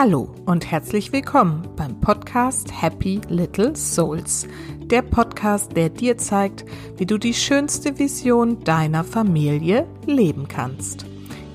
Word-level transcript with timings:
Hallo 0.00 0.32
und 0.46 0.70
herzlich 0.70 1.10
willkommen 1.10 1.70
beim 1.74 2.00
Podcast 2.00 2.70
Happy 2.82 3.20
Little 3.28 3.74
Souls. 3.74 4.46
Der 4.84 5.02
Podcast, 5.02 5.76
der 5.76 5.88
dir 5.88 6.16
zeigt, 6.16 6.64
wie 6.98 7.04
du 7.04 7.18
die 7.18 7.34
schönste 7.34 7.98
Vision 7.98 8.62
deiner 8.62 9.02
Familie 9.02 9.88
leben 10.06 10.46
kannst. 10.46 11.04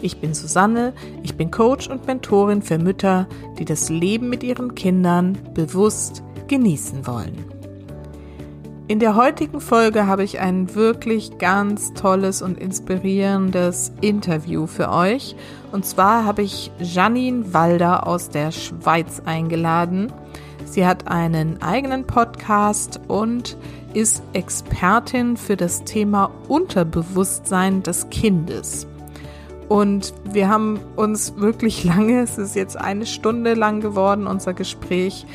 Ich 0.02 0.18
bin 0.18 0.34
Susanne, 0.34 0.94
ich 1.24 1.38
bin 1.38 1.52
Coach 1.52 1.88
und 1.88 2.06
Mentorin 2.06 2.62
für 2.62 2.78
Mütter, 2.78 3.30
die 3.60 3.64
das 3.64 3.88
Leben 3.88 4.28
mit 4.28 4.44
ihren 4.44 4.76
Kindern 4.76 5.38
bewusst 5.54 6.22
genießen 6.50 7.08
wollen. 7.08 7.53
In 8.90 9.00
der 9.00 9.16
heutigen 9.16 9.62
Folge 9.62 10.08
habe 10.08 10.26
ich 10.26 10.42
ein 10.42 10.76
wirklich 10.76 11.38
ganz 11.38 11.94
tolles 11.94 12.42
und 12.42 12.60
inspirierendes 12.60 13.94
Interview 14.02 14.68
für 14.68 14.90
euch. 14.90 15.38
Und 15.72 15.86
zwar 15.86 16.26
habe 16.26 16.42
ich 16.42 16.70
Janine 16.80 17.54
Walder 17.54 18.06
aus 18.06 18.28
der 18.28 18.52
Schweiz 18.52 19.22
eingeladen. 19.24 20.12
Sie 20.66 20.86
hat 20.86 21.08
einen 21.08 21.62
eigenen 21.62 22.06
Podcast 22.06 23.00
und 23.08 23.56
ist 23.94 24.22
Expertin 24.34 25.38
für 25.38 25.56
das 25.56 25.86
Thema 25.86 26.30
Unterbewusstsein 26.50 27.84
des 27.84 28.10
Kindes. 28.10 28.86
Und 29.70 30.14
wir 30.26 30.50
haben 30.50 30.82
uns 30.98 31.38
wirklich 31.38 31.86
lange, 31.86 32.20
es 32.20 32.38
ist 32.38 32.58
jetzt 32.58 32.78
eine 32.78 33.06
Stunde 33.06 33.54
lang 33.54 33.80
geworden, 33.80 34.28
unser 34.28 34.54
Gespräch, 34.54 35.26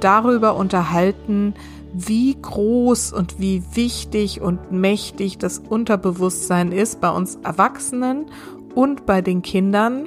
darüber 0.00 0.56
unterhalten, 0.56 1.54
wie 1.94 2.36
groß 2.40 3.12
und 3.12 3.38
wie 3.38 3.62
wichtig 3.74 4.40
und 4.40 4.72
mächtig 4.72 5.38
das 5.38 5.58
Unterbewusstsein 5.60 6.72
ist 6.72 7.00
bei 7.00 7.10
uns 7.10 7.36
Erwachsenen 7.44 8.26
und 8.74 9.06
bei 9.06 9.22
den 9.22 9.42
Kindern, 9.42 10.06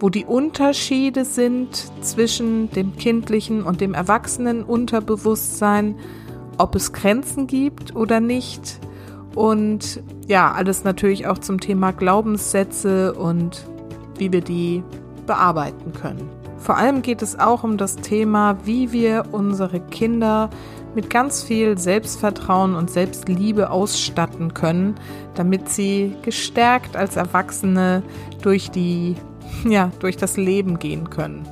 wo 0.00 0.10
die 0.10 0.24
Unterschiede 0.24 1.24
sind 1.24 1.90
zwischen 2.00 2.70
dem 2.72 2.96
kindlichen 2.96 3.62
und 3.62 3.80
dem 3.80 3.94
erwachsenen 3.94 4.64
Unterbewusstsein, 4.64 5.94
ob 6.58 6.74
es 6.74 6.92
Grenzen 6.92 7.46
gibt 7.46 7.94
oder 7.94 8.20
nicht. 8.20 8.80
Und 9.34 10.02
ja, 10.26 10.52
alles 10.52 10.82
natürlich 10.82 11.28
auch 11.28 11.38
zum 11.38 11.60
Thema 11.60 11.92
Glaubenssätze 11.92 13.14
und 13.14 13.64
wie 14.18 14.32
wir 14.32 14.40
die 14.40 14.82
bearbeiten 15.26 15.92
können. 15.92 16.28
Vor 16.58 16.76
allem 16.76 17.02
geht 17.02 17.22
es 17.22 17.38
auch 17.38 17.62
um 17.62 17.76
das 17.76 17.96
Thema, 17.96 18.58
wie 18.64 18.90
wir 18.90 19.26
unsere 19.30 19.78
Kinder 19.78 20.50
mit 20.98 21.10
ganz 21.10 21.44
viel 21.44 21.78
Selbstvertrauen 21.78 22.74
und 22.74 22.90
Selbstliebe 22.90 23.70
ausstatten 23.70 24.52
können, 24.52 24.96
damit 25.36 25.68
sie 25.68 26.16
gestärkt 26.22 26.96
als 26.96 27.14
Erwachsene 27.14 28.02
durch 28.42 28.72
die, 28.72 29.14
ja, 29.64 29.92
durch 30.00 30.16
das 30.16 30.36
Leben 30.36 30.80
gehen 30.80 31.08
können. 31.08 31.46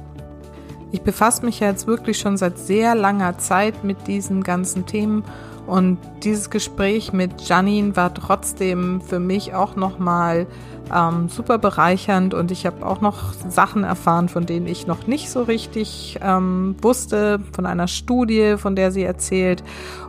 Ich 0.91 1.03
befasse 1.03 1.45
mich 1.45 1.61
jetzt 1.61 1.87
wirklich 1.87 2.19
schon 2.19 2.37
seit 2.37 2.59
sehr 2.59 2.97
langer 2.97 3.39
Zeit 3.39 3.85
mit 3.85 4.09
diesen 4.09 4.43
ganzen 4.43 4.85
Themen 4.85 5.23
und 5.67 5.99
dieses 6.23 6.51
Gespräch 6.51 7.13
mit 7.13 7.43
Janine 7.43 7.97
war 7.97 8.15
trotzdem 8.15 9.01
für 9.01 9.19
mich 9.19 9.55
auch 9.55 9.75
nochmal 9.77 10.47
ähm, 10.95 11.29
super 11.29 11.59
bereichernd 11.59 12.35
und 12.35 12.51
ich 12.51 12.67
habe 12.67 12.87
auch 12.87 13.01
noch 13.01 13.33
Sachen 13.49 13.83
erfahren, 13.83 14.29
von 14.29 14.47
denen 14.47 14.67
ich 14.67 14.87
noch 14.87 15.07
nicht 15.07 15.31
so 15.31 15.43
richtig 15.43 16.19
ähm, 16.23 16.77
wusste, 16.81 17.41
von 17.53 17.67
einer 17.67 17.89
Studie, 17.89 18.57
von 18.57 18.77
der 18.77 18.93
sie 18.93 19.03
erzählt. 19.03 19.65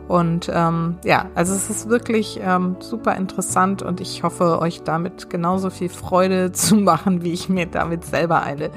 Und 0.06 0.50
ähm, 0.54 0.96
ja, 1.04 1.26
also 1.34 1.54
es 1.54 1.68
ist 1.68 1.88
wirklich 1.88 2.40
ähm, 2.42 2.76
super 2.78 3.16
interessant 3.16 3.82
und 3.82 4.00
ich 4.00 4.22
hoffe, 4.22 4.60
euch 4.60 4.82
damit 4.82 5.28
genauso 5.28 5.70
viel 5.70 5.88
Freude 5.88 6.52
zu 6.52 6.76
machen, 6.76 7.24
wie 7.24 7.32
ich 7.32 7.48
mir 7.48 7.66
damit 7.66 8.04
selber 8.04 8.42
eine 8.42 8.70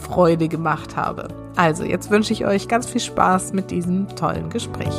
Freude 0.00 0.48
gemacht 0.48 0.96
habe. 0.96 1.28
Also, 1.56 1.84
jetzt 1.84 2.10
wünsche 2.10 2.32
ich 2.32 2.44
euch 2.44 2.68
ganz 2.68 2.86
viel 2.86 3.00
Spaß 3.00 3.54
mit 3.54 3.70
diesem 3.70 4.08
tollen 4.14 4.50
Gespräch. 4.50 4.94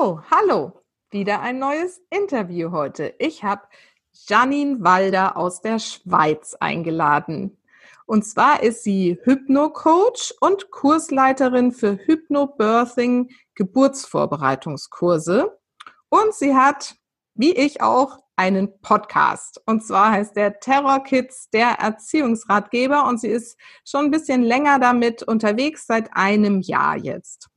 Hallo, 0.00 0.72
wieder 1.10 1.42
ein 1.42 1.58
neues 1.58 2.00
Interview 2.08 2.70
heute. 2.70 3.14
Ich 3.18 3.44
habe 3.44 3.60
Janine 4.26 4.82
Walder 4.82 5.36
aus 5.36 5.60
der 5.60 5.78
Schweiz 5.78 6.56
eingeladen. 6.58 7.58
Und 8.06 8.24
zwar 8.24 8.62
ist 8.62 8.82
sie 8.82 9.18
Hypno-Coach 9.22 10.32
und 10.40 10.70
Kursleiterin 10.70 11.70
für 11.70 11.98
Hypnobirthing 11.98 13.28
Geburtsvorbereitungskurse. 13.54 15.58
Und 16.08 16.32
sie 16.32 16.54
hat, 16.54 16.96
wie 17.34 17.52
ich 17.52 17.82
auch, 17.82 18.20
einen 18.36 18.80
Podcast. 18.80 19.60
Und 19.66 19.84
zwar 19.84 20.12
heißt 20.12 20.34
der 20.34 20.60
Terror 20.60 21.04
Kids, 21.04 21.50
der 21.50 21.72
Erziehungsratgeber. 21.72 23.06
Und 23.06 23.20
sie 23.20 23.28
ist 23.28 23.58
schon 23.84 24.06
ein 24.06 24.10
bisschen 24.10 24.44
länger 24.44 24.78
damit 24.78 25.22
unterwegs, 25.22 25.86
seit 25.86 26.16
einem 26.16 26.62
Jahr 26.62 26.96
jetzt. 26.96 27.50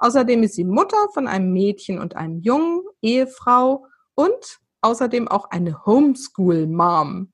Außerdem 0.00 0.42
ist 0.42 0.54
sie 0.54 0.64
Mutter 0.64 1.08
von 1.12 1.28
einem 1.28 1.52
Mädchen 1.52 1.98
und 1.98 2.16
einem 2.16 2.40
Jungen, 2.40 2.82
Ehefrau 3.02 3.86
und 4.14 4.58
außerdem 4.80 5.28
auch 5.28 5.50
eine 5.50 5.84
Homeschool-Mom. 5.84 7.32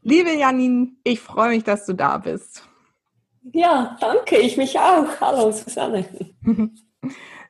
Liebe 0.00 0.32
Janine, 0.32 0.92
ich 1.04 1.20
freue 1.20 1.50
mich, 1.50 1.62
dass 1.62 1.84
du 1.84 1.92
da 1.92 2.18
bist. 2.18 2.66
Ja, 3.52 3.96
danke, 4.00 4.38
ich 4.38 4.56
mich 4.56 4.78
auch. 4.78 5.20
Hallo 5.20 5.52
Susanne. 5.52 6.06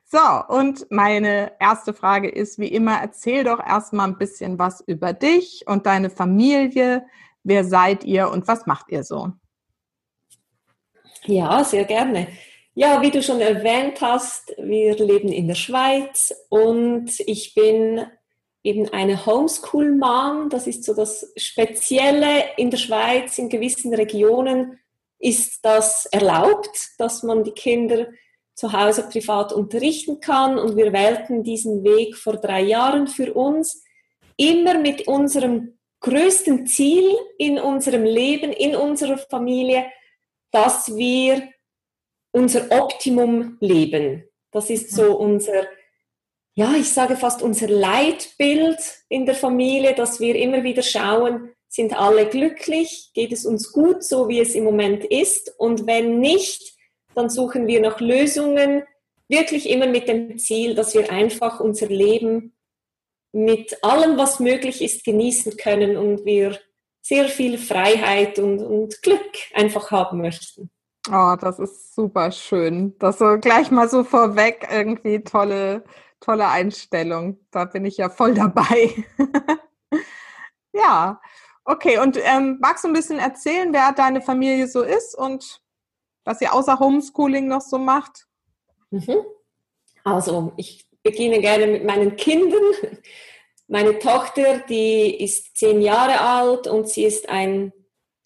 So, 0.07 0.19
und 0.49 0.85
meine 0.91 1.53
erste 1.59 1.91
Frage 1.91 2.29
ist, 2.29 2.59
wie 2.59 2.67
immer, 2.67 2.99
erzähl 3.01 3.43
doch 3.43 3.59
erstmal 3.59 4.07
ein 4.07 4.19
bisschen 4.19 4.59
was 4.59 4.81
über 4.85 5.13
dich 5.13 5.63
und 5.65 5.87
deine 5.87 6.11
Familie. 6.11 7.05
Wer 7.43 7.63
seid 7.63 8.03
ihr 8.03 8.29
und 8.29 8.47
was 8.47 8.67
macht 8.67 8.91
ihr 8.91 9.03
so? 9.03 9.31
Ja, 11.23 11.63
sehr 11.63 11.85
gerne. 11.85 12.27
Ja, 12.77 13.01
wie 13.01 13.09
du 13.09 13.23
schon 13.23 13.39
erwähnt 13.39 14.01
hast, 14.01 14.53
wir 14.57 14.97
leben 14.97 15.29
in 15.29 15.47
der 15.47 15.55
Schweiz 15.55 16.35
und 16.49 17.09
ich 17.19 17.53
bin 17.53 18.05
eben 18.63 18.89
eine 18.89 19.25
Homeschool-Mom. 19.25 20.49
Das 20.49 20.67
ist 20.67 20.83
so 20.83 20.93
das 20.93 21.31
Spezielle 21.37 22.43
in 22.57 22.71
der 22.71 22.77
Schweiz. 22.77 23.37
In 23.37 23.47
gewissen 23.47 23.93
Regionen 23.93 24.77
ist 25.19 25.63
das 25.63 26.05
erlaubt, 26.07 26.89
dass 26.97 27.23
man 27.23 27.45
die 27.45 27.53
Kinder 27.53 28.07
zu 28.55 28.73
Hause 28.73 29.03
privat 29.03 29.53
unterrichten 29.53 30.19
kann. 30.19 30.59
Und 30.59 30.75
wir 30.75 30.91
wählten 30.91 31.43
diesen 31.43 31.81
Weg 31.85 32.17
vor 32.17 32.35
drei 32.35 32.59
Jahren 32.59 33.07
für 33.07 33.33
uns, 33.33 33.85
immer 34.35 34.77
mit 34.77 35.07
unserem 35.07 35.77
größten 36.01 36.67
Ziel 36.67 37.15
in 37.37 37.57
unserem 37.57 38.03
Leben, 38.03 38.51
in 38.51 38.75
unserer 38.75 39.17
Familie, 39.17 39.85
dass 40.51 40.93
wir 40.93 41.54
unser 42.35 42.69
Optimum 42.69 43.57
leben. 43.61 44.25
Das 44.51 44.69
ist 44.69 44.91
so 44.91 45.17
unser, 45.17 45.67
ja, 46.53 46.73
ich 46.77 46.89
sage 46.89 47.15
fast 47.15 47.41
unser 47.41 47.67
Leitbild 47.67 48.77
in 49.07 49.25
der 49.25 49.35
Familie, 49.35 49.95
dass 49.95 50.19
wir 50.19 50.35
immer 50.35 50.63
wieder 50.63 50.83
schauen, 50.83 51.51
sind 51.69 51.97
alle 51.97 52.27
glücklich, 52.27 53.11
geht 53.13 53.31
es 53.31 53.45
uns 53.45 53.71
gut, 53.71 54.03
so 54.03 54.27
wie 54.27 54.41
es 54.41 54.53
im 54.53 54.65
Moment 54.65 55.05
ist. 55.05 55.55
Und 55.57 55.87
wenn 55.87 56.19
nicht, 56.19 56.75
dann 57.15 57.29
suchen 57.29 57.67
wir 57.67 57.79
nach 57.79 58.01
Lösungen, 58.01 58.83
wirklich 59.29 59.69
immer 59.69 59.87
mit 59.87 60.09
dem 60.09 60.37
Ziel, 60.37 60.75
dass 60.75 60.93
wir 60.93 61.11
einfach 61.11 61.61
unser 61.61 61.87
Leben 61.87 62.53
mit 63.31 63.81
allem, 63.81 64.17
was 64.17 64.41
möglich 64.41 64.81
ist, 64.81 65.05
genießen 65.05 65.55
können 65.55 65.95
und 65.95 66.25
wir 66.25 66.59
sehr 67.01 67.29
viel 67.29 67.57
Freiheit 67.57 68.39
und, 68.39 68.59
und 68.61 69.01
Glück 69.01 69.31
einfach 69.53 69.91
haben 69.91 70.19
möchten. 70.21 70.69
Oh, 71.11 71.35
das 71.39 71.59
ist 71.59 71.93
super 71.93 72.31
schön. 72.31 72.97
Das 72.97 73.19
so 73.19 73.37
gleich 73.39 73.69
mal 73.69 73.87
so 73.87 74.03
vorweg 74.03 74.67
irgendwie 74.71 75.23
tolle, 75.23 75.83
tolle 76.19 76.47
Einstellung. 76.47 77.39
Da 77.51 77.65
bin 77.65 77.85
ich 77.85 77.97
ja 77.97 78.09
voll 78.09 78.33
dabei. 78.33 79.05
ja, 80.73 81.21
okay. 81.63 81.99
Und 81.99 82.17
ähm, 82.21 82.57
magst 82.59 82.83
du 82.83 82.87
ein 82.87 82.93
bisschen 82.93 83.19
erzählen, 83.19 83.71
wer 83.71 83.91
deine 83.93 84.21
Familie 84.21 84.67
so 84.67 84.81
ist 84.81 85.15
und 85.15 85.61
was 86.23 86.41
ihr 86.41 86.53
außer 86.53 86.79
Homeschooling 86.79 87.47
noch 87.47 87.61
so 87.61 87.77
macht? 87.77 88.27
Mhm. 88.89 89.17
Also, 90.03 90.53
ich 90.57 90.87
beginne 91.03 91.39
gerne 91.39 91.67
mit 91.67 91.85
meinen 91.85 92.15
Kindern. 92.15 92.63
Meine 93.67 93.99
Tochter, 93.99 94.59
die 94.69 95.23
ist 95.23 95.57
zehn 95.57 95.81
Jahre 95.81 96.21
alt 96.21 96.67
und 96.67 96.87
sie 96.89 97.03
ist 97.03 97.29
ein 97.29 97.73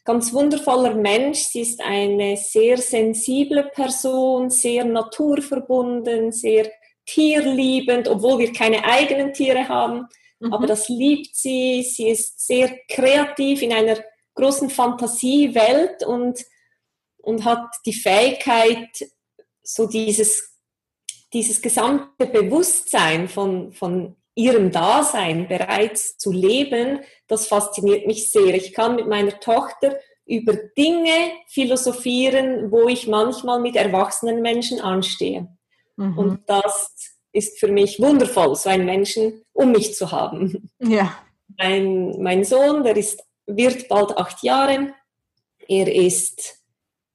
ganz 0.10 0.34
wundervoller 0.34 0.96
Mensch. 0.96 1.38
Sie 1.38 1.62
ist 1.62 1.80
eine 1.82 2.36
sehr 2.36 2.80
sensible 2.80 3.66
Person, 3.66 4.50
sehr 4.50 4.84
naturverbunden, 4.84 6.32
sehr 6.32 6.72
tierliebend, 7.06 8.08
obwohl 8.08 8.40
wir 8.40 8.52
keine 8.52 8.84
eigenen 8.84 9.34
Tiere 9.34 9.70
haben. 9.70 10.08
Mhm. 10.40 10.52
Aber 10.52 10.66
das 10.66 10.90
liebt 10.90 11.36
sie. 11.36 11.84
Sie 11.84 12.10
ist 12.10 12.44
sehr 12.48 12.76
kreativ 12.90 13.62
in 13.62 13.72
einer 13.72 13.98
großen 14.34 14.72
Fantasiewelt 14.72 16.04
und, 16.04 16.44
und 17.18 17.46
hat 17.46 17.68
die 17.86 17.94
Fähigkeit, 17.94 18.90
so 19.62 19.86
dieses, 19.86 20.58
dieses 21.32 21.62
gesamte 21.62 22.26
Bewusstsein 22.26 23.30
von, 23.30 23.72
von 23.74 24.16
ihrem 24.40 24.72
Dasein 24.72 25.50
bereits 25.50 26.18
zu 26.18 26.32
leben, 26.32 27.02
das 27.28 27.48
fasziniert 27.48 28.08
mich 28.08 28.32
sehr. 28.32 28.56
Ich 28.56 28.74
kann 28.74 28.96
mit 28.96 29.08
meiner 29.08 29.38
Tochter 29.42 30.00
über 30.26 30.54
Dinge 30.78 31.32
philosophieren, 31.48 32.72
wo 32.72 32.88
ich 32.88 33.08
manchmal 33.08 33.60
mit 33.60 33.76
erwachsenen 33.76 34.42
Menschen 34.42 34.80
anstehe. 34.80 35.50
Mhm. 35.98 36.18
Und 36.18 36.40
das 36.46 36.96
ist 37.34 37.60
für 37.60 37.68
mich 37.68 38.00
wundervoll, 38.00 38.56
so 38.56 38.70
einen 38.70 38.86
Menschen 38.86 39.44
um 39.52 39.74
mich 39.74 39.94
zu 39.96 40.12
haben. 40.12 40.72
Ja. 40.80 41.18
Mein, 41.58 42.22
mein 42.22 42.46
Sohn, 42.46 42.84
der 42.84 42.96
ist, 42.96 43.22
wird 43.46 43.90
bald 43.90 44.18
acht 44.18 44.42
Jahre. 44.42 44.94
Er 45.68 45.94
ist 45.94 46.64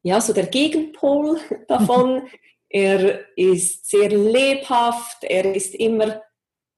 ja 0.03 0.21
so 0.21 0.35
der 0.35 0.47
Gegenpol 0.47 1.39
davon. 1.69 2.29
er 2.69 3.21
ist 3.37 3.89
sehr 3.89 4.11
lebhaft, 4.11 5.23
er 5.23 5.55
ist 5.55 5.75
immer 5.75 6.21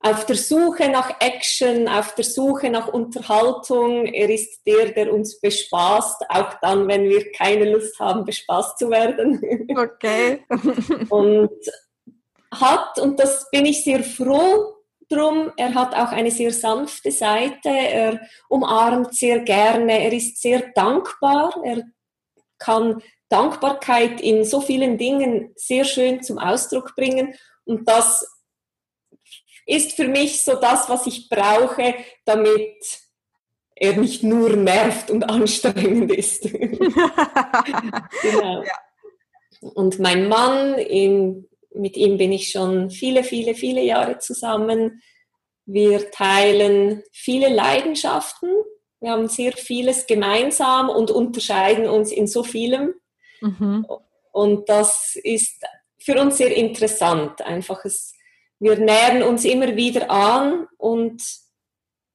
auf 0.01 0.27
der 0.27 0.37
Suche 0.37 0.89
nach 0.89 1.21
Action, 1.21 1.89
auf 1.89 2.15
der 2.15 2.25
Suche 2.25 2.71
nach 2.71 2.89
Unterhaltung. 2.89 4.07
Er 4.07 4.29
ist 4.31 4.61
der, 4.67 4.93
der 4.93 5.13
uns 5.13 5.41
bespaßt, 5.41 6.25
auch 6.29 6.55
dann, 6.61 6.87
wenn 6.87 7.09
wir 7.09 7.33
keine 7.33 7.73
Lust 7.73 7.99
haben, 7.99 8.25
bespaßt 8.25 8.79
zu 8.79 8.91
werden. 8.91 9.43
Okay. 9.77 10.45
und 11.11 11.51
hat, 12.53 12.99
und 12.99 13.21
das 13.21 13.49
bin 13.51 13.67
ich 13.67 13.85
sehr 13.85 14.03
froh 14.03 14.77
drum, 15.09 15.53
er 15.57 15.75
hat 15.75 15.95
auch 15.95 16.13
eine 16.13 16.31
sehr 16.31 16.53
sanfte 16.53 17.11
Seite, 17.11 17.69
er 17.69 18.21
umarmt 18.49 19.15
sehr 19.15 19.41
gerne, 19.41 20.05
er 20.05 20.13
ist 20.13 20.41
sehr 20.41 20.73
dankbar, 20.75 21.55
er 21.65 21.85
kann 22.59 23.03
Dankbarkeit 23.29 24.21
in 24.21 24.45
so 24.45 24.61
vielen 24.61 24.99
Dingen 24.99 25.53
sehr 25.57 25.85
schön 25.85 26.23
zum 26.23 26.39
Ausdruck 26.39 26.95
bringen 26.97 27.35
und 27.65 27.89
das 27.89 28.36
ist 29.67 29.93
für 29.93 30.09
mich 30.09 30.43
so 30.43 30.55
das, 30.55 30.89
was 30.89 31.07
ich 31.07 31.29
brauche, 31.29 31.95
damit 32.25 33.01
er 33.75 33.97
nicht 33.97 34.23
nur 34.23 34.57
nervt 34.57 35.11
und 35.11 35.25
anstrengend 35.31 36.13
ist. 36.13 36.43
genau. 36.53 38.63
Ja. 38.63 38.73
Und 39.75 39.99
mein 39.99 40.29
Mann, 40.29 40.79
in, 40.79 41.49
mit 41.75 41.97
ihm 41.97 42.17
bin 42.17 42.33
ich 42.33 42.51
schon 42.51 42.91
viele, 42.91 43.25
viele, 43.25 43.55
viele 43.55 43.83
Jahre 43.83 44.19
zusammen. 44.19 45.03
Wir 45.67 46.11
teilen 46.11 47.03
viele 47.12 47.49
Leidenschaften. 47.49 48.49
Wir 49.01 49.11
haben 49.11 49.29
sehr 49.29 49.53
vieles 49.53 50.07
gemeinsam 50.07 50.89
und 50.89 51.11
unterscheiden 51.11 51.89
uns 51.89 52.12
in 52.12 52.27
so 52.27 52.43
vielem. 52.43 52.95
Mhm. 53.41 53.87
Und 54.33 54.69
das 54.69 55.17
ist 55.23 55.65
für 55.99 56.21
uns 56.21 56.39
sehr 56.39 56.55
interessant. 56.55 57.43
Einfach 57.43 57.85
es 57.85 58.16
wir 58.58 58.76
nähern 58.79 59.23
uns 59.23 59.44
immer 59.44 59.76
wieder 59.76 60.11
an 60.11 60.67
und 60.79 61.23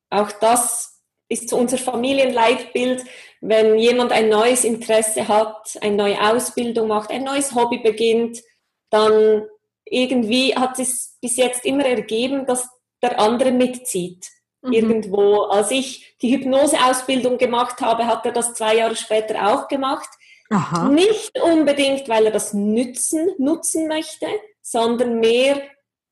auch 0.09 0.31
das 0.31 1.01
ist 1.29 1.49
zu 1.49 1.55
unser 1.55 1.77
Familienleitbild, 1.77 3.03
wenn 3.39 3.77
jemand 3.77 4.11
ein 4.11 4.29
neues 4.29 4.65
Interesse 4.65 5.27
hat, 5.27 5.77
eine 5.81 5.95
neue 5.95 6.21
Ausbildung 6.21 6.89
macht, 6.89 7.09
ein 7.09 7.23
neues 7.23 7.55
Hobby 7.55 7.77
beginnt, 7.79 8.41
dann 8.89 9.47
irgendwie 9.85 10.55
hat 10.55 10.77
es 10.79 11.17
bis 11.21 11.37
jetzt 11.37 11.65
immer 11.65 11.85
ergeben, 11.85 12.45
dass 12.45 12.67
der 13.01 13.19
andere 13.19 13.51
mitzieht. 13.51 14.27
Mhm. 14.61 14.73
Irgendwo, 14.73 15.43
als 15.43 15.71
ich 15.71 16.15
die 16.21 16.35
Hypnoseausbildung 16.35 17.37
gemacht 17.37 17.81
habe, 17.81 18.05
hat 18.07 18.25
er 18.25 18.31
das 18.31 18.53
zwei 18.53 18.75
Jahre 18.75 18.95
später 18.95 19.47
auch 19.47 19.67
gemacht. 19.67 20.09
Aha. 20.49 20.89
Nicht 20.89 21.39
unbedingt, 21.41 22.09
weil 22.09 22.25
er 22.25 22.31
das 22.31 22.53
nützen, 22.53 23.31
nutzen 23.37 23.87
möchte, 23.87 24.27
sondern 24.61 25.19
mehr, 25.19 25.61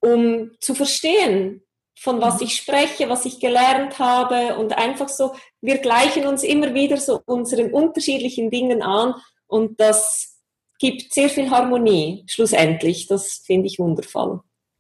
um 0.01 0.51
zu 0.59 0.75
verstehen, 0.75 1.63
von 1.99 2.21
was 2.21 2.35
mhm. 2.35 2.47
ich 2.47 2.55
spreche, 2.55 3.09
was 3.09 3.25
ich 3.25 3.39
gelernt 3.39 3.99
habe 3.99 4.55
und 4.57 4.77
einfach 4.77 5.09
so, 5.09 5.33
wir 5.61 5.79
gleichen 5.79 6.25
uns 6.25 6.43
immer 6.43 6.73
wieder 6.73 6.97
so 6.97 7.21
unseren 7.25 7.73
unterschiedlichen 7.73 8.49
Dingen 8.49 8.81
an 8.81 9.15
und 9.47 9.79
das 9.79 10.37
gibt 10.79 11.13
sehr 11.13 11.29
viel 11.29 11.51
Harmonie 11.51 12.23
schlussendlich. 12.27 13.07
Das 13.07 13.43
finde 13.45 13.67
ich 13.67 13.79
wundervoll. 13.79 14.39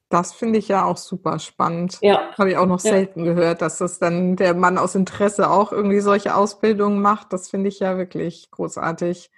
Das 0.09 0.33
finde 0.33 0.57
ich 0.57 0.67
ja 0.69 0.85
auch 0.85 0.97
super 0.97 1.37
spannend. 1.37 1.99
Ja. 2.01 2.31
Habe 2.35 2.51
ich 2.51 2.57
auch 2.57 2.65
noch 2.65 2.79
selten 2.79 3.25
ja. 3.25 3.33
gehört, 3.33 3.61
dass 3.61 3.77
das 3.77 3.99
dann 3.99 4.35
der 4.35 4.55
Mann 4.55 4.79
aus 4.79 4.95
Interesse 4.95 5.51
auch 5.51 5.71
irgendwie 5.71 5.99
solche 5.99 6.35
Ausbildungen 6.35 6.99
macht. 6.99 7.31
Das 7.31 7.49
finde 7.49 7.67
ich 7.69 7.79
ja 7.79 7.97
wirklich 7.97 8.49
großartig. 8.49 9.29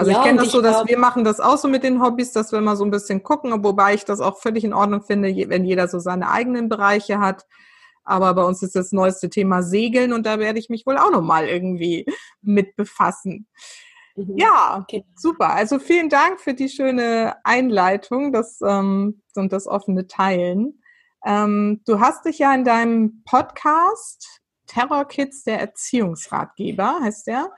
Also 0.00 0.12
ja, 0.12 0.18
ich 0.18 0.24
kenne 0.24 0.38
das 0.38 0.50
so, 0.50 0.62
dass 0.62 0.76
glaub, 0.76 0.88
wir 0.88 0.98
machen 0.98 1.24
das 1.24 1.40
auch 1.40 1.58
so 1.58 1.68
mit 1.68 1.82
den 1.82 2.02
Hobbys, 2.02 2.32
dass 2.32 2.52
wir 2.52 2.60
mal 2.62 2.74
so 2.74 2.84
ein 2.84 2.90
bisschen 2.90 3.22
gucken, 3.22 3.62
wobei 3.62 3.92
ich 3.92 4.06
das 4.06 4.20
auch 4.20 4.38
völlig 4.38 4.64
in 4.64 4.72
Ordnung 4.72 5.02
finde, 5.02 5.28
wenn 5.48 5.66
jeder 5.66 5.88
so 5.88 5.98
seine 5.98 6.30
eigenen 6.30 6.70
Bereiche 6.70 7.18
hat. 7.20 7.44
Aber 8.02 8.32
bei 8.32 8.42
uns 8.42 8.62
ist 8.62 8.74
das 8.74 8.92
neueste 8.92 9.28
Thema 9.28 9.62
Segeln 9.62 10.14
und 10.14 10.24
da 10.24 10.38
werde 10.38 10.58
ich 10.58 10.70
mich 10.70 10.86
wohl 10.86 10.96
auch 10.96 11.10
noch 11.10 11.20
mal 11.20 11.46
irgendwie 11.46 12.06
mit 12.40 12.76
befassen. 12.76 13.46
Mhm. 14.16 14.38
Ja, 14.38 14.78
okay. 14.82 15.04
super. 15.14 15.50
Also 15.50 15.78
vielen 15.78 16.08
Dank 16.08 16.40
für 16.40 16.54
die 16.54 16.70
schöne 16.70 17.36
Einleitung 17.44 18.32
das, 18.32 18.58
ähm, 18.66 19.20
und 19.34 19.52
das 19.52 19.66
offene 19.66 20.06
Teilen. 20.06 20.82
Ähm, 21.26 21.82
du 21.84 22.00
hast 22.00 22.24
dich 22.24 22.38
ja 22.38 22.54
in 22.54 22.64
deinem 22.64 23.22
Podcast 23.24 24.40
Terror 24.66 25.04
Kids, 25.04 25.44
der 25.44 25.60
Erziehungsratgeber, 25.60 27.00
heißt 27.02 27.26
der, 27.26 27.50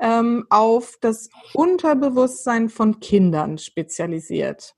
ähm, 0.00 0.46
auf 0.50 0.98
das 1.00 1.28
Unterbewusstsein 1.54 2.68
von 2.68 3.00
Kindern 3.00 3.58
spezialisiert. 3.58 4.74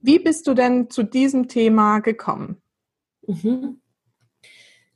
Wie 0.00 0.18
bist 0.18 0.46
du 0.46 0.54
denn 0.54 0.90
zu 0.90 1.02
diesem 1.02 1.48
Thema 1.48 2.00
gekommen? 2.00 2.62
Mhm. 3.26 3.80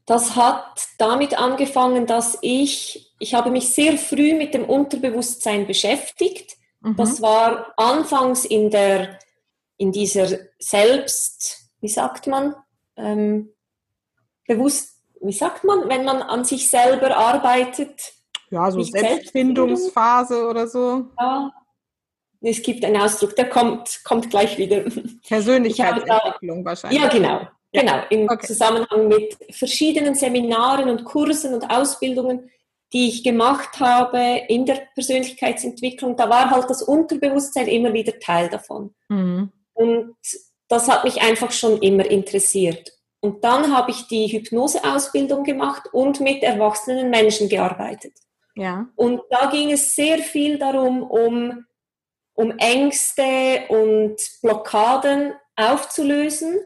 Das 0.06 0.36
hat 0.36 0.88
damit 0.98 1.38
angefangen, 1.38 2.06
dass 2.06 2.38
ich, 2.42 3.14
ich 3.18 3.34
habe 3.34 3.50
mich 3.50 3.72
sehr 3.72 3.98
früh 3.98 4.34
mit 4.34 4.52
dem 4.54 4.64
Unterbewusstsein 4.64 5.66
beschäftigt. 5.66 6.56
Mhm. 6.80 6.96
Das 6.96 7.22
war 7.22 7.72
anfangs 7.76 8.44
in 8.44 8.70
der, 8.70 9.18
in 9.76 9.92
dieser 9.92 10.38
Selbst, 10.58 11.70
wie 11.80 11.88
sagt 11.88 12.26
man, 12.26 12.54
ähm, 12.96 13.52
bewusst, 14.46 15.00
wie 15.20 15.32
sagt 15.32 15.64
man, 15.64 15.88
wenn 15.88 16.04
man 16.04 16.20
an 16.20 16.44
sich 16.44 16.68
selber 16.68 17.16
arbeitet, 17.16 18.12
ja, 18.52 18.70
so 18.70 18.82
Selbstfindungsphase 18.82 20.46
oder 20.46 20.69
so. 20.69 21.06
Ja, 21.19 21.50
es 22.43 22.62
gibt 22.62 22.84
einen 22.84 23.00
Ausdruck, 23.00 23.34
der 23.36 23.48
kommt, 23.48 24.00
kommt 24.05 24.31
gleich 24.31 24.58
wieder. 24.58 24.84
Persönlichkeitsentwicklung 25.26 26.65
wahrscheinlich. 26.65 27.00
Ja, 27.00 27.08
genau. 27.08 27.41
Ja. 27.41 27.53
Genau, 27.74 28.03
im 28.10 28.29
okay. 28.29 28.46
Zusammenhang 28.46 29.08
mit 29.08 29.34
verschiedenen 29.50 30.15
Seminaren 30.15 30.91
und 30.91 31.05
Kursen 31.05 31.55
und 31.55 31.70
Ausbildungen, 31.70 32.50
die 32.93 33.08
ich 33.08 33.24
gemacht 33.24 33.81
habe 33.81 34.43
in 34.48 34.67
der 34.67 34.82
Persönlichkeitsentwicklung, 34.94 36.15
da 36.17 36.29
war 36.29 36.50
halt 36.50 36.69
das 36.69 36.82
Unterbewusstsein 36.82 37.69
immer 37.69 37.94
wieder 37.94 38.19
Teil 38.19 38.50
davon. 38.50 38.94
Mhm. 39.08 39.50
Und 39.72 40.17
das 40.69 40.91
hat 40.91 41.05
mich 41.05 41.22
einfach 41.22 41.50
schon 41.50 41.81
immer 41.81 42.05
interessiert. 42.05 42.93
Und 43.20 43.43
dann 43.44 43.74
habe 43.74 43.93
ich 43.93 44.06
die 44.08 44.26
Hypnoseausbildung 44.26 45.44
gemacht 45.44 45.88
und 45.93 46.20
mit 46.20 46.43
erwachsenen 46.43 47.08
Menschen 47.08 47.48
gearbeitet. 47.48 48.12
Ja. 48.54 48.88
Und 48.96 49.22
da 49.30 49.46
ging 49.50 49.70
es 49.72 49.94
sehr 49.94 50.18
viel 50.18 50.58
darum, 50.58 51.02
um, 51.02 51.64
um 52.34 52.58
Ängste 52.58 53.64
und 53.68 54.16
Blockaden 54.42 55.34
aufzulösen 55.56 56.60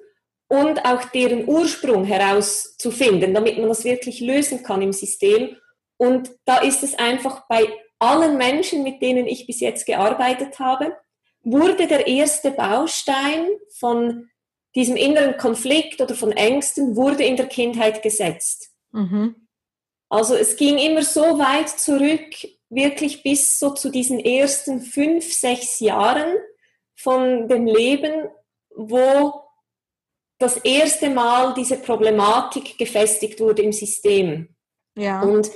und 0.48 0.84
auch 0.84 1.04
deren 1.06 1.48
Ursprung 1.48 2.04
herauszufinden, 2.04 3.34
damit 3.34 3.58
man 3.58 3.68
das 3.68 3.84
wirklich 3.84 4.20
lösen 4.20 4.62
kann 4.62 4.82
im 4.82 4.92
System. 4.92 5.56
Und 5.96 6.30
da 6.44 6.58
ist 6.58 6.82
es 6.82 6.98
einfach 6.98 7.46
bei 7.48 7.66
allen 7.98 8.36
Menschen, 8.36 8.82
mit 8.82 9.00
denen 9.00 9.26
ich 9.26 9.46
bis 9.46 9.60
jetzt 9.60 9.86
gearbeitet 9.86 10.58
habe, 10.58 10.96
wurde 11.42 11.86
der 11.86 12.06
erste 12.06 12.50
Baustein 12.50 13.48
von 13.78 14.28
diesem 14.74 14.96
inneren 14.96 15.36
Konflikt 15.38 16.00
oder 16.00 16.14
von 16.14 16.32
Ängsten 16.32 16.96
wurde 16.96 17.24
in 17.24 17.36
der 17.36 17.46
Kindheit 17.46 18.02
gesetzt. 18.02 18.70
Mhm. 18.92 19.45
Also 20.08 20.34
es 20.34 20.56
ging 20.56 20.78
immer 20.78 21.02
so 21.02 21.38
weit 21.38 21.68
zurück, 21.68 22.32
wirklich 22.68 23.22
bis 23.22 23.58
so 23.58 23.70
zu 23.70 23.90
diesen 23.90 24.20
ersten 24.20 24.80
fünf, 24.80 25.32
sechs 25.32 25.80
Jahren 25.80 26.36
von 26.96 27.48
dem 27.48 27.66
Leben, 27.66 28.28
wo 28.74 29.42
das 30.38 30.58
erste 30.58 31.10
Mal 31.10 31.54
diese 31.54 31.78
Problematik 31.78 32.78
gefestigt 32.78 33.40
wurde 33.40 33.62
im 33.62 33.72
System. 33.72 34.54
Ja. 34.96 35.22
Und 35.22 35.50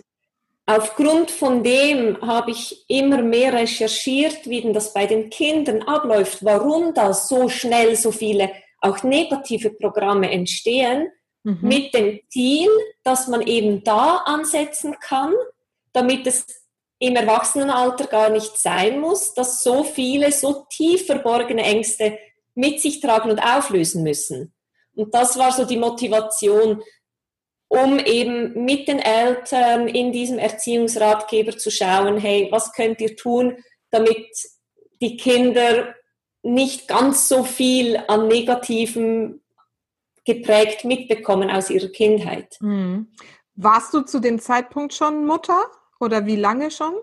aufgrund 0.67 1.31
von 1.31 1.63
dem 1.63 2.21
habe 2.23 2.53
ich 2.53 2.85
immer 2.89 3.23
mehr 3.23 3.53
recherchiert, 3.53 4.49
wie 4.49 4.63
denn 4.63 4.73
das 4.73 4.93
bei 4.93 5.07
den 5.07 5.31
Kindern 5.31 5.83
abläuft, 5.83 6.45
warum 6.45 6.95
da 6.95 7.13
so 7.13 7.49
schnell 7.49 7.95
so 7.97 8.11
viele 8.11 8.51
auch 8.81 9.03
negative 9.03 9.71
Programme 9.71 10.31
entstehen 10.31 11.11
mhm. 11.43 11.59
mit 11.63 11.95
dem 11.95 12.21
Ziel, 12.29 12.69
dass 13.03 13.29
man 13.29 13.43
eben 13.43 13.83
da 13.85 14.17
ansetzen 14.25 14.97
kann, 15.01 15.35
damit 15.93 16.27
es 16.27 16.47
im 16.99 17.17
Erwachsenenalter 17.17 18.07
gar 18.07 18.29
nicht 18.29 18.59
sein 18.59 19.01
muss, 19.01 19.33
dass 19.35 19.63
so 19.63 19.85
viele 19.85 20.33
so 20.33 20.67
tief 20.69 21.07
verborgene 21.07 21.63
Ängste 21.63 22.19
mit 22.55 22.81
sich 22.81 23.01
tragen 23.01 23.31
und 23.31 23.39
auflösen 23.41 24.03
müssen. 24.03 24.53
Und 24.95 25.15
das 25.15 25.39
war 25.39 25.51
so 25.53 25.65
die 25.65 25.79
Motivation, 25.79 26.83
um 27.69 27.99
eben 28.01 28.65
mit 28.65 28.89
den 28.89 28.99
Eltern 28.99 29.89
in 29.89 30.13
diesem 30.13 30.39
Erziehungsratgeber 30.39 31.57
zu 31.57 31.71
schauen, 31.71 32.19
hey, 32.19 32.49
was 32.51 32.73
könnt 32.73 33.01
ihr 33.01 33.17
tun, 33.17 33.57
damit 33.91 34.27
die 35.01 35.17
Kinder 35.17 35.95
nicht 36.43 36.89
ganz 36.89 37.29
so 37.29 37.45
viel 37.45 38.03
an 38.09 38.29
Negativen 38.29 39.40
geprägt 40.25 40.85
mitbekommen 40.85 41.51
aus 41.51 41.71
ihrer 41.71 41.89
Kindheit. 41.89 42.57
Mhm. 42.61 43.13
Warst 43.55 43.93
du 43.95 44.03
zu 44.03 44.21
dem 44.21 44.39
Zeitpunkt 44.39 44.95
schon 44.95 45.27
Mutter 45.27 45.67
oder 45.99 46.27
wie 46.27 46.37
lange 46.37 46.71
schon? 46.71 46.95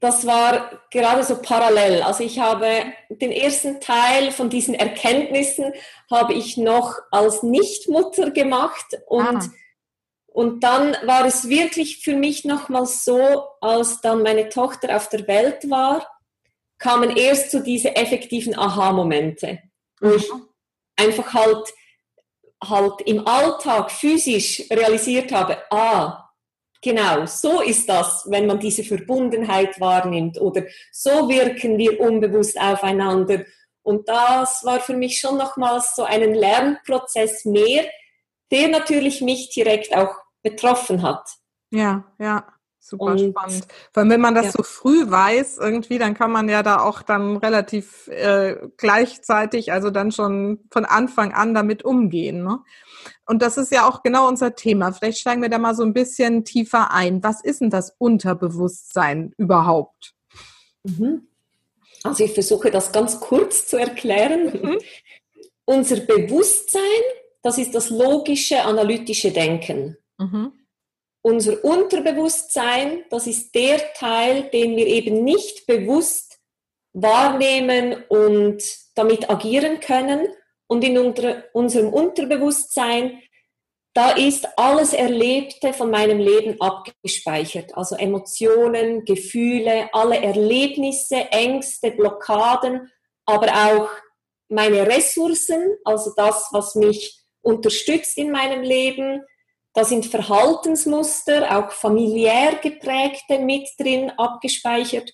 Das 0.00 0.26
war 0.26 0.80
gerade 0.90 1.24
so 1.24 1.40
parallel. 1.42 2.02
Also 2.02 2.22
ich 2.22 2.38
habe 2.38 2.68
den 3.10 3.32
ersten 3.32 3.80
Teil 3.80 4.30
von 4.30 4.48
diesen 4.48 4.74
Erkenntnissen 4.74 5.72
habe 6.10 6.34
ich 6.34 6.56
noch 6.56 6.96
als 7.10 7.42
Nichtmutter 7.42 8.30
gemacht 8.30 8.86
und 9.06 9.36
ah. 9.36 9.50
und 10.26 10.62
dann 10.62 10.96
war 11.04 11.26
es 11.26 11.48
wirklich 11.48 12.04
für 12.04 12.14
mich 12.14 12.44
nochmals 12.44 13.04
so, 13.04 13.48
als 13.60 14.00
dann 14.00 14.22
meine 14.22 14.48
Tochter 14.48 14.96
auf 14.96 15.08
der 15.08 15.26
Welt 15.26 15.68
war, 15.70 16.06
kamen 16.78 17.16
erst 17.16 17.50
so 17.50 17.60
diese 17.60 17.96
effektiven 17.96 18.56
Aha-Momente, 18.56 19.58
wo 20.00 20.10
ich 20.10 20.30
einfach 20.96 21.34
halt, 21.34 21.72
halt 22.62 23.00
im 23.06 23.26
Alltag 23.26 23.90
physisch 23.90 24.64
realisiert 24.70 25.32
habe, 25.32 25.58
ah, 25.70 26.30
genau, 26.82 27.26
so 27.26 27.60
ist 27.60 27.88
das, 27.88 28.26
wenn 28.28 28.46
man 28.46 28.58
diese 28.58 28.84
Verbundenheit 28.84 29.80
wahrnimmt 29.80 30.40
oder 30.40 30.64
so 30.92 31.28
wirken 31.28 31.78
wir 31.78 32.00
unbewusst 32.00 32.60
aufeinander. 32.60 33.44
Und 33.82 34.08
das 34.08 34.64
war 34.64 34.80
für 34.80 34.96
mich 34.96 35.18
schon 35.18 35.36
nochmals 35.36 35.94
so 35.94 36.04
ein 36.04 36.34
Lernprozess 36.34 37.44
mehr, 37.44 37.84
der 38.50 38.68
natürlich 38.68 39.20
mich 39.20 39.50
direkt 39.50 39.94
auch 39.94 40.14
betroffen 40.42 41.02
hat. 41.02 41.28
Ja, 41.70 42.04
ja. 42.18 42.46
Super 42.86 43.12
und, 43.12 43.18
spannend. 43.18 43.66
Vor 43.94 44.02
allem, 44.02 44.10
wenn 44.10 44.20
man 44.20 44.34
das 44.34 44.44
ja. 44.44 44.52
so 44.52 44.62
früh 44.62 45.10
weiß, 45.10 45.56
irgendwie, 45.56 45.96
dann 45.96 46.12
kann 46.12 46.30
man 46.30 46.50
ja 46.50 46.62
da 46.62 46.80
auch 46.80 47.00
dann 47.00 47.38
relativ 47.38 48.08
äh, 48.08 48.56
gleichzeitig, 48.76 49.72
also 49.72 49.88
dann 49.88 50.12
schon 50.12 50.60
von 50.70 50.84
Anfang 50.84 51.32
an 51.32 51.54
damit 51.54 51.82
umgehen. 51.82 52.44
Ne? 52.44 52.58
Und 53.24 53.40
das 53.40 53.56
ist 53.56 53.72
ja 53.72 53.88
auch 53.88 54.02
genau 54.02 54.28
unser 54.28 54.54
Thema. 54.54 54.92
Vielleicht 54.92 55.18
steigen 55.18 55.40
wir 55.40 55.48
da 55.48 55.56
mal 55.56 55.74
so 55.74 55.82
ein 55.82 55.94
bisschen 55.94 56.44
tiefer 56.44 56.90
ein. 56.90 57.22
Was 57.22 57.42
ist 57.42 57.62
denn 57.62 57.70
das 57.70 57.94
Unterbewusstsein 57.96 59.32
überhaupt? 59.38 60.12
Mhm. 60.82 61.26
Also 62.02 62.24
ich 62.24 62.34
versuche 62.34 62.70
das 62.70 62.92
ganz 62.92 63.18
kurz 63.18 63.66
zu 63.66 63.78
erklären. 63.78 64.60
Mhm. 64.62 64.78
Unser 65.64 66.00
Bewusstsein, 66.00 66.82
das 67.42 67.56
ist 67.56 67.74
das 67.74 67.88
logische, 67.88 68.60
analytische 68.60 69.30
Denken. 69.30 69.96
Mhm. 70.18 70.52
Unser 71.26 71.64
Unterbewusstsein, 71.64 73.06
das 73.08 73.26
ist 73.26 73.54
der 73.54 73.94
Teil, 73.94 74.50
den 74.50 74.76
wir 74.76 74.86
eben 74.86 75.24
nicht 75.24 75.66
bewusst 75.66 76.38
wahrnehmen 76.92 78.04
und 78.10 78.62
damit 78.94 79.30
agieren 79.30 79.80
können. 79.80 80.28
Und 80.66 80.84
in 80.84 80.98
unserem 80.98 81.94
Unterbewusstsein, 81.94 83.22
da 83.94 84.10
ist 84.10 84.46
alles 84.58 84.92
Erlebte 84.92 85.72
von 85.72 85.90
meinem 85.90 86.18
Leben 86.18 86.60
abgespeichert. 86.60 87.74
Also 87.74 87.96
Emotionen, 87.96 89.06
Gefühle, 89.06 89.88
alle 89.94 90.18
Erlebnisse, 90.18 91.16
Ängste, 91.30 91.92
Blockaden, 91.92 92.90
aber 93.24 93.46
auch 93.48 93.88
meine 94.50 94.86
Ressourcen, 94.86 95.78
also 95.84 96.12
das, 96.14 96.48
was 96.52 96.74
mich 96.74 97.18
unterstützt 97.40 98.18
in 98.18 98.30
meinem 98.30 98.62
Leben, 98.62 99.22
da 99.74 99.84
sind 99.84 100.06
Verhaltensmuster, 100.06 101.58
auch 101.58 101.72
familiär 101.72 102.54
geprägte 102.62 103.40
mit 103.40 103.68
drin 103.78 104.10
abgespeichert. 104.16 105.10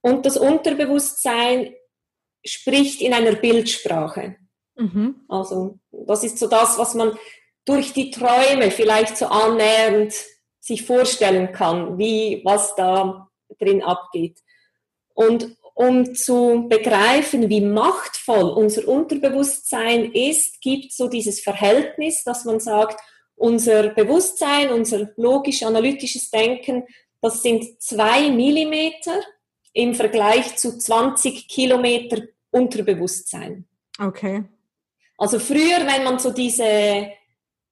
Und 0.00 0.24
das 0.24 0.38
Unterbewusstsein 0.38 1.74
spricht 2.44 3.02
in 3.02 3.12
einer 3.12 3.32
Bildsprache. 3.32 4.36
Mhm. 4.76 5.26
Also 5.28 5.78
das 5.90 6.24
ist 6.24 6.38
so 6.38 6.46
das, 6.46 6.78
was 6.78 6.94
man 6.94 7.18
durch 7.66 7.92
die 7.92 8.10
Träume 8.10 8.70
vielleicht 8.70 9.18
so 9.18 9.26
annähernd 9.26 10.14
sich 10.58 10.86
vorstellen 10.86 11.52
kann, 11.52 11.98
wie 11.98 12.40
was 12.44 12.74
da 12.76 13.28
drin 13.58 13.82
abgeht. 13.82 14.38
Und 15.12 15.54
um 15.74 16.14
zu 16.14 16.66
begreifen, 16.68 17.50
wie 17.50 17.60
machtvoll 17.60 18.50
unser 18.50 18.88
Unterbewusstsein 18.88 20.12
ist, 20.12 20.60
gibt 20.62 20.92
so 20.92 21.08
dieses 21.08 21.40
Verhältnis, 21.40 22.24
dass 22.24 22.44
man 22.44 22.58
sagt, 22.58 22.98
unser 23.38 23.90
Bewusstsein, 23.90 24.70
unser 24.70 25.10
logisch-analytisches 25.16 26.30
Denken, 26.30 26.84
das 27.20 27.42
sind 27.42 27.80
zwei 27.80 28.30
Millimeter 28.30 29.20
im 29.72 29.94
Vergleich 29.94 30.56
zu 30.56 30.78
20 30.78 31.48
Kilometer 31.48 32.22
Unterbewusstsein. 32.50 33.66
Okay. 33.98 34.44
Also 35.16 35.38
früher, 35.38 35.86
wenn 35.86 36.04
man 36.04 36.18
so 36.18 36.30
diese, 36.30 37.10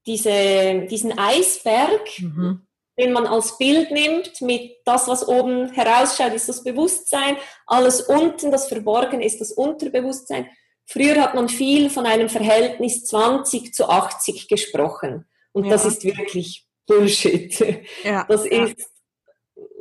diese, 0.07 0.87
diesen 0.91 1.19
Eisberg, 1.19 2.19
mhm. 2.19 2.67
den 2.99 3.13
man 3.13 3.27
als 3.27 3.57
Bild 3.57 3.91
nimmt, 3.93 4.41
mit 4.41 4.79
das, 4.85 5.09
was 5.09 5.27
oben 5.27 5.73
herausschaut, 5.73 6.35
ist 6.35 6.49
das 6.49 6.65
Bewusstsein, 6.65 7.37
alles 7.67 8.03
unten, 8.03 8.51
das 8.51 8.69
Verborgene 8.69 9.25
ist 9.25 9.41
das 9.41 9.53
Unterbewusstsein. 9.53 10.49
Früher 10.85 11.21
hat 11.21 11.35
man 11.35 11.49
viel 11.49 11.91
von 11.91 12.07
einem 12.07 12.29
Verhältnis 12.29 13.05
20 13.07 13.75
zu 13.75 13.89
80 13.89 14.49
gesprochen. 14.49 15.25
Und 15.57 15.65
ja. 15.65 15.71
das 15.71 15.87
ist 15.87 16.05
wirklich 16.05 16.67
Bullshit. 16.87 17.59
Ja. 18.05 18.27
Das 18.29 18.45
ist 18.45 18.91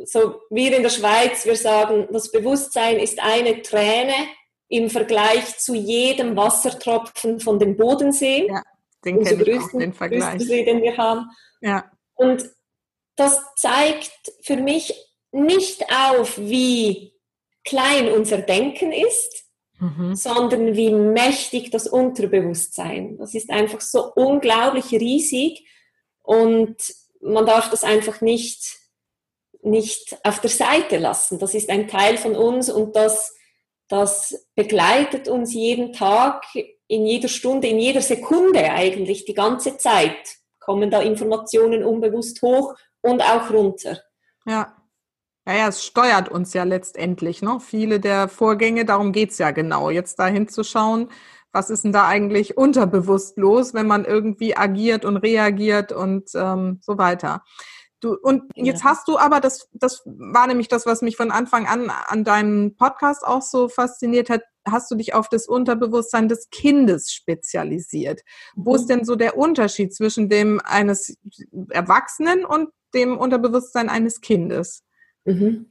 so, 0.06 0.40
wir 0.50 0.74
in 0.74 0.84
der 0.84 0.90
Schweiz, 0.90 1.46
wir 1.46 1.58
sagen, 1.58 2.08
das 2.12 2.32
Bewusstsein 2.32 2.98
ist 2.98 3.22
eine 3.22 3.62
Träne 3.62 4.14
im 4.70 4.90
Vergleich 4.90 5.58
zu 5.58 5.76
jedem 5.76 6.38
Wassertropfen 6.38 7.42
von 7.42 7.60
dem 7.60 7.76
Bodensee. 7.76 8.48
Ja, 8.48 8.64
den 9.04 9.22
kenne 9.22 9.44
ich 9.44 9.60
auch, 9.60 9.70
den 9.78 9.94
Vergleich. 9.94 10.42
See, 10.42 10.64
den 10.64 10.82
wir 10.82 10.96
haben. 10.96 11.30
Ja. 11.60 11.92
Und 12.14 12.50
das 13.18 13.42
zeigt 13.58 14.32
für 14.44 14.56
mich 14.56 14.94
nicht 15.34 15.84
auf, 15.94 16.38
wie 16.38 17.12
klein 17.66 18.10
unser 18.14 18.38
Denken 18.38 18.94
ist, 18.94 19.45
mhm. 19.80 20.16
sondern 20.16 20.76
wie 20.76 20.92
mächtig 20.92 21.72
das 21.72 21.88
Unterbewusstsein. 21.88 23.18
Das 23.18 23.34
ist 23.34 23.50
einfach 23.50 23.82
so 23.82 24.12
unglaublich 24.14 24.92
riesig 24.92 25.68
und 26.22 26.78
man 27.22 27.46
darf 27.46 27.70
das 27.70 27.84
einfach 27.84 28.22
nicht, 28.22 28.78
nicht 29.62 30.18
auf 30.24 30.40
der 30.40 30.50
Seite 30.50 30.98
lassen. 30.98 31.40
Das 31.40 31.54
ist 31.54 31.70
ein 31.70 31.88
Teil 31.88 32.18
von 32.18 32.36
uns 32.36 32.70
und 32.70 32.96
das, 32.96 33.36
das 33.88 34.48
begleitet 34.56 35.28
uns 35.28 35.54
jeden 35.54 35.94
Tag, 35.94 36.46
in 36.88 37.06
jeder 37.06 37.30
Stunde, 37.30 37.68
in 37.68 37.80
jeder 37.80 38.02
Sekunde 38.02 38.72
eigentlich, 38.72 39.26
die 39.26 39.34
ganze 39.34 39.78
Zeit 39.78 40.38
kommen 40.60 40.92
da 40.92 41.02
Informationen 41.02 41.84
unbewusst 41.84 42.42
hoch 42.42 42.76
und 43.02 43.22
auch 43.22 43.50
runter. 43.52 44.02
Ja. 44.46 44.75
Naja, 45.46 45.68
es 45.68 45.86
steuert 45.86 46.30
uns 46.30 46.54
ja 46.54 46.64
letztendlich. 46.64 47.42
Ne? 47.42 47.60
Viele 47.60 48.00
der 48.00 48.28
Vorgänge, 48.28 48.84
darum 48.84 49.12
geht 49.12 49.32
es 49.32 49.38
ja 49.38 49.52
genau, 49.52 49.90
jetzt 49.92 50.18
da 50.18 50.28
hinzuschauen, 50.28 51.10
was 51.52 51.70
ist 51.70 51.84
denn 51.84 51.94
da 51.94 52.08
eigentlich 52.08 52.58
unterbewusst 52.58 53.38
los, 53.38 53.74
wenn 53.74 53.88
man 53.88 54.06
irgendwie 54.06 54.58
agiert 54.58 55.06
und 55.06 55.18
reagiert 55.18 55.92
und 55.92 56.30
ähm, 56.36 56.80
so 56.82 56.98
weiter. 56.98 57.44
Du, 58.02 58.14
und 58.14 58.44
jetzt 58.56 58.84
hast 58.84 59.08
du 59.08 59.18
aber, 59.18 59.40
das, 59.40 59.70
das 59.72 60.04
war 60.06 60.48
nämlich 60.48 60.68
das, 60.68 60.86
was 60.86 61.02
mich 61.02 61.16
von 61.16 61.32
Anfang 61.32 61.66
an 61.66 61.90
an 61.90 62.24
deinem 62.24 62.76
Podcast 62.76 63.26
auch 63.26 63.42
so 63.42 63.70
fasziniert 63.70 64.30
hat, 64.30 64.42
hast 64.68 64.92
du 64.92 64.96
dich 64.96 65.14
auf 65.14 65.30
das 65.30 65.48
Unterbewusstsein 65.48 66.28
des 66.28 66.50
Kindes 66.50 67.12
spezialisiert. 67.12 68.22
Mhm. 68.56 68.66
Wo 68.66 68.76
ist 68.76 68.84
mhm. 68.84 68.88
denn 68.88 69.06
so 69.06 69.16
der 69.16 69.38
Unterschied 69.38 69.94
zwischen 69.94 70.28
dem 70.28 70.60
eines 70.64 71.18
Erwachsenen 71.70 72.46
und 72.46 72.70
dem 72.94 73.18
Unterbewusstsein 73.18 73.90
eines 73.90 74.22
Kindes? 74.22 74.85
Mhm. 75.26 75.70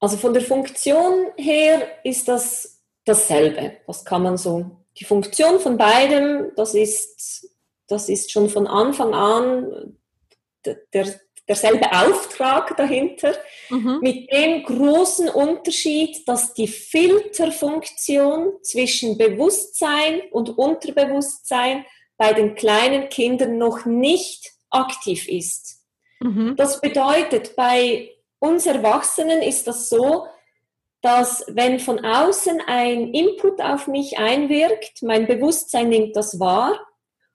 Also 0.00 0.16
von 0.16 0.32
der 0.32 0.42
Funktion 0.42 1.26
her 1.36 1.82
ist 2.04 2.28
das 2.28 2.80
dasselbe. 3.04 3.78
Das 3.86 4.04
kann 4.04 4.22
man 4.22 4.36
so. 4.36 4.70
Die 4.98 5.04
Funktion 5.04 5.60
von 5.60 5.76
beidem, 5.76 6.52
das 6.56 6.74
ist, 6.74 7.48
das 7.86 8.08
ist 8.08 8.30
schon 8.30 8.48
von 8.48 8.66
Anfang 8.66 9.14
an 9.14 9.96
der, 10.64 11.14
derselbe 11.48 11.90
Auftrag 11.92 12.76
dahinter, 12.76 13.34
mhm. 13.70 13.98
mit 14.02 14.30
dem 14.30 14.62
großen 14.64 15.28
Unterschied, 15.28 16.28
dass 16.28 16.54
die 16.54 16.68
Filterfunktion 16.68 18.52
zwischen 18.62 19.16
Bewusstsein 19.16 20.20
und 20.30 20.58
Unterbewusstsein 20.58 21.84
bei 22.16 22.32
den 22.32 22.54
kleinen 22.54 23.08
Kindern 23.08 23.58
noch 23.58 23.86
nicht 23.86 24.52
aktiv 24.70 25.28
ist. 25.28 25.77
Mhm. 26.20 26.56
Das 26.56 26.80
bedeutet, 26.80 27.56
bei 27.56 28.10
uns 28.38 28.66
Erwachsenen 28.66 29.42
ist 29.42 29.66
das 29.66 29.88
so, 29.88 30.26
dass 31.00 31.44
wenn 31.48 31.78
von 31.78 32.04
außen 32.04 32.60
ein 32.66 33.12
Input 33.14 33.60
auf 33.60 33.86
mich 33.86 34.18
einwirkt, 34.18 35.02
mein 35.02 35.26
Bewusstsein 35.26 35.88
nimmt 35.88 36.16
das 36.16 36.40
wahr 36.40 36.78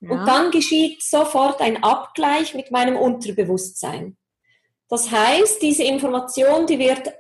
ja. 0.02 0.12
und 0.12 0.26
dann 0.28 0.52
geschieht 0.52 1.02
sofort 1.02 1.62
ein 1.62 1.84
Abgleich 1.84 2.54
mit 2.54 2.72
meinem 2.72 2.98
Unterbewusstsein. 2.98 4.18
Das 4.90 5.10
heißt, 5.10 5.62
diese 5.62 5.84
Information, 5.84 6.68
die 6.68 6.78
wird 6.78 7.14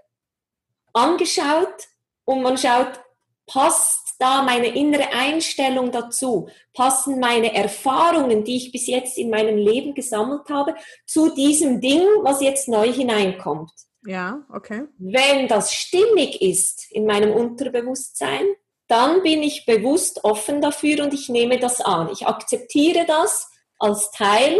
angeschaut 0.91 1.88
und 2.25 2.43
man 2.43 2.58
schaut, 2.58 3.00
passt 3.48 4.03
da 4.20 4.43
meine 4.43 4.67
innere 4.67 5.12
Einstellung 5.12 5.91
dazu? 5.91 6.50
Passen 6.74 7.20
meine 7.20 7.53
Erfahrungen, 7.53 8.43
die 8.43 8.58
ich 8.58 8.72
bis 8.72 8.88
jetzt 8.88 9.17
in 9.17 9.29
meinem 9.29 9.58
Leben 9.58 9.93
gesammelt 9.93 10.50
habe, 10.50 10.75
zu 11.05 11.34
diesem 11.34 11.82
Ding, 11.82 12.01
was 12.22 12.41
jetzt 12.41 12.67
neu 12.67 12.91
hineinkommt? 12.91 13.72
Ja, 14.05 14.46
okay. 14.51 14.84
Wenn 14.98 15.48
das 15.48 15.74
stimmig 15.74 16.41
ist 16.41 16.91
in 16.91 17.05
meinem 17.05 17.32
Unterbewusstsein, 17.32 18.46
dann 18.88 19.24
bin 19.24 19.41
ich 19.41 19.65
bewusst 19.65 20.24
offen 20.24 20.62
dafür 20.62 21.03
und 21.03 21.13
ich 21.13 21.29
nehme 21.29 21.58
das 21.58 21.82
an. 21.82 22.10
Ich 22.12 22.27
akzeptiere 22.27 23.05
das 23.05 23.50
als 23.79 24.12
Teil 24.12 24.60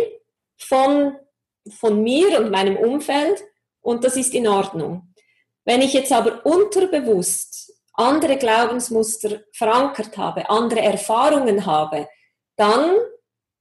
von, 0.58 1.16
von 1.70 2.02
mir 2.02 2.40
und 2.40 2.52
meinem 2.52 2.78
Umfeld 2.78 3.44
und 3.82 4.04
das 4.04 4.16
ist 4.16 4.34
in 4.34 4.48
Ordnung. 4.48 5.14
Wenn 5.66 5.82
ich 5.82 5.94
jetzt 5.94 6.12
aber 6.12 6.46
unterbewusst 6.46 7.53
andere 7.94 8.38
Glaubensmuster 8.38 9.42
verankert 9.54 10.18
habe, 10.18 10.50
andere 10.50 10.82
Erfahrungen 10.82 11.66
habe, 11.66 12.08
dann 12.56 12.96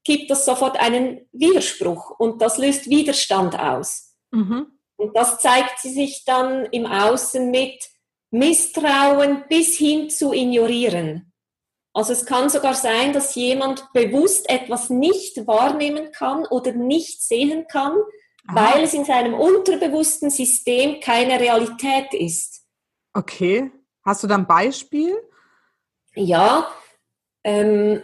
gibt 0.05 0.31
das 0.31 0.45
sofort 0.45 0.81
einen 0.81 1.29
Widerspruch 1.33 2.11
und 2.19 2.43
das 2.43 2.59
löst 2.59 2.89
Widerstand 2.89 3.59
aus. 3.59 4.17
Mhm. 4.31 4.67
Und 4.97 5.17
das 5.17 5.39
zeigt 5.39 5.81
sich 5.81 6.25
dann 6.25 6.67
im 6.67 6.87
Außen 6.87 7.51
mit 7.51 7.89
Misstrauen 8.31 9.45
bis 9.49 9.77
hin 9.77 10.11
zu 10.11 10.33
ignorieren. 10.33 11.33
Also 11.95 12.13
es 12.13 12.25
kann 12.25 12.49
sogar 12.49 12.75
sein, 12.75 13.13
dass 13.13 13.35
jemand 13.35 13.93
bewusst 13.93 14.49
etwas 14.49 14.89
nicht 14.89 15.47
wahrnehmen 15.47 16.11
kann 16.13 16.47
oder 16.47 16.73
nicht 16.73 17.23
sehen 17.23 17.67
kann, 17.69 17.99
Aha. 18.47 18.75
weil 18.77 18.85
es 18.85 18.95
in 18.95 19.05
seinem 19.05 19.35
unterbewussten 19.35 20.31
System 20.31 21.01
keine 21.01 21.39
Realität 21.39 22.15
ist. 22.15 22.65
Okay. 23.13 23.71
Hast 24.05 24.23
du 24.23 24.27
da 24.27 24.37
ein 24.37 24.47
Beispiel? 24.47 25.17
Ja. 26.15 26.69
Ähm, 27.45 28.03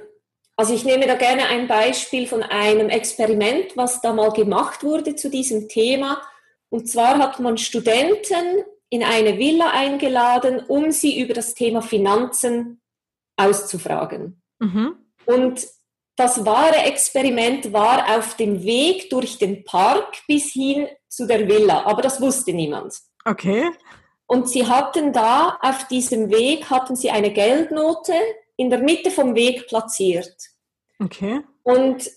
also 0.57 0.75
ich 0.75 0.85
nehme 0.85 1.07
da 1.07 1.15
gerne 1.15 1.47
ein 1.47 1.69
Beispiel 1.69 2.27
von 2.27 2.43
einem 2.43 2.89
Experiment, 2.89 3.77
was 3.77 4.01
da 4.01 4.13
mal 4.13 4.33
gemacht 4.33 4.83
wurde 4.83 5.15
zu 5.15 5.31
diesem 5.31 5.69
Thema. 5.69 6.23
Und 6.69 6.89
zwar 6.89 7.19
hat 7.19 7.39
man 7.41 7.59
Studenten 7.59 8.65
in 8.91 9.05
eine 9.05 9.39
Villa 9.39 9.71
eingeladen, 9.71 10.61
um 10.67 10.91
sie 10.91 11.21
über 11.21 11.35
das 11.35 11.55
Thema 11.55 11.83
Finanzen 11.83 12.81
auszufragen. 13.37 14.43
Mhm. 14.59 14.97
Und 15.27 15.67
das 16.17 16.45
wahre 16.45 16.79
Experiment 16.79 17.73
war 17.73 18.19
auf 18.19 18.35
dem 18.37 18.65
Weg 18.65 19.11
durch 19.11 19.39
den 19.39 19.63
Park 19.63 20.17
bis 20.27 20.53
hin 20.53 20.89
zu 21.09 21.27
der 21.27 21.47
Villa, 21.47 21.85
aber 21.85 22.03
das 22.03 22.21
wusste 22.21 22.53
niemand. 22.53 22.99
Okay. 23.25 23.71
Und 24.29 24.49
sie 24.49 24.67
hatten 24.67 25.13
da 25.13 25.59
auf 25.61 25.89
diesem 25.89 26.31
Weg 26.31 26.71
hatten 26.71 26.95
sie 26.95 27.11
eine 27.11 27.33
Geldnote 27.33 28.13
in 28.57 28.71
der 28.71 28.79
Mitte 28.79 29.11
vom 29.11 29.35
Weg 29.35 29.67
platziert. 29.67 30.37
Okay. 31.03 31.41
Und, 31.65 32.09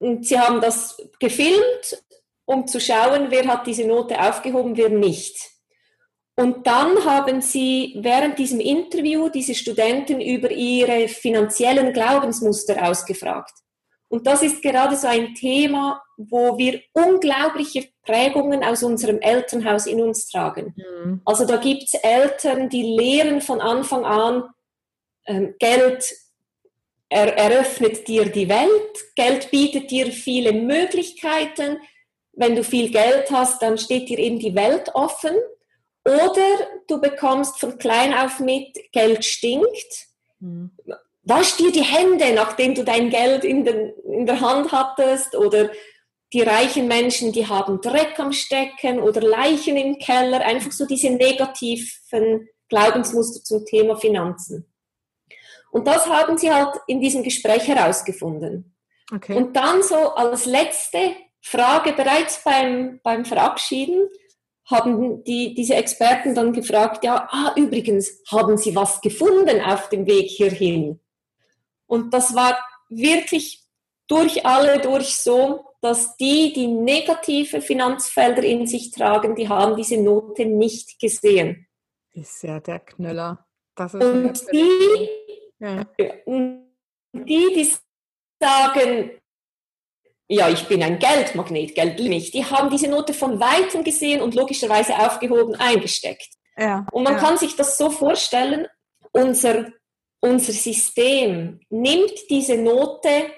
und 0.00 0.26
sie 0.26 0.40
haben 0.40 0.60
das 0.60 0.96
gefilmt 1.20 2.02
um 2.44 2.66
zu 2.66 2.80
schauen, 2.80 3.30
wer 3.30 3.46
hat 3.46 3.66
diese 3.66 3.86
Note 3.86 4.20
aufgehoben, 4.20 4.76
wer 4.76 4.88
nicht. 4.88 5.50
Und 6.34 6.66
dann 6.66 7.04
haben 7.04 7.40
sie 7.40 7.94
während 8.00 8.38
diesem 8.38 8.58
Interview 8.58 9.28
diese 9.28 9.54
Studenten 9.54 10.20
über 10.20 10.50
ihre 10.50 11.08
finanziellen 11.08 11.92
Glaubensmuster 11.92 12.82
ausgefragt. 12.88 13.52
Und 14.08 14.26
das 14.26 14.42
ist 14.42 14.62
gerade 14.62 14.96
so 14.96 15.08
ein 15.08 15.34
Thema, 15.34 16.02
wo 16.16 16.56
wir 16.58 16.80
unglaubliche 16.92 17.88
Prägungen 18.04 18.64
aus 18.64 18.82
unserem 18.82 19.20
Elternhaus 19.20 19.86
in 19.86 20.00
uns 20.00 20.28
tragen. 20.28 20.74
Mhm. 20.76 21.20
Also 21.24 21.46
da 21.46 21.56
gibt 21.56 21.84
es 21.84 21.94
Eltern, 21.94 22.68
die 22.68 22.82
lehren 22.82 23.40
von 23.40 23.60
Anfang 23.60 24.04
an, 24.04 24.44
ähm, 25.26 25.54
Geld 25.58 26.04
er 27.08 27.36
eröffnet 27.36 28.08
dir 28.08 28.24
die 28.24 28.48
Welt, 28.48 29.14
Geld 29.16 29.50
bietet 29.50 29.90
dir 29.90 30.10
viele 30.10 30.54
Möglichkeiten, 30.54 31.76
wenn 32.32 32.56
du 32.56 32.64
viel 32.64 32.90
Geld 32.90 33.30
hast, 33.30 33.60
dann 33.60 33.76
steht 33.76 34.08
dir 34.08 34.18
eben 34.18 34.38
die 34.38 34.54
Welt 34.54 34.90
offen. 34.94 35.34
Oder 36.04 36.68
du 36.88 37.00
bekommst 37.00 37.60
von 37.60 37.76
klein 37.78 38.14
auf 38.14 38.40
mit, 38.40 38.78
Geld 38.92 39.24
stinkt. 39.24 40.08
Mhm. 40.40 40.70
Wasch 41.24 41.56
dir 41.56 41.70
die 41.70 41.84
Hände, 41.84 42.32
nachdem 42.32 42.74
du 42.74 42.82
dein 42.82 43.10
Geld 43.10 43.44
in, 43.44 43.64
den, 43.64 43.92
in 44.04 44.26
der 44.26 44.40
Hand 44.40 44.72
hattest. 44.72 45.36
Oder 45.36 45.70
die 46.32 46.42
reichen 46.42 46.88
Menschen, 46.88 47.32
die 47.32 47.46
haben 47.46 47.80
Dreck 47.80 48.18
am 48.18 48.32
Stecken 48.32 49.00
oder 49.00 49.20
Leichen 49.20 49.76
im 49.76 49.98
Keller. 49.98 50.40
Einfach 50.40 50.72
so 50.72 50.86
diese 50.86 51.10
negativen 51.10 52.48
Glaubensmuster 52.68 53.44
zum 53.44 53.64
Thema 53.66 53.96
Finanzen. 53.96 54.66
Und 55.70 55.86
das 55.86 56.06
haben 56.06 56.38
sie 56.38 56.52
halt 56.52 56.74
in 56.86 57.00
diesem 57.00 57.22
Gespräch 57.22 57.66
herausgefunden. 57.68 58.74
Okay. 59.12 59.34
Und 59.34 59.56
dann 59.56 59.82
so 59.82 60.14
als 60.14 60.46
letzte 60.46 61.16
Frage 61.40 61.92
bereits 61.92 62.42
beim, 62.44 63.00
beim 63.02 63.24
Verabschieden 63.24 64.08
haben 64.64 65.24
die, 65.24 65.54
diese 65.54 65.74
Experten 65.74 66.34
dann 66.34 66.52
gefragt, 66.52 67.04
ja, 67.04 67.28
ah, 67.30 67.52
übrigens, 67.56 68.22
haben 68.30 68.56
Sie 68.56 68.74
was 68.76 69.00
gefunden 69.00 69.60
auf 69.60 69.88
dem 69.88 70.06
Weg 70.06 70.28
hierhin? 70.28 71.00
Und 71.86 72.14
das 72.14 72.34
war 72.34 72.58
wirklich 72.88 73.64
durch 74.06 74.46
alle 74.46 74.80
durch 74.80 75.16
so, 75.16 75.71
dass 75.82 76.16
die, 76.16 76.52
die 76.52 76.68
negative 76.68 77.60
Finanzfelder 77.60 78.44
in 78.44 78.66
sich 78.66 78.92
tragen, 78.92 79.34
die 79.34 79.48
haben 79.48 79.76
diese 79.76 80.00
Note 80.00 80.46
nicht 80.46 81.00
gesehen. 81.00 81.66
Ist 82.12 82.44
ja 82.44 82.60
der 82.60 82.78
Knüller. 82.78 83.44
Das 83.74 83.94
ist 83.94 84.02
Und 84.02 84.52
die, 84.52 85.08
ja. 85.58 85.84
die, 85.98 87.54
die 87.54 87.74
sagen, 88.40 89.10
ja, 90.28 90.48
ich 90.48 90.66
bin 90.68 90.82
ein 90.82 90.98
Geldmagnet, 90.98 91.74
Geld 91.74 91.98
nicht. 91.98 92.32
Die 92.32 92.44
haben 92.44 92.70
diese 92.70 92.88
Note 92.88 93.12
von 93.12 93.40
weitem 93.40 93.82
gesehen 93.82 94.22
und 94.22 94.34
logischerweise 94.34 94.96
aufgehoben, 94.96 95.56
eingesteckt. 95.56 96.28
Ja, 96.56 96.86
und 96.92 97.02
man 97.02 97.14
ja. 97.14 97.18
kann 97.18 97.38
sich 97.38 97.56
das 97.56 97.76
so 97.76 97.90
vorstellen, 97.90 98.68
unser, 99.12 99.72
unser 100.20 100.52
System 100.52 101.60
nimmt 101.70 102.30
diese 102.30 102.56
Note 102.56 103.32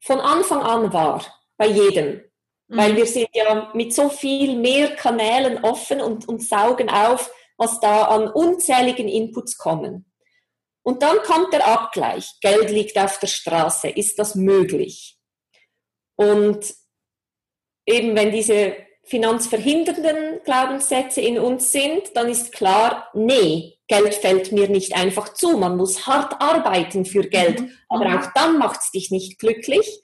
von 0.00 0.20
Anfang 0.20 0.62
an 0.62 0.92
wahr, 0.92 1.24
bei 1.56 1.66
jedem. 1.66 2.22
Mhm. 2.68 2.76
Weil 2.76 2.96
wir 2.96 3.06
sind 3.06 3.28
ja 3.32 3.70
mit 3.74 3.94
so 3.94 4.08
viel 4.08 4.56
mehr 4.56 4.94
Kanälen 4.96 5.62
offen 5.64 6.00
und, 6.00 6.28
und 6.28 6.42
saugen 6.42 6.88
auf, 6.88 7.30
was 7.56 7.80
da 7.80 8.04
an 8.06 8.28
unzähligen 8.28 9.08
Inputs 9.08 9.56
kommen. 9.56 10.10
Und 10.82 11.02
dann 11.02 11.18
kommt 11.18 11.52
der 11.52 11.66
Abgleich. 11.66 12.30
Geld 12.40 12.70
liegt 12.70 12.96
auf 12.98 13.18
der 13.18 13.26
Straße. 13.26 13.88
Ist 13.88 14.18
das 14.18 14.34
möglich? 14.34 15.18
Und 16.16 16.74
eben 17.86 18.14
wenn 18.14 18.30
diese 18.30 18.76
finanzverhindernden 19.04 20.42
Glaubenssätze 20.44 21.20
in 21.20 21.38
uns 21.38 21.70
sind, 21.70 22.16
dann 22.16 22.28
ist 22.28 22.52
klar, 22.52 23.08
nee, 23.14 23.78
Geld 23.88 24.14
fällt 24.14 24.50
mir 24.50 24.68
nicht 24.68 24.96
einfach 24.96 25.32
zu. 25.32 25.56
Man 25.56 25.76
muss 25.76 26.06
hart 26.06 26.40
arbeiten 26.40 27.04
für 27.04 27.22
Geld, 27.22 27.60
mhm. 27.60 27.72
aber 27.88 28.06
auch 28.18 28.32
dann 28.34 28.58
macht 28.58 28.80
es 28.80 28.90
dich 28.90 29.10
nicht 29.10 29.38
glücklich. 29.38 30.02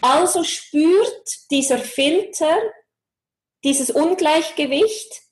Also 0.00 0.42
spürt 0.44 1.50
dieser 1.50 1.78
Filter 1.78 2.56
dieses 3.64 3.90
Ungleichgewicht. 3.90 5.22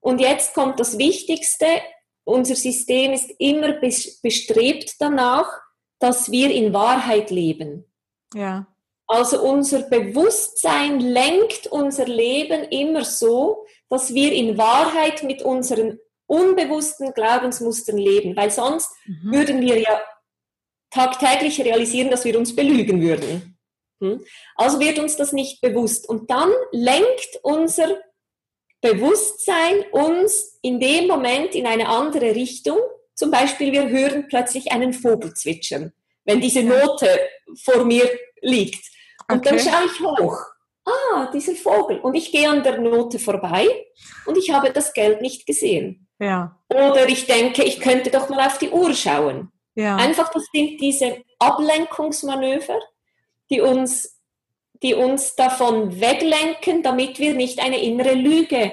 Und 0.00 0.20
jetzt 0.20 0.54
kommt 0.54 0.80
das 0.80 0.96
Wichtigste. 0.96 1.66
Unser 2.24 2.54
System 2.54 3.12
ist 3.12 3.30
immer 3.38 3.74
bestrebt 4.22 4.94
danach, 5.00 5.50
dass 5.98 6.30
wir 6.30 6.50
in 6.50 6.72
Wahrheit 6.72 7.30
leben. 7.30 7.84
Ja. 8.34 8.66
Also 9.06 9.42
unser 9.42 9.82
Bewusstsein 9.82 11.00
lenkt 11.00 11.66
unser 11.66 12.06
Leben 12.06 12.62
immer 12.64 13.04
so, 13.04 13.66
dass 13.88 14.14
wir 14.14 14.32
in 14.32 14.56
Wahrheit 14.56 15.24
mit 15.24 15.42
unseren 15.42 15.98
unbewussten 16.26 17.12
Glaubensmustern 17.12 17.98
leben, 17.98 18.36
weil 18.36 18.52
sonst 18.52 18.88
mhm. 19.04 19.32
würden 19.32 19.60
wir 19.60 19.80
ja 19.80 20.00
tagtäglich 20.90 21.60
realisieren, 21.60 22.10
dass 22.10 22.24
wir 22.24 22.38
uns 22.38 22.54
belügen 22.54 23.02
würden. 23.02 23.49
Hm? 24.00 24.24
Also 24.56 24.80
wird 24.80 24.98
uns 24.98 25.16
das 25.16 25.32
nicht 25.32 25.60
bewusst. 25.60 26.08
Und 26.08 26.30
dann 26.30 26.50
lenkt 26.72 27.38
unser 27.42 27.98
Bewusstsein 28.80 29.84
uns 29.92 30.58
in 30.62 30.80
dem 30.80 31.06
Moment 31.06 31.54
in 31.54 31.66
eine 31.66 31.88
andere 31.88 32.34
Richtung. 32.34 32.78
Zum 33.14 33.30
Beispiel, 33.30 33.72
wir 33.72 33.88
hören 33.88 34.26
plötzlich 34.28 34.72
einen 34.72 34.94
Vogel 34.94 35.34
zwitschern, 35.34 35.92
wenn 36.24 36.40
diese 36.40 36.62
Note 36.62 37.20
vor 37.62 37.84
mir 37.84 38.08
liegt. 38.40 38.82
Und 39.30 39.46
okay. 39.46 39.50
dann 39.50 39.58
schaue 39.58 39.86
ich 39.86 40.00
hoch. 40.00 40.38
Ah, 40.86 41.30
dieser 41.32 41.54
Vogel. 41.54 42.00
Und 42.00 42.14
ich 42.14 42.32
gehe 42.32 42.48
an 42.48 42.62
der 42.62 42.80
Note 42.80 43.18
vorbei 43.18 43.68
und 44.26 44.38
ich 44.38 44.50
habe 44.50 44.72
das 44.72 44.94
Geld 44.94 45.20
nicht 45.20 45.46
gesehen. 45.46 46.08
Ja. 46.18 46.58
Oder 46.68 47.08
ich 47.08 47.26
denke, 47.26 47.62
ich 47.62 47.80
könnte 47.80 48.10
doch 48.10 48.28
mal 48.28 48.46
auf 48.46 48.58
die 48.58 48.70
Uhr 48.70 48.94
schauen. 48.94 49.52
Ja. 49.74 49.96
Einfach, 49.96 50.30
das 50.30 50.44
sind 50.52 50.80
diese 50.80 51.22
Ablenkungsmanöver, 51.38 52.78
die 53.50 53.60
uns, 53.60 54.18
die 54.82 54.94
uns 54.94 55.36
davon 55.36 56.00
weglenken, 56.00 56.82
damit 56.82 57.18
wir 57.18 57.34
nicht 57.34 57.60
eine 57.60 57.82
innere 57.82 58.14
Lüge 58.14 58.72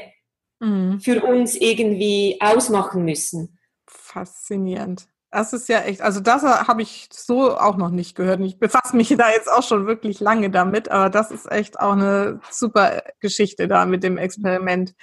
mhm. 0.60 1.00
für 1.00 1.24
uns 1.24 1.56
irgendwie 1.56 2.38
ausmachen 2.40 3.04
müssen. 3.04 3.60
Faszinierend. 3.88 5.08
Das 5.30 5.52
ist 5.52 5.68
ja 5.68 5.82
echt, 5.82 6.02
also 6.02 6.22
das 6.22 6.44
habe 6.44 6.82
ich 6.82 7.10
so 7.12 7.58
auch 7.58 7.76
noch 7.76 7.90
nicht 7.90 8.16
gehört. 8.16 8.40
Ich 8.40 8.60
befasse 8.60 8.96
mich 8.96 9.10
da 9.10 9.30
jetzt 9.30 9.52
auch 9.52 9.62
schon 9.62 9.86
wirklich 9.86 10.20
lange 10.22 10.50
damit, 10.50 10.90
aber 10.90 11.10
das 11.10 11.32
ist 11.32 11.52
echt 11.52 11.80
auch 11.80 11.92
eine 11.92 12.40
super 12.50 13.04
Geschichte 13.20 13.68
da 13.68 13.86
mit 13.86 14.04
dem 14.04 14.18
Experiment. 14.18 14.96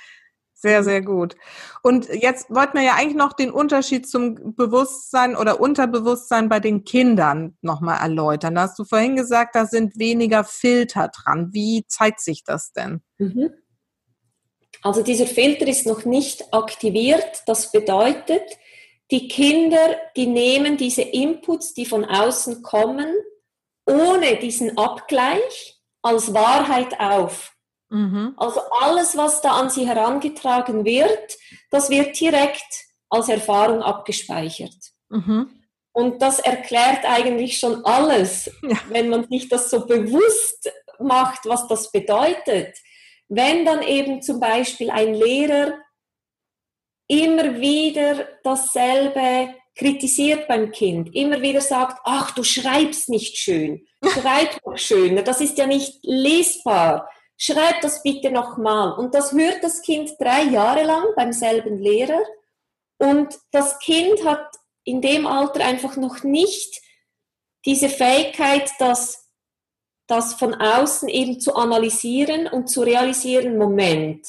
Sehr, 0.65 0.83
sehr 0.83 1.03
gut. 1.03 1.37
Und 1.83 2.09
jetzt 2.09 2.49
wollten 2.49 2.79
wir 2.79 2.85
ja 2.85 2.95
eigentlich 2.95 3.17
noch 3.17 3.35
den 3.35 3.51
Unterschied 3.51 4.09
zum 4.09 4.57
Bewusstsein 4.57 5.37
oder 5.37 5.61
Unterbewusstsein 5.61 6.49
bei 6.49 6.59
den 6.59 6.85
Kindern 6.85 7.59
nochmal 7.61 7.99
erläutern. 8.01 8.55
Da 8.55 8.63
hast 8.63 8.79
du 8.79 8.85
vorhin 8.85 9.15
gesagt, 9.15 9.57
da 9.57 9.67
sind 9.67 9.99
weniger 9.99 10.43
Filter 10.43 11.09
dran. 11.09 11.51
Wie 11.53 11.85
zeigt 11.87 12.21
sich 12.21 12.45
das 12.45 12.73
denn? 12.73 13.03
Mhm. 13.19 13.51
Also 14.81 15.03
dieser 15.03 15.27
Filter 15.27 15.67
ist 15.67 15.85
noch 15.85 16.07
nicht 16.07 16.55
aktiviert. 16.55 17.43
Das 17.45 17.71
bedeutet, 17.71 18.45
die 19.11 19.29
Kinder, 19.29 19.97
die 20.17 20.29
nehmen 20.29 20.79
diese 20.79 21.03
Inputs, 21.03 21.75
die 21.75 21.85
von 21.85 22.07
außen 22.07 22.63
kommen, 22.63 23.15
ohne 23.85 24.37
diesen 24.37 24.79
Abgleich 24.79 25.79
als 26.01 26.33
Wahrheit 26.33 26.99
auf. 26.99 27.54
Mhm. 27.95 28.35
Also 28.37 28.61
alles, 28.81 29.17
was 29.17 29.41
da 29.41 29.53
an 29.53 29.71
sie 29.71 29.87
herangetragen 29.87 30.85
wird, 30.85 31.39
das 31.71 31.91
wird 31.91 32.19
direkt 32.19 32.67
als 33.09 33.29
Erfahrung 33.29 33.83
abgespeichert. 33.83 34.75
Mhm. 35.11 35.49
Und 35.93 36.21
das 36.21 36.41
erklärt 36.41 37.05
eigentlich 37.05 37.57
schon 37.57 37.85
alles, 37.85 38.51
ja. 38.63 38.77
wenn 38.89 39.11
man 39.11 39.29
sich 39.29 39.49
das 39.49 39.71
so 39.71 39.87
bewusst 39.87 40.73
macht, 40.99 41.47
was 41.47 41.69
das 41.69 41.93
bedeutet. 41.93 42.77
Wenn 43.29 43.65
dann 43.65 43.83
eben 43.83 44.21
zum 44.23 44.41
Beispiel 44.41 44.91
ein 44.91 45.15
Lehrer 45.15 45.75
immer 47.07 47.61
wieder 47.61 48.27
dasselbe 48.43 49.55
kritisiert 49.77 50.49
beim 50.49 50.73
Kind, 50.73 51.15
immer 51.15 51.41
wieder 51.43 51.61
sagt, 51.61 52.01
ach, 52.05 52.33
du 52.33 52.43
schreibst 52.43 53.09
nicht 53.09 53.37
schön, 53.37 53.87
schreib 54.05 54.61
doch 54.65 54.77
schöner, 54.77 55.23
das 55.23 55.41
ist 55.41 55.59
ja 55.59 55.67
nicht 55.67 56.01
lesbar, 56.03 57.09
schreib 57.37 57.81
das 57.81 58.03
bitte 58.03 58.31
nochmal. 58.31 58.93
Und 58.99 59.15
das 59.15 59.33
hört 59.33 59.63
das 59.63 59.83
Kind 59.83 60.13
drei 60.19 60.43
Jahre 60.45 60.85
lang 60.85 61.05
beim 61.17 61.33
selben 61.33 61.79
Lehrer 61.79 62.23
und 62.99 63.39
das 63.53 63.79
Kind 63.79 64.25
hat 64.25 64.55
in 64.85 65.01
dem 65.01 65.27
Alter 65.27 65.65
einfach 65.65 65.97
noch 65.97 66.23
nicht 66.23 66.81
diese 67.65 67.89
Fähigkeit, 67.89 68.71
das, 68.79 69.31
das 70.07 70.35
von 70.35 70.55
außen 70.55 71.09
eben 71.09 71.41
zu 71.41 71.55
analysieren 71.57 72.47
und 72.47 72.69
zu 72.69 72.83
realisieren, 72.83 73.57
Moment, 73.57 74.27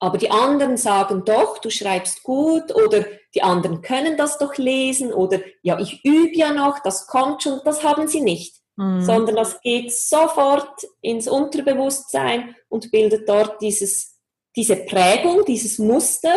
aber 0.00 0.16
die 0.16 0.30
anderen 0.30 0.78
sagen 0.78 1.24
doch, 1.26 1.58
du 1.58 1.68
schreibst 1.68 2.22
gut 2.22 2.74
oder 2.74 3.04
die 3.34 3.42
anderen 3.42 3.82
können 3.82 4.16
das 4.16 4.38
doch 4.38 4.56
lesen 4.56 5.12
oder 5.12 5.40
ja, 5.62 5.78
ich 5.78 6.02
übe 6.04 6.34
ja 6.34 6.52
noch, 6.54 6.78
das 6.80 7.06
kommt 7.06 7.42
schon. 7.42 7.60
Das 7.64 7.84
haben 7.84 8.08
sie 8.08 8.22
nicht, 8.22 8.59
mhm. 8.80 9.02
sondern 9.02 9.36
das 9.36 9.60
geht 9.60 9.92
sofort 9.92 10.86
ins 11.02 11.28
Unterbewusstsein 11.28 12.56
und 12.68 12.90
bildet 12.90 13.28
dort 13.28 13.60
dieses, 13.60 14.18
diese 14.56 14.76
Prägung, 14.76 15.44
dieses 15.44 15.78
Muster. 15.78 16.34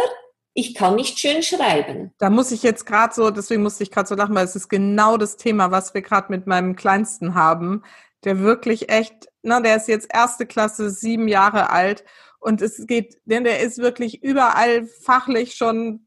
Ich 0.53 0.75
kann 0.75 0.95
nicht 0.95 1.17
schön 1.17 1.41
schreiben. 1.41 2.13
Da 2.19 2.29
muss 2.29 2.51
ich 2.51 2.61
jetzt 2.61 2.85
gerade 2.85 3.13
so, 3.13 3.31
deswegen 3.31 3.63
musste 3.63 3.83
ich 3.83 3.89
gerade 3.89 4.07
so 4.07 4.15
lachen, 4.15 4.35
weil 4.35 4.45
es 4.45 4.55
ist 4.55 4.69
genau 4.69 5.17
das 5.17 5.37
Thema, 5.37 5.71
was 5.71 5.93
wir 5.93 6.01
gerade 6.01 6.31
mit 6.31 6.45
meinem 6.45 6.75
Kleinsten 6.75 7.33
haben, 7.33 7.81
der 8.23 8.39
wirklich 8.39 8.89
echt, 8.89 9.29
na, 9.41 9.61
der 9.61 9.77
ist 9.77 9.87
jetzt 9.87 10.09
erste 10.13 10.45
Klasse, 10.45 10.91
sieben 10.91 11.27
Jahre 11.27 11.71
alt 11.71 12.03
und 12.39 12.61
es 12.61 12.85
geht, 12.85 13.17
denn 13.25 13.45
der 13.45 13.61
ist 13.61 13.79
wirklich 13.79 14.21
überall 14.21 14.85
fachlich 14.85 15.55
schon 15.55 16.05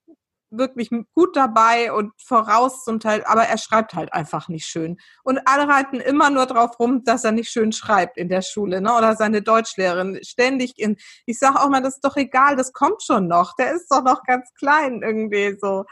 wirklich 0.58 0.90
gut 1.14 1.36
dabei 1.36 1.92
und 1.92 2.12
voraus 2.16 2.84
zum 2.84 3.00
Teil, 3.00 3.24
aber 3.24 3.44
er 3.44 3.58
schreibt 3.58 3.94
halt 3.94 4.12
einfach 4.12 4.48
nicht 4.48 4.66
schön. 4.66 4.98
Und 5.22 5.40
alle 5.46 5.68
reiten 5.68 6.00
immer 6.00 6.30
nur 6.30 6.46
drauf 6.46 6.78
rum, 6.78 7.04
dass 7.04 7.24
er 7.24 7.32
nicht 7.32 7.50
schön 7.50 7.72
schreibt 7.72 8.16
in 8.16 8.28
der 8.28 8.42
Schule, 8.42 8.80
ne? 8.80 8.92
Oder 8.94 9.16
seine 9.16 9.42
Deutschlehrerin 9.42 10.20
ständig 10.22 10.78
in. 10.78 10.96
Ich 11.26 11.38
sage 11.38 11.60
auch 11.60 11.68
mal, 11.68 11.82
das 11.82 11.94
ist 11.94 12.04
doch 12.04 12.16
egal, 12.16 12.56
das 12.56 12.72
kommt 12.72 13.02
schon 13.02 13.28
noch. 13.28 13.54
Der 13.56 13.72
ist 13.72 13.88
doch 13.90 14.02
noch 14.02 14.22
ganz 14.24 14.52
klein 14.54 15.02
irgendwie 15.02 15.56
so. 15.60 15.84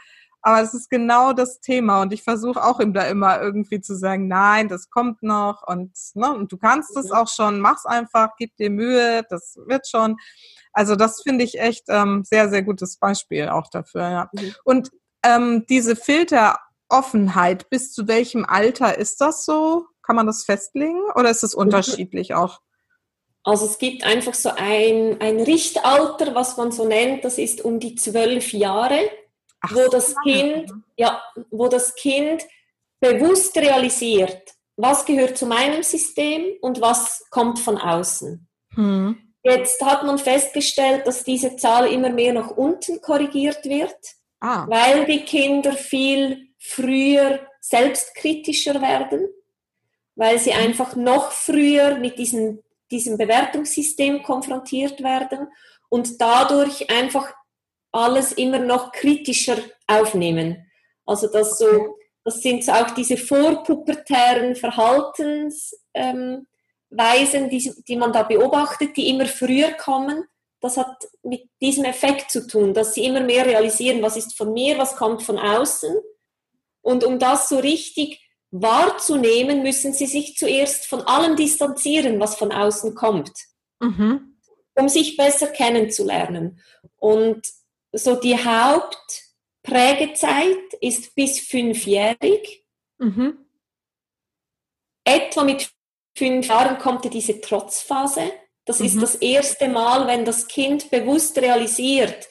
Aber 0.47 0.61
es 0.61 0.75
ist 0.75 0.91
genau 0.91 1.33
das 1.33 1.59
Thema 1.59 2.03
und 2.03 2.13
ich 2.13 2.21
versuche 2.21 2.63
auch 2.63 2.79
ihm 2.79 2.93
da 2.93 3.07
immer 3.07 3.41
irgendwie 3.41 3.81
zu 3.81 3.95
sagen, 3.95 4.27
nein, 4.27 4.69
das 4.69 4.91
kommt 4.91 5.23
noch 5.23 5.67
und, 5.67 5.91
ne, 6.13 6.31
und 6.35 6.51
du 6.51 6.57
kannst 6.57 6.95
es 6.95 7.07
mhm. 7.07 7.13
auch 7.13 7.27
schon, 7.27 7.59
mach's 7.59 7.87
einfach, 7.87 8.35
gib 8.37 8.55
dir 8.57 8.69
Mühe, 8.69 9.25
das 9.27 9.57
wird 9.65 9.87
schon. 9.87 10.17
Also 10.71 10.95
das 10.95 11.23
finde 11.23 11.43
ich 11.43 11.59
echt 11.59 11.85
ähm, 11.87 12.23
sehr, 12.23 12.47
sehr 12.49 12.61
gutes 12.61 12.97
Beispiel 12.97 13.49
auch 13.49 13.71
dafür. 13.71 14.01
Ja. 14.01 14.29
Mhm. 14.33 14.53
Und 14.63 14.91
ähm, 15.23 15.65
diese 15.67 15.95
Filteroffenheit, 15.95 17.67
bis 17.71 17.91
zu 17.91 18.07
welchem 18.07 18.45
Alter 18.45 18.99
ist 18.99 19.21
das 19.21 19.45
so? 19.45 19.87
Kann 20.03 20.15
man 20.15 20.27
das 20.27 20.43
festlegen 20.43 21.01
oder 21.15 21.31
ist 21.31 21.43
es 21.43 21.55
mhm. 21.55 21.61
unterschiedlich 21.61 22.35
auch? 22.35 22.59
Also 23.43 23.65
es 23.65 23.79
gibt 23.79 24.03
einfach 24.03 24.35
so 24.35 24.49
ein, 24.55 25.19
ein 25.21 25.39
Richtalter, 25.39 26.35
was 26.35 26.55
man 26.57 26.71
so 26.71 26.87
nennt, 26.87 27.25
das 27.25 27.39
ist 27.39 27.65
um 27.65 27.79
die 27.79 27.95
zwölf 27.95 28.53
Jahre. 28.53 28.99
Ach, 29.65 29.75
wo 29.75 29.87
das 29.89 30.15
Kind, 30.23 30.71
ja, 30.97 31.21
wo 31.51 31.67
das 31.67 31.95
Kind 31.95 32.43
bewusst 32.99 33.55
realisiert, 33.57 34.53
was 34.77 35.05
gehört 35.05 35.37
zu 35.37 35.45
meinem 35.45 35.83
System 35.83 36.53
und 36.61 36.81
was 36.81 37.23
kommt 37.29 37.59
von 37.59 37.77
außen. 37.77 38.47
Hm. 38.73 39.17
Jetzt 39.43 39.81
hat 39.85 40.03
man 40.03 40.17
festgestellt, 40.17 41.05
dass 41.05 41.23
diese 41.23 41.55
Zahl 41.55 41.87
immer 41.87 42.09
mehr 42.09 42.33
nach 42.33 42.51
unten 42.51 42.99
korrigiert 43.01 43.63
wird, 43.65 43.95
ah. 44.39 44.65
weil 44.67 45.05
die 45.05 45.23
Kinder 45.23 45.73
viel 45.73 46.49
früher 46.57 47.39
selbstkritischer 47.61 48.81
werden, 48.81 49.27
weil 50.15 50.39
sie 50.39 50.53
einfach 50.53 50.95
noch 50.95 51.31
früher 51.31 51.97
mit 51.99 52.17
diesem, 52.17 52.63
diesem 52.89 53.17
Bewertungssystem 53.17 54.23
konfrontiert 54.23 55.03
werden 55.03 55.47
und 55.89 56.19
dadurch 56.19 56.89
einfach 56.89 57.31
alles 57.95 58.33
immer 58.33 58.59
noch 58.59 58.91
kritischer 58.91 59.57
aufnehmen. 59.87 60.69
Also 61.05 61.27
das 61.27 61.57
so, 61.57 61.97
das 62.23 62.41
sind 62.41 62.63
so 62.63 62.71
auch 62.73 62.91
diese 62.91 63.17
vorpubertären 63.17 64.55
Verhaltensweisen, 64.55 65.85
ähm, 65.93 66.45
die, 67.49 67.73
die 67.87 67.95
man 67.95 68.11
da 68.11 68.23
beobachtet, 68.23 68.97
die 68.97 69.09
immer 69.09 69.25
früher 69.25 69.71
kommen. 69.71 70.25
Das 70.59 70.77
hat 70.77 71.07
mit 71.23 71.49
diesem 71.61 71.85
Effekt 71.85 72.31
zu 72.31 72.47
tun, 72.47 72.73
dass 72.73 72.93
sie 72.93 73.05
immer 73.05 73.21
mehr 73.21 73.45
realisieren, 73.45 74.01
was 74.01 74.17
ist 74.17 74.35
von 74.35 74.51
mir, 74.51 74.77
was 74.77 74.95
kommt 74.95 75.23
von 75.23 75.37
außen. 75.37 75.95
Und 76.81 77.03
um 77.03 77.19
das 77.19 77.49
so 77.49 77.59
richtig 77.59 78.21
wahrzunehmen, 78.51 79.63
müssen 79.63 79.93
sie 79.93 80.05
sich 80.05 80.35
zuerst 80.37 80.87
von 80.87 81.01
allem 81.01 81.35
distanzieren, 81.35 82.19
was 82.19 82.35
von 82.35 82.51
außen 82.51 82.95
kommt, 82.95 83.31
mhm. 83.79 84.37
um 84.75 84.89
sich 84.89 85.17
besser 85.17 85.47
kennenzulernen. 85.47 86.59
Und 86.97 87.45
so 87.97 88.15
die 88.15 88.37
Hauptprägezeit 88.37 90.73
ist 90.81 91.15
bis 91.15 91.39
fünfjährig. 91.39 92.63
Mhm. 92.97 93.45
Etwa 95.05 95.43
mit 95.43 95.69
fünf 96.17 96.47
Jahren 96.47 96.77
kommt 96.77 97.11
diese 97.13 97.41
Trotzphase. 97.41 98.31
Das 98.65 98.79
mhm. 98.79 98.85
ist 98.85 99.01
das 99.01 99.15
erste 99.15 99.67
Mal, 99.67 100.07
wenn 100.07 100.25
das 100.25 100.47
Kind 100.47 100.89
bewusst 100.89 101.37
realisiert, 101.37 102.27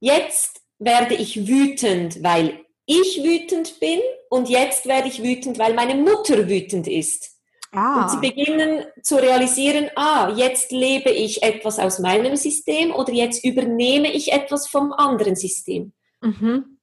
jetzt 0.00 0.62
werde 0.78 1.14
ich 1.14 1.46
wütend, 1.46 2.22
weil 2.22 2.64
ich 2.86 3.22
wütend 3.22 3.78
bin 3.80 4.00
und 4.30 4.48
jetzt 4.48 4.86
werde 4.86 5.08
ich 5.08 5.22
wütend, 5.22 5.58
weil 5.58 5.74
meine 5.74 5.94
Mutter 5.94 6.48
wütend 6.48 6.88
ist. 6.88 7.38
Ah. 7.72 8.02
Und 8.02 8.10
sie 8.10 8.28
beginnen 8.28 8.84
zu 9.02 9.16
realisieren, 9.16 9.90
ah, 9.94 10.32
jetzt 10.34 10.72
lebe 10.72 11.10
ich 11.10 11.42
etwas 11.42 11.78
aus 11.78 12.00
meinem 12.00 12.36
System 12.36 12.92
oder 12.92 13.12
jetzt 13.12 13.44
übernehme 13.44 14.12
ich 14.12 14.32
etwas 14.32 14.66
vom 14.66 14.92
anderen 14.92 15.36
System. 15.36 15.92
Mhm. 16.20 16.78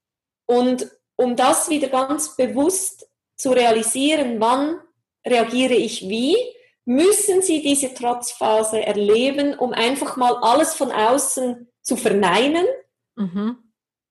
Und 0.45 0.89
um 1.17 1.36
das 1.36 1.69
wieder 1.69 1.89
ganz 1.89 2.36
bewusst 2.38 3.10
zu 3.36 3.52
realisieren, 3.52 4.39
wann 4.39 4.80
reagiere 5.26 5.73
ich 5.73 6.08
wie, 6.08 6.38
müssen 6.86 7.41
sie 7.41 7.62
diese 7.62 7.93
Trotzphase 7.93 8.82
erleben, 8.82 9.56
um 9.56 9.73
einfach 9.73 10.15
mal 10.15 10.38
alles 10.38 10.73
von 10.73 10.91
außen 10.91 11.67
zu 11.82 11.97
verneinen, 11.97 12.65
mhm. 13.15 13.58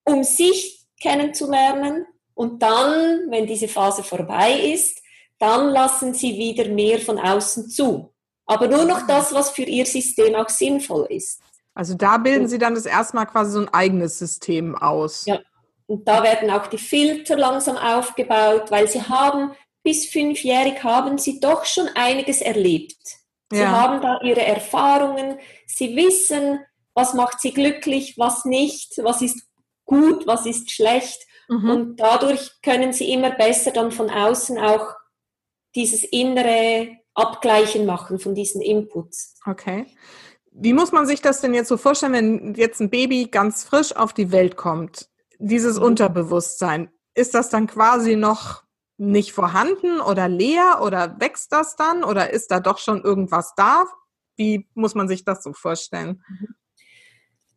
um 0.05 0.23
sich 0.23 0.85
kennenzulernen 1.01 2.05
und 2.35 2.61
dann, 2.61 3.31
wenn 3.31 3.47
diese 3.47 3.67
Phase 3.67 4.03
vorbei 4.03 4.53
ist, 4.53 5.01
dann 5.39 5.69
lassen 5.69 6.13
sie 6.13 6.37
wieder 6.37 6.69
mehr 6.69 6.99
von 6.99 7.19
außen 7.19 7.69
zu. 7.69 8.13
Aber 8.45 8.67
nur 8.67 8.85
noch 8.85 9.05
das, 9.05 9.33
was 9.33 9.51
für 9.51 9.63
ihr 9.63 9.85
System 9.85 10.35
auch 10.35 10.49
sinnvoll 10.49 11.07
ist. 11.09 11.41
Also 11.73 11.93
da 11.93 12.17
bilden 12.17 12.47
Sie 12.47 12.57
dann 12.57 12.73
das 12.73 12.85
erstmal 12.85 13.27
quasi 13.27 13.51
so 13.51 13.59
ein 13.59 13.69
eigenes 13.69 14.17
System 14.17 14.75
aus. 14.75 15.25
Ja, 15.25 15.39
und 15.87 16.07
da 16.07 16.21
werden 16.21 16.49
auch 16.51 16.67
die 16.67 16.77
Filter 16.77 17.37
langsam 17.37 17.77
aufgebaut, 17.77 18.69
weil 18.71 18.87
sie 18.87 19.01
haben 19.01 19.51
bis 19.83 20.07
fünfjährig 20.07 20.83
haben 20.83 21.17
sie 21.17 21.39
doch 21.39 21.63
schon 21.65 21.87
einiges 21.95 22.41
erlebt. 22.41 22.97
Sie 23.49 23.59
ja. 23.59 23.71
haben 23.71 24.01
da 24.01 24.19
ihre 24.21 24.45
Erfahrungen, 24.45 25.39
sie 25.65 25.95
wissen, 25.95 26.59
was 26.93 27.13
macht 27.13 27.39
sie 27.39 27.53
glücklich, 27.53 28.17
was 28.17 28.43
nicht, 28.43 28.95
was 29.01 29.21
ist 29.21 29.47
gut, 29.85 30.27
was 30.27 30.45
ist 30.45 30.71
schlecht. 30.71 31.25
Mhm. 31.47 31.69
Und 31.69 31.95
dadurch 31.97 32.51
können 32.61 32.91
sie 32.91 33.13
immer 33.13 33.31
besser 33.31 33.71
dann 33.71 33.93
von 33.93 34.09
außen 34.09 34.57
auch 34.57 34.93
dieses 35.75 36.03
innere 36.03 36.97
Abgleichen 37.13 37.85
machen 37.85 38.19
von 38.19 38.35
diesen 38.35 38.61
Inputs. 38.61 39.35
Okay. 39.45 39.85
Wie 40.51 40.73
muss 40.73 40.91
man 40.91 41.05
sich 41.05 41.21
das 41.21 41.41
denn 41.41 41.53
jetzt 41.53 41.67
so 41.67 41.77
vorstellen, 41.77 42.13
wenn 42.13 42.55
jetzt 42.55 42.79
ein 42.79 42.89
Baby 42.89 43.27
ganz 43.29 43.63
frisch 43.63 43.95
auf 43.95 44.13
die 44.13 44.31
Welt 44.31 44.57
kommt? 44.57 45.09
Dieses 45.39 45.77
mhm. 45.77 45.85
Unterbewusstsein, 45.85 46.89
ist 47.13 47.33
das 47.33 47.49
dann 47.49 47.67
quasi 47.67 48.15
noch 48.15 48.63
nicht 48.97 49.31
vorhanden 49.31 50.01
oder 50.01 50.27
leer 50.27 50.79
oder 50.83 51.19
wächst 51.19 51.51
das 51.51 51.75
dann 51.75 52.03
oder 52.03 52.31
ist 52.31 52.49
da 52.49 52.59
doch 52.59 52.79
schon 52.79 53.03
irgendwas 53.03 53.53
da? 53.55 53.85
Wie 54.35 54.67
muss 54.73 54.95
man 54.95 55.07
sich 55.07 55.23
das 55.23 55.43
so 55.43 55.53
vorstellen? 55.53 56.23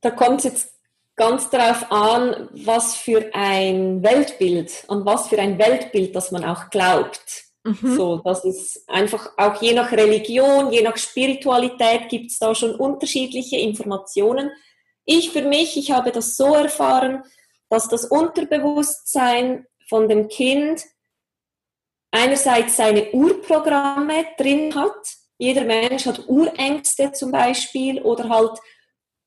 Da 0.00 0.10
kommt 0.10 0.38
es 0.38 0.44
jetzt 0.44 0.74
ganz 1.16 1.50
darauf 1.50 1.90
an, 1.90 2.48
was 2.64 2.96
für 2.96 3.30
ein 3.34 4.02
Weltbild, 4.02 4.84
an 4.88 5.04
was 5.04 5.28
für 5.28 5.38
ein 5.38 5.58
Weltbild, 5.58 6.14
das 6.16 6.32
man 6.32 6.44
auch 6.44 6.70
glaubt. 6.70 7.49
Mhm. 7.64 7.96
So, 7.96 8.16
das 8.24 8.44
ist 8.44 8.88
einfach 8.88 9.32
auch 9.36 9.60
je 9.60 9.74
nach 9.74 9.92
Religion, 9.92 10.72
je 10.72 10.82
nach 10.82 10.96
Spiritualität 10.96 12.08
gibt 12.08 12.30
es 12.30 12.38
da 12.38 12.54
schon 12.54 12.74
unterschiedliche 12.74 13.58
Informationen. 13.58 14.50
Ich 15.04 15.30
für 15.30 15.42
mich, 15.42 15.76
ich 15.76 15.90
habe 15.90 16.10
das 16.10 16.36
so 16.36 16.54
erfahren, 16.54 17.22
dass 17.68 17.88
das 17.88 18.04
Unterbewusstsein 18.06 19.66
von 19.88 20.08
dem 20.08 20.28
Kind 20.28 20.84
einerseits 22.10 22.76
seine 22.76 23.10
Urprogramme 23.12 24.26
drin 24.38 24.74
hat. 24.74 25.16
Jeder 25.38 25.64
Mensch 25.64 26.06
hat 26.06 26.28
Urängste 26.28 27.12
zum 27.12 27.30
Beispiel 27.30 28.00
oder 28.02 28.28
halt 28.28 28.58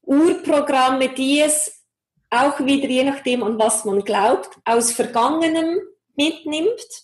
Urprogramme, 0.02 1.10
die 1.10 1.40
es 1.42 1.84
auch 2.30 2.60
wieder, 2.60 2.88
je 2.88 3.04
nachdem 3.04 3.44
an 3.44 3.60
was 3.60 3.86
man 3.86 4.04
glaubt, 4.04 4.50
aus 4.66 4.92
Vergangenem 4.92 5.80
mitnimmt 6.16 7.04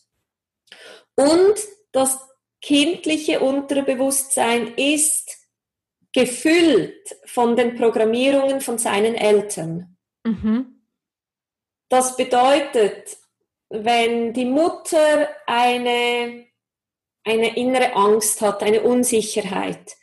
und 1.20 1.56
das 1.92 2.20
kindliche 2.62 3.40
Unterbewusstsein 3.40 4.74
ist 4.76 5.38
gefüllt 6.14 7.18
von 7.26 7.56
den 7.56 7.76
Programmierungen 7.76 8.62
von 8.62 8.78
seinen 8.78 9.16
Eltern. 9.16 9.98
Mhm. 10.24 10.82
Das 11.90 12.16
bedeutet, 12.18 13.18
wenn 13.70 14.34
die 14.34 14.46
Mutter 14.46 15.30
eine, 15.46 16.48
eine 17.24 17.56
innere 17.56 17.94
Angst 17.96 18.42
hat, 18.42 18.64
eine 18.64 18.82
Unsicherheit, 18.82 19.96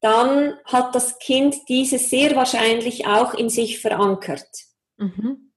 dann 0.00 0.58
hat 0.64 0.94
das 0.94 1.18
Kind 1.18 1.56
diese 1.68 1.98
sehr 1.98 2.36
wahrscheinlich 2.36 3.06
auch 3.06 3.32
in 3.32 3.48
sich 3.48 3.80
verankert. 3.80 4.48
Mhm. 4.98 5.52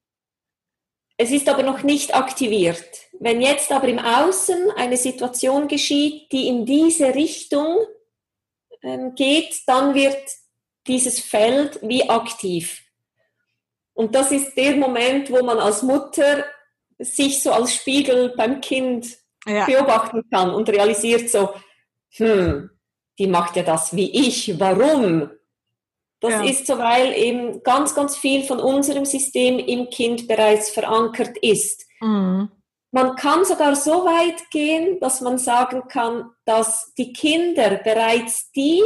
Es 1.18 1.30
ist 1.30 1.48
aber 1.48 1.62
noch 1.64 1.82
nicht 1.82 2.14
aktiviert. 2.14 3.07
Wenn 3.20 3.40
jetzt 3.40 3.72
aber 3.72 3.88
im 3.88 3.98
Außen 3.98 4.70
eine 4.76 4.96
Situation 4.96 5.66
geschieht, 5.66 6.30
die 6.30 6.48
in 6.48 6.64
diese 6.64 7.14
Richtung 7.14 7.78
ähm, 8.82 9.14
geht, 9.14 9.62
dann 9.66 9.94
wird 9.94 10.22
dieses 10.86 11.20
Feld 11.20 11.80
wie 11.82 12.08
aktiv. 12.08 12.82
Und 13.92 14.14
das 14.14 14.30
ist 14.30 14.54
der 14.56 14.76
Moment, 14.76 15.30
wo 15.30 15.42
man 15.42 15.58
als 15.58 15.82
Mutter 15.82 16.44
sich 16.98 17.42
so 17.42 17.52
als 17.52 17.74
Spiegel 17.74 18.34
beim 18.36 18.60
Kind 18.60 19.18
ja. 19.46 19.66
beobachten 19.66 20.22
kann 20.30 20.50
und 20.54 20.68
realisiert 20.68 21.28
so, 21.30 21.50
hm, 22.10 22.70
die 23.18 23.26
macht 23.26 23.56
ja 23.56 23.64
das 23.64 23.94
wie 23.94 24.10
ich, 24.10 24.58
warum? 24.58 25.30
Das 26.20 26.32
ja. 26.32 26.44
ist 26.44 26.66
so, 26.66 26.78
weil 26.78 27.12
eben 27.14 27.62
ganz, 27.62 27.94
ganz 27.94 28.16
viel 28.16 28.44
von 28.44 28.60
unserem 28.60 29.04
System 29.04 29.58
im 29.58 29.90
Kind 29.90 30.26
bereits 30.26 30.70
verankert 30.70 31.36
ist. 31.38 31.86
Mhm. 32.00 32.50
Man 32.90 33.16
kann 33.16 33.44
sogar 33.44 33.76
so 33.76 34.04
weit 34.04 34.50
gehen, 34.50 34.98
dass 35.00 35.20
man 35.20 35.38
sagen 35.38 35.88
kann, 35.88 36.30
dass 36.44 36.92
die 36.96 37.12
Kinder 37.12 37.76
bereits 37.84 38.50
die 38.52 38.82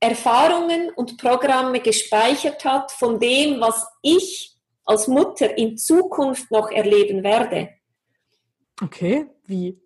Erfahrungen 0.00 0.90
und 0.90 1.18
Programme 1.18 1.80
gespeichert 1.80 2.64
hat 2.64 2.92
von 2.92 3.18
dem, 3.20 3.60
was 3.60 3.86
ich 4.02 4.54
als 4.84 5.08
Mutter 5.08 5.56
in 5.58 5.76
Zukunft 5.76 6.50
noch 6.50 6.70
erleben 6.70 7.22
werde. 7.22 7.70
Okay, 8.82 9.26
wie? 9.46 9.80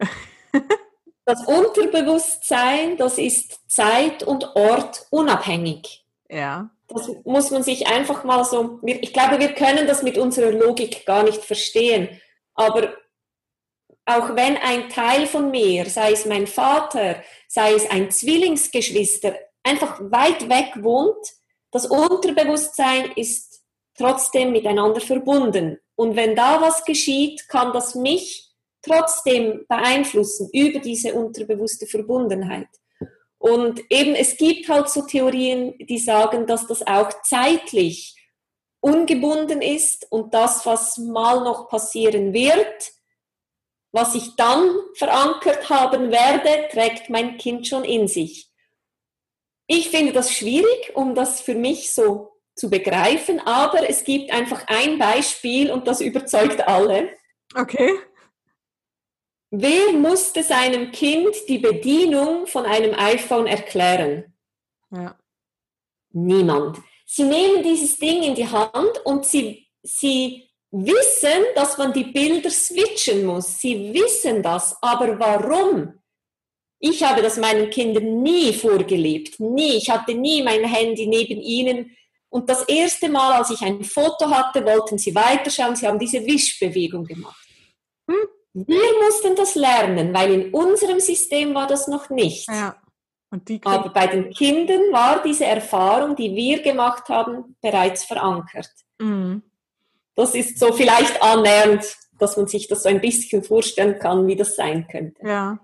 das 1.25 1.45
Unterbewusstsein, 1.47 2.97
das 2.97 3.19
ist 3.19 3.61
Zeit 3.71 4.23
und 4.23 4.55
Ort 4.57 5.07
unabhängig. 5.11 6.05
Ja. 6.29 6.71
Das 6.89 7.09
muss 7.25 7.51
man 7.51 7.63
sich 7.63 7.87
einfach 7.87 8.25
mal 8.25 8.45
so, 8.45 8.81
ich 8.83 9.13
glaube, 9.13 9.39
wir 9.39 9.55
können 9.55 9.87
das 9.87 10.03
mit 10.03 10.19
unserer 10.19 10.51
Logik 10.51 11.07
gar 11.07 11.23
nicht 11.23 11.45
verstehen, 11.45 12.21
aber 12.55 12.95
auch 14.11 14.35
wenn 14.35 14.57
ein 14.57 14.89
Teil 14.89 15.27
von 15.27 15.51
mir, 15.51 15.87
sei 15.87 16.13
es 16.13 16.27
mein 16.27 16.47
Vater, 16.47 17.23
sei 17.49 17.75
es 17.75 17.89
ein 17.89 18.11
Zwillingsgeschwister, 18.11 19.35
einfach 19.63 20.01
weit 20.01 20.49
weg 20.49 20.83
wohnt, 20.83 21.27
das 21.71 21.87
Unterbewusstsein 21.87 23.13
ist 23.15 23.63
trotzdem 23.97 24.53
miteinander 24.53 25.01
verbunden. 25.01 25.79
Und 25.95 26.17
wenn 26.17 26.35
da 26.35 26.61
was 26.61 26.85
geschieht, 26.85 27.49
kann 27.49 27.73
das 27.73 27.95
mich 27.95 28.51
trotzdem 28.83 29.65
beeinflussen 29.69 30.49
über 30.53 30.81
diese 30.81 31.15
unterbewusste 31.15 31.87
Verbundenheit. 31.87 32.69
Und 33.39 33.81
eben, 33.91 34.15
es 34.15 34.37
gibt 34.37 34.69
halt 34.69 34.89
so 34.89 35.03
Theorien, 35.03 35.75
die 35.79 35.99
sagen, 35.99 36.47
dass 36.47 36.67
das 36.67 36.87
auch 36.87 37.23
zeitlich 37.23 38.17
ungebunden 38.81 39.63
ist 39.63 40.11
und 40.11 40.35
das, 40.35 40.67
was 40.67 40.99
mal 40.99 41.45
noch 41.45 41.69
passieren 41.69 42.33
wird, 42.33 42.93
was 43.93 44.15
ich 44.15 44.37
dann 44.37 44.77
verankert 44.95 45.69
haben 45.69 46.11
werde, 46.11 46.69
trägt 46.71 47.11
mein 47.11 47.37
Kind 47.37 47.67
schon 47.67 47.85
in 47.85 48.09
sich. 48.09 48.51
Ich 49.67 49.91
finde 49.91 50.13
das 50.13 50.33
schwierig, 50.33 50.93
um 50.95 51.15
das 51.15 51.41
für 51.41 51.55
mich 51.55 51.93
so 51.93 52.33
zu 52.57 52.69
begreifen, 52.69 53.41
aber 53.41 53.89
es 53.89 54.05
gibt 54.05 54.33
einfach 54.33 54.65
ein 54.67 54.99
Beispiel 54.99 55.71
und 55.71 55.87
das 55.87 56.01
überzeugt 56.01 56.67
alle. 56.67 57.17
Okay. 57.55 57.95
Wer 59.51 59.93
musste 59.93 60.43
seinem 60.43 60.93
Kind 60.93 61.35
die 61.49 61.59
Bedienung 61.59 62.47
von 62.47 62.67
einem 62.67 62.95
iPhone 62.95 63.47
erklären? 63.47 64.37
Ja. 64.93 65.19
Niemand. 66.13 66.79
Sie 67.07 67.25
nehmen 67.25 67.63
dieses 67.63 67.97
Ding 67.97 68.23
in 68.23 68.35
die 68.35 68.47
Hand 68.47 69.05
und 69.05 69.25
sie, 69.25 69.69
sie 69.83 70.50
wissen, 70.71 71.45
dass 71.55 71.79
man 71.79 71.93
die 71.93 72.05
Bilder 72.05 72.51
switchen 72.51 73.25
muss. 73.25 73.59
Sie 73.61 73.93
wissen 73.93 74.43
das. 74.43 74.77
Aber 74.81 75.19
warum? 75.19 75.95
Ich 76.79 77.03
habe 77.03 77.23
das 77.23 77.37
meinen 77.37 77.69
Kindern 77.71 78.23
nie 78.23 78.53
vorgelebt. 78.53 79.39
Nie. 79.41 79.77
Ich 79.77 79.91
hatte 79.91 80.15
nie 80.15 80.43
mein 80.43 80.65
Handy 80.65 81.07
neben 81.07 81.41
ihnen. 81.41 81.97
Und 82.31 82.49
das 82.49 82.63
erste 82.65 83.09
Mal, 83.09 83.39
als 83.39 83.51
ich 83.51 83.61
ein 83.61 83.83
Foto 83.83 84.31
hatte, 84.31 84.65
wollten 84.65 84.97
sie 84.97 85.15
weiterschauen. 85.15 85.77
Sie 85.77 85.87
haben 85.87 85.99
diese 85.99 86.25
Wischbewegung 86.25 87.05
gemacht. 87.05 87.47
Hm? 88.09 88.29
Wir 88.53 89.05
mussten 89.05 89.37
das 89.37 89.55
lernen, 89.55 90.13
weil 90.15 90.33
in 90.33 90.55
unserem 90.55 91.01
System 91.01 91.55
war 91.55 91.67
das 91.67 91.87
noch 91.87 92.11
nicht. 92.11 92.49
Ja. 92.49 92.77
Aber 93.65 93.91
bei 93.91 94.09
den 94.09 94.31
Kindern 94.31 94.93
war 94.93 95.23
diese 95.23 95.45
Erfahrung, 95.45 96.17
die 96.17 96.35
wir 96.35 96.63
gemacht 96.63 97.09
haben, 97.09 97.57
bereits 97.61 98.05
verankert. 98.05 98.71
Mhm. 99.01 99.43
Das 100.15 100.35
ist 100.35 100.59
so 100.59 100.73
vielleicht 100.73 101.23
annähernd, 101.23 101.85
dass 102.19 102.37
man 102.37 102.47
sich 102.47 102.69
das 102.69 102.83
so 102.83 102.89
ein 102.89 103.01
bisschen 103.01 103.43
vorstellen 103.43 103.99
kann, 103.99 104.27
wie 104.27 104.37
das 104.37 104.57
sein 104.57 104.87
könnte. 104.91 105.27
Ja. 105.27 105.59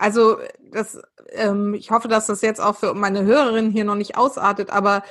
Also 0.00 0.38
das, 0.70 0.96
ähm, 1.32 1.74
ich 1.74 1.90
hoffe, 1.90 2.06
dass 2.06 2.26
das 2.26 2.40
jetzt 2.40 2.60
auch 2.60 2.76
für 2.76 2.94
meine 2.94 3.24
Hörerin 3.24 3.70
hier 3.72 3.84
noch 3.84 3.96
nicht 3.96 4.16
ausartet, 4.16 4.70
aber 4.70 5.02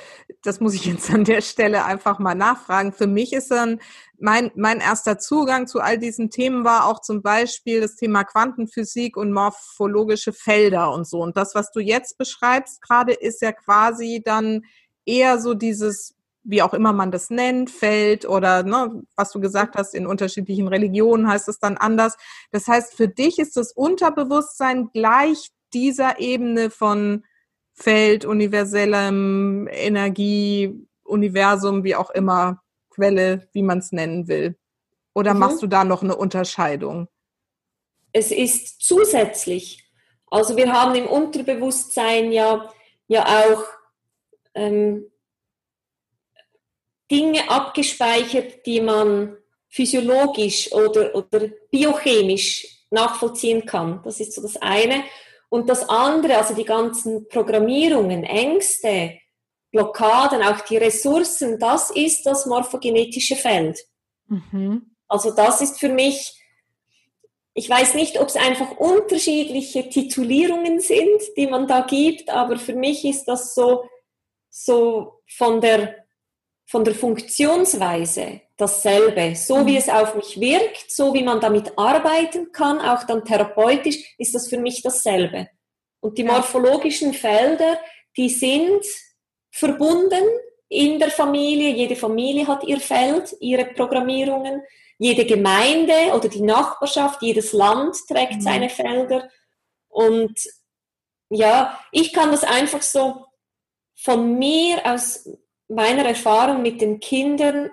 das 0.42 0.60
muss 0.60 0.74
ich 0.74 0.84
jetzt 0.86 1.10
an 1.10 1.24
der 1.24 1.42
Stelle 1.42 1.84
einfach 1.84 2.18
mal 2.18 2.34
nachfragen. 2.34 2.92
Für 2.92 3.06
mich 3.06 3.34
ist 3.34 3.50
dann 3.50 3.80
mein, 4.18 4.50
mein 4.56 4.80
erster 4.80 5.18
Zugang 5.18 5.66
zu 5.66 5.80
all 5.80 5.98
diesen 5.98 6.30
Themen 6.30 6.64
war 6.64 6.86
auch 6.86 7.00
zum 7.00 7.22
Beispiel 7.22 7.82
das 7.82 7.96
Thema 7.96 8.24
Quantenphysik 8.24 9.16
und 9.16 9.32
morphologische 9.32 10.32
Felder 10.32 10.90
und 10.92 11.06
so. 11.06 11.20
Und 11.20 11.36
das, 11.36 11.54
was 11.54 11.70
du 11.70 11.80
jetzt 11.80 12.16
beschreibst 12.16 12.80
gerade, 12.80 13.12
ist 13.12 13.42
ja 13.42 13.52
quasi 13.52 14.22
dann 14.24 14.62
eher 15.04 15.38
so 15.38 15.52
dieses, 15.52 16.14
wie 16.48 16.62
auch 16.62 16.72
immer 16.72 16.94
man 16.94 17.10
das 17.10 17.28
nennt, 17.28 17.70
Feld 17.70 18.26
oder 18.26 18.62
ne, 18.62 19.02
was 19.16 19.30
du 19.32 19.40
gesagt 19.40 19.76
hast, 19.76 19.94
in 19.94 20.06
unterschiedlichen 20.06 20.66
Religionen 20.66 21.28
heißt 21.28 21.46
es 21.48 21.58
dann 21.58 21.76
anders. 21.76 22.16
Das 22.50 22.66
heißt, 22.66 22.94
für 22.94 23.06
dich 23.06 23.38
ist 23.38 23.56
das 23.56 23.72
Unterbewusstsein 23.72 24.88
gleich 24.92 25.50
dieser 25.74 26.18
Ebene 26.20 26.70
von 26.70 27.24
Feld, 27.74 28.24
universellem 28.24 29.68
Energie, 29.70 30.74
Universum, 31.04 31.84
wie 31.84 31.94
auch 31.94 32.10
immer, 32.10 32.62
Quelle, 32.90 33.48
wie 33.52 33.62
man 33.62 33.78
es 33.78 33.92
nennen 33.92 34.26
will? 34.26 34.56
Oder 35.14 35.34
mhm. 35.34 35.40
machst 35.40 35.62
du 35.62 35.66
da 35.66 35.84
noch 35.84 36.02
eine 36.02 36.16
Unterscheidung? 36.16 37.08
Es 38.12 38.30
ist 38.32 38.80
zusätzlich. 38.80 39.84
Also 40.30 40.56
wir 40.56 40.72
haben 40.72 40.94
im 40.94 41.06
Unterbewusstsein 41.06 42.32
ja, 42.32 42.70
ja 43.06 43.24
auch 43.24 43.64
ähm, 44.54 45.04
Dinge 47.10 47.48
abgespeichert, 47.50 48.66
die 48.66 48.80
man 48.80 49.36
physiologisch 49.68 50.72
oder, 50.72 51.14
oder 51.14 51.48
biochemisch 51.70 52.66
nachvollziehen 52.90 53.66
kann. 53.66 54.00
Das 54.04 54.20
ist 54.20 54.32
so 54.32 54.42
das 54.42 54.56
eine. 54.56 55.04
Und 55.50 55.68
das 55.68 55.88
andere, 55.88 56.36
also 56.36 56.54
die 56.54 56.64
ganzen 56.64 57.28
Programmierungen, 57.28 58.24
Ängste, 58.24 59.18
Blockaden, 59.70 60.42
auch 60.42 60.60
die 60.62 60.76
Ressourcen, 60.76 61.58
das 61.58 61.90
ist 61.90 62.24
das 62.24 62.46
morphogenetische 62.46 63.36
Feld. 63.36 63.78
Mhm. 64.26 64.94
Also 65.06 65.30
das 65.30 65.60
ist 65.60 65.78
für 65.78 65.88
mich, 65.88 66.34
ich 67.54 67.68
weiß 67.68 67.94
nicht, 67.94 68.20
ob 68.20 68.28
es 68.28 68.36
einfach 68.36 68.72
unterschiedliche 68.76 69.88
Titulierungen 69.88 70.80
sind, 70.80 71.20
die 71.36 71.46
man 71.46 71.66
da 71.66 71.80
gibt, 71.80 72.30
aber 72.30 72.58
für 72.58 72.74
mich 72.74 73.04
ist 73.04 73.24
das 73.24 73.54
so, 73.54 73.84
so 74.50 75.22
von 75.26 75.60
der, 75.60 76.06
von 76.68 76.84
der 76.84 76.94
Funktionsweise 76.94 78.42
dasselbe. 78.58 79.34
So 79.34 79.66
wie 79.66 79.72
mhm. 79.72 79.78
es 79.78 79.88
auf 79.88 80.14
mich 80.14 80.38
wirkt, 80.38 80.90
so 80.90 81.14
wie 81.14 81.22
man 81.22 81.40
damit 81.40 81.72
arbeiten 81.78 82.52
kann, 82.52 82.78
auch 82.80 83.04
dann 83.04 83.24
therapeutisch, 83.24 84.14
ist 84.18 84.34
das 84.34 84.48
für 84.48 84.58
mich 84.58 84.82
dasselbe. 84.82 85.48
Und 86.00 86.18
die 86.18 86.24
morphologischen 86.24 87.14
Felder, 87.14 87.78
die 88.16 88.28
sind 88.28 88.84
verbunden 89.50 90.22
in 90.68 90.98
der 90.98 91.10
Familie. 91.10 91.70
Jede 91.70 91.96
Familie 91.96 92.46
hat 92.46 92.62
ihr 92.64 92.80
Feld, 92.80 93.34
ihre 93.40 93.64
Programmierungen. 93.64 94.62
Jede 94.98 95.24
Gemeinde 95.24 96.12
oder 96.14 96.28
die 96.28 96.42
Nachbarschaft, 96.42 97.22
jedes 97.22 97.52
Land 97.54 97.96
trägt 98.06 98.34
mhm. 98.34 98.40
seine 98.42 98.68
Felder. 98.68 99.30
Und 99.88 100.38
ja, 101.30 101.80
ich 101.92 102.12
kann 102.12 102.30
das 102.30 102.44
einfach 102.44 102.82
so 102.82 103.24
von 103.94 104.38
mir 104.38 104.84
aus 104.84 105.26
meiner 105.68 106.04
Erfahrung 106.04 106.62
mit 106.62 106.80
den 106.80 107.00
Kindern 107.00 107.70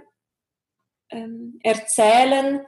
ähm, 1.09 1.59
erzählen. 1.63 2.65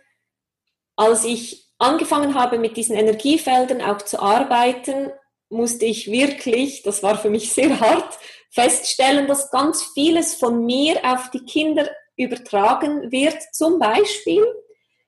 Als 0.95 1.25
ich 1.25 1.67
angefangen 1.77 2.33
habe, 2.33 2.57
mit 2.57 2.77
diesen 2.77 2.95
Energiefeldern 2.95 3.81
auch 3.81 4.01
zu 4.01 4.19
arbeiten, 4.19 5.11
musste 5.49 5.85
ich 5.85 6.11
wirklich, 6.11 6.83
das 6.83 7.03
war 7.03 7.17
für 7.17 7.29
mich 7.29 7.53
sehr 7.53 7.79
hart, 7.79 8.17
feststellen, 8.49 9.27
dass 9.27 9.51
ganz 9.51 9.83
vieles 9.93 10.35
von 10.35 10.65
mir 10.65 10.99
auf 11.03 11.29
die 11.31 11.45
Kinder 11.45 11.89
übertragen 12.15 13.11
wird. 13.11 13.37
Zum 13.53 13.79
Beispiel, 13.79 14.43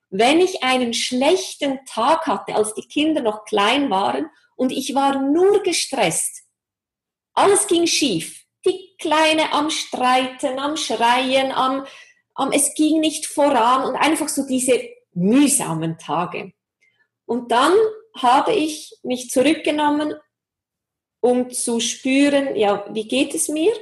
wenn 0.09 0.39
ich 0.39 0.63
einen 0.63 0.93
schlechten 0.93 1.79
Tag 1.85 2.27
hatte, 2.27 2.55
als 2.55 2.73
die 2.73 2.87
Kinder 2.87 3.21
noch 3.21 3.45
klein 3.45 3.89
waren 3.89 4.29
und 4.55 4.71
ich 4.71 4.93
war 4.95 5.21
nur 5.21 5.63
gestresst. 5.63 6.43
Alles 7.33 7.67
ging 7.67 7.87
schief. 7.87 8.45
Die 8.65 8.95
Kleine 8.99 9.53
am 9.53 9.69
Streiten, 9.69 10.59
am 10.59 10.75
Schreien, 10.75 11.51
am, 11.51 11.85
am 12.35 12.51
es 12.51 12.73
ging 12.73 12.99
nicht 12.99 13.25
voran 13.25 13.85
und 13.85 13.95
einfach 13.95 14.27
so 14.27 14.45
diese 14.45 14.81
mühsamen 15.13 15.97
Tage. 15.97 16.53
Und 17.25 17.51
dann 17.51 17.73
habe 18.15 18.53
ich 18.53 18.97
mich 19.03 19.29
zurückgenommen 19.29 20.15
um 21.21 21.49
zu 21.49 21.79
spüren, 21.79 22.55
ja, 22.55 22.85
wie 22.91 23.07
geht 23.07 23.35
es 23.35 23.49
mir? 23.49 23.73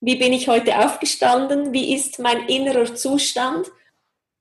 Wie 0.00 0.16
bin 0.16 0.32
ich 0.32 0.48
heute 0.48 0.78
aufgestanden? 0.78 1.72
Wie 1.72 1.94
ist 1.94 2.18
mein 2.18 2.48
innerer 2.48 2.94
Zustand? 2.94 3.70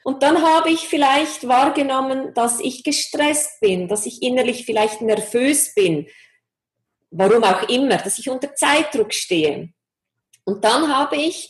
Und 0.03 0.21
dann 0.23 0.41
habe 0.41 0.69
ich 0.69 0.81
vielleicht 0.81 1.47
wahrgenommen, 1.47 2.33
dass 2.33 2.59
ich 2.59 2.83
gestresst 2.83 3.62
bin, 3.62 3.88
dass 3.88 4.05
ich 4.05 4.21
innerlich 4.21 4.65
vielleicht 4.65 5.01
nervös 5.01 5.73
bin, 5.73 6.07
warum 7.13 7.43
auch 7.43 7.67
immer, 7.69 7.97
dass 7.97 8.19
ich 8.19 8.30
unter 8.30 8.54
Zeitdruck 8.56 9.13
stehe. 9.13 9.69
Und 10.45 10.63
dann 10.63 10.93
habe 10.95 11.15
ich 11.15 11.49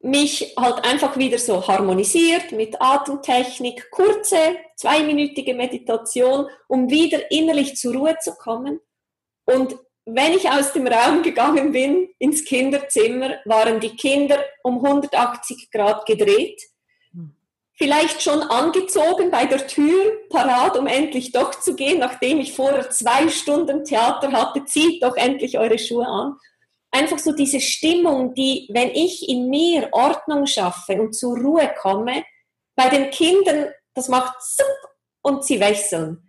mich 0.00 0.54
halt 0.58 0.84
einfach 0.84 1.16
wieder 1.16 1.38
so 1.38 1.66
harmonisiert 1.66 2.52
mit 2.52 2.80
Atemtechnik, 2.80 3.90
kurze, 3.90 4.56
zweiminütige 4.76 5.54
Meditation, 5.54 6.48
um 6.68 6.90
wieder 6.90 7.30
innerlich 7.30 7.76
zur 7.76 7.94
Ruhe 7.94 8.16
zu 8.20 8.34
kommen 8.34 8.80
und 9.46 9.76
wenn 10.04 10.34
ich 10.34 10.48
aus 10.48 10.72
dem 10.72 10.86
Raum 10.86 11.22
gegangen 11.22 11.72
bin 11.72 12.08
ins 12.18 12.44
Kinderzimmer, 12.44 13.38
waren 13.44 13.80
die 13.80 13.96
Kinder 13.96 14.38
um 14.62 14.84
180 14.84 15.70
Grad 15.70 16.06
gedreht. 16.06 16.62
Vielleicht 17.78 18.22
schon 18.22 18.40
angezogen 18.42 19.30
bei 19.30 19.44
der 19.44 19.66
Tür, 19.66 20.12
parat, 20.30 20.78
um 20.78 20.86
endlich 20.86 21.32
doch 21.32 21.54
zu 21.60 21.74
gehen, 21.74 21.98
nachdem 21.98 22.40
ich 22.40 22.54
vorher 22.54 22.88
zwei 22.90 23.28
Stunden 23.28 23.84
Theater 23.84 24.32
hatte, 24.32 24.64
zieht 24.64 25.02
doch 25.02 25.16
endlich 25.16 25.58
eure 25.58 25.78
Schuhe 25.78 26.06
an. 26.06 26.36
Einfach 26.90 27.18
so 27.18 27.32
diese 27.32 27.60
Stimmung, 27.60 28.34
die, 28.34 28.68
wenn 28.72 28.90
ich 28.90 29.28
in 29.28 29.50
mir 29.50 29.90
Ordnung 29.92 30.46
schaffe 30.46 30.94
und 31.00 31.14
zur 31.14 31.36
Ruhe 31.36 31.70
komme, 31.78 32.24
bei 32.74 32.88
den 32.88 33.10
Kindern, 33.10 33.68
das 33.94 34.08
macht 34.08 34.40
zup 34.42 34.66
und 35.22 35.44
sie 35.44 35.60
wechseln. 35.60 36.26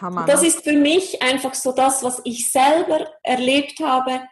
Hammer. 0.00 0.24
Das 0.26 0.42
ne? 0.42 0.48
ist 0.48 0.64
für 0.64 0.72
mich 0.72 1.22
einfach 1.22 1.54
so 1.54 1.72
das, 1.72 2.02
was 2.02 2.20
ich 2.24 2.50
selber 2.50 3.06
erlebt 3.22 3.80
habe. 3.80 4.22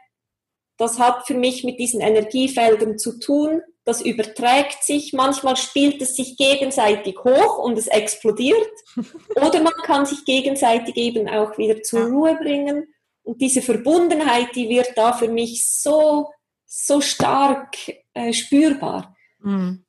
Das 0.77 0.99
hat 0.99 1.27
für 1.27 1.35
mich 1.35 1.65
mit 1.65 1.79
diesen 1.79 2.01
Energiefeldern 2.01 2.99
zu 2.99 3.19
tun. 3.19 3.63
Das 3.85 4.01
überträgt 4.01 4.83
sich. 4.83 5.13
Manchmal 5.13 5.57
spielt 5.57 6.01
es 6.01 6.17
sich 6.17 6.37
gegenseitig 6.37 7.17
hoch 7.25 7.59
und 7.59 7.77
es 7.79 7.89
explodiert. 7.89 8.71
Oder 9.37 9.63
man 9.63 9.73
kann 9.85 10.07
sich 10.07 10.25
gegenseitig 10.25 10.97
eben 10.97 11.29
auch 11.29 11.59
wieder 11.59 11.83
zur 11.83 12.07
Ruhe 12.07 12.37
bringen. 12.37 12.93
Und 13.23 13.41
diese 13.41 13.63
Verbundenheit, 13.63 14.55
die 14.55 14.69
wird 14.69 14.93
da 14.97 15.13
für 15.13 15.29
mich 15.29 15.69
so, 15.69 16.31
so 16.67 17.01
stark 17.01 17.77
äh, 18.15 18.33
spürbar. 18.33 19.17
Mhm. 19.41 19.85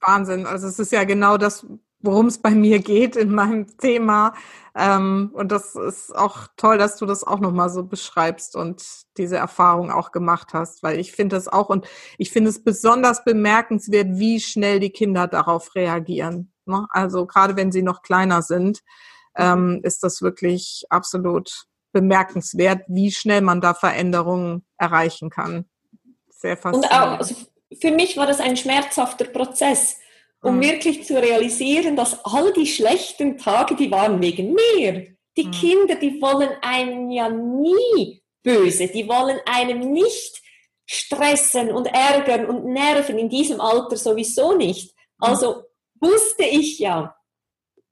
Wahnsinn. 0.00 0.46
Also 0.46 0.68
es 0.68 0.78
ist 0.78 0.92
ja 0.92 1.04
genau 1.04 1.36
das, 1.36 1.66
worum 2.04 2.26
es 2.26 2.38
bei 2.38 2.50
mir 2.50 2.80
geht 2.80 3.16
in 3.16 3.34
meinem 3.34 3.66
Thema. 3.78 4.34
Ähm, 4.76 5.30
und 5.32 5.52
das 5.52 5.74
ist 5.74 6.14
auch 6.14 6.48
toll, 6.56 6.78
dass 6.78 6.96
du 6.96 7.06
das 7.06 7.24
auch 7.24 7.40
nochmal 7.40 7.70
so 7.70 7.84
beschreibst 7.84 8.56
und 8.56 8.84
diese 9.16 9.36
Erfahrung 9.36 9.90
auch 9.90 10.10
gemacht 10.12 10.52
hast, 10.52 10.82
weil 10.82 10.98
ich 10.98 11.12
finde 11.12 11.36
das 11.36 11.48
auch 11.48 11.68
und 11.68 11.86
ich 12.18 12.30
finde 12.30 12.50
es 12.50 12.62
besonders 12.62 13.24
bemerkenswert, 13.24 14.08
wie 14.10 14.40
schnell 14.40 14.80
die 14.80 14.90
Kinder 14.90 15.28
darauf 15.28 15.74
reagieren. 15.74 16.52
Ne? 16.66 16.86
Also 16.90 17.26
gerade 17.26 17.56
wenn 17.56 17.72
sie 17.72 17.82
noch 17.82 18.02
kleiner 18.02 18.42
sind, 18.42 18.80
ähm, 19.36 19.80
ist 19.82 20.02
das 20.02 20.22
wirklich 20.22 20.84
absolut 20.90 21.66
bemerkenswert, 21.92 22.82
wie 22.88 23.12
schnell 23.12 23.40
man 23.40 23.60
da 23.60 23.74
Veränderungen 23.74 24.64
erreichen 24.76 25.30
kann. 25.30 25.66
Sehr 26.28 26.56
faszinierend. 26.56 26.92
Und 26.92 27.00
auch, 27.00 27.18
also 27.18 27.34
für 27.80 27.90
mich 27.92 28.16
war 28.16 28.26
das 28.26 28.40
ein 28.40 28.56
schmerzhafter 28.56 29.24
Prozess 29.26 29.98
um 30.44 30.56
mhm. 30.56 30.60
wirklich 30.60 31.04
zu 31.04 31.20
realisieren, 31.20 31.96
dass 31.96 32.24
all 32.24 32.52
die 32.52 32.66
schlechten 32.66 33.38
Tage, 33.38 33.74
die 33.74 33.90
waren 33.90 34.20
wegen 34.20 34.52
mir. 34.52 35.06
Die 35.36 35.46
mhm. 35.46 35.50
Kinder, 35.50 35.94
die 35.96 36.20
wollen 36.20 36.50
einen 36.60 37.10
ja 37.10 37.28
nie 37.28 38.22
böse, 38.42 38.86
die 38.88 39.08
wollen 39.08 39.40
einem 39.46 39.80
nicht 39.80 40.42
stressen 40.86 41.72
und 41.72 41.86
ärgern 41.86 42.44
und 42.44 42.66
nerven, 42.66 43.18
in 43.18 43.30
diesem 43.30 43.60
Alter 43.60 43.96
sowieso 43.96 44.54
nicht. 44.54 44.94
Mhm. 44.94 45.28
Also 45.28 45.62
wusste 45.98 46.44
ich 46.44 46.78
ja, 46.78 47.16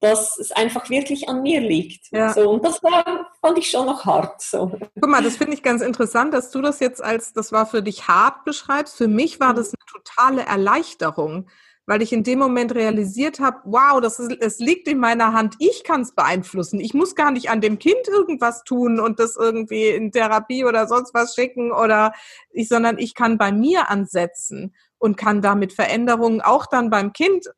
dass 0.01 0.37
es 0.37 0.53
einfach 0.53 0.91
wirklich 0.91 1.29
an 1.31 1.43
mir 1.43 1.61
liegt. 1.61 2.13
Ja. 2.13 2.35
So, 2.35 2.51
und 2.51 2.65
das 2.65 2.83
war, 2.83 3.33
fand 3.41 3.57
ich 3.57 3.71
schon 3.71 3.87
noch 3.87 4.05
hart. 4.05 4.43
So. 4.43 4.73
Guck 5.01 5.11
mal, 5.11 5.23
das 5.23 5.37
finde 5.37 5.55
ich 5.55 5.63
ganz 5.63 5.81
interessant, 5.81 6.35
dass 6.35 6.51
du 6.51 6.61
das 6.61 6.81
jetzt 6.81 7.03
als, 7.03 7.33
das 7.33 7.51
war 7.51 7.67
für 7.67 7.83
dich 7.83 8.09
hart 8.09 8.45
beschreibst. 8.45 8.97
Für 8.97 9.09
mich 9.09 9.41
war 9.41 9.53
mhm. 9.53 9.57
das 9.57 9.69
eine 9.69 9.87
totale 9.91 10.43
Erleichterung 10.43 11.49
weil 11.87 12.03
ich 12.03 12.13
in 12.13 12.23
dem 12.23 12.39
Moment 12.39 12.75
realisiert 12.75 13.41
habe, 13.41 13.59
wow, 13.65 14.01
das 14.01 14.19
ist, 14.19 14.41
es 14.41 14.59
liegt 14.59 14.87
in 14.89 14.99
meiner 14.99 15.33
Hand, 15.33 15.57
ich 15.59 15.85
kann 15.85 16.03
es 16.03 16.13
beeinflussen. 16.13 16.81
Ich 16.81 16.95
muss 16.95 17.15
gar 17.15 17.31
nicht 17.31 17.51
an 17.51 17.61
dem 17.61 17.79
Kind 17.79 18.07
irgendwas 18.09 18.63
tun 18.65 19.01
und 19.01 19.19
das 19.19 19.37
irgendwie 19.37 19.89
in 19.89 20.13
Therapie 20.13 20.65
oder 20.65 20.87
sonst 20.87 21.13
was 21.15 21.35
schicken 21.35 21.73
oder 21.73 22.13
ich, 22.51 22.69
sondern 22.69 22.99
ich 22.99 23.15
kann 23.15 23.39
bei 23.39 23.51
mir 23.51 23.91
ansetzen 23.91 24.75
und 25.03 25.17
kann 25.17 25.43
damit 25.43 25.73
Veränderungen 25.73 26.41
auch 26.41 26.67
dann 26.67 26.89
beim 26.89 27.13
Kind 27.13 27.49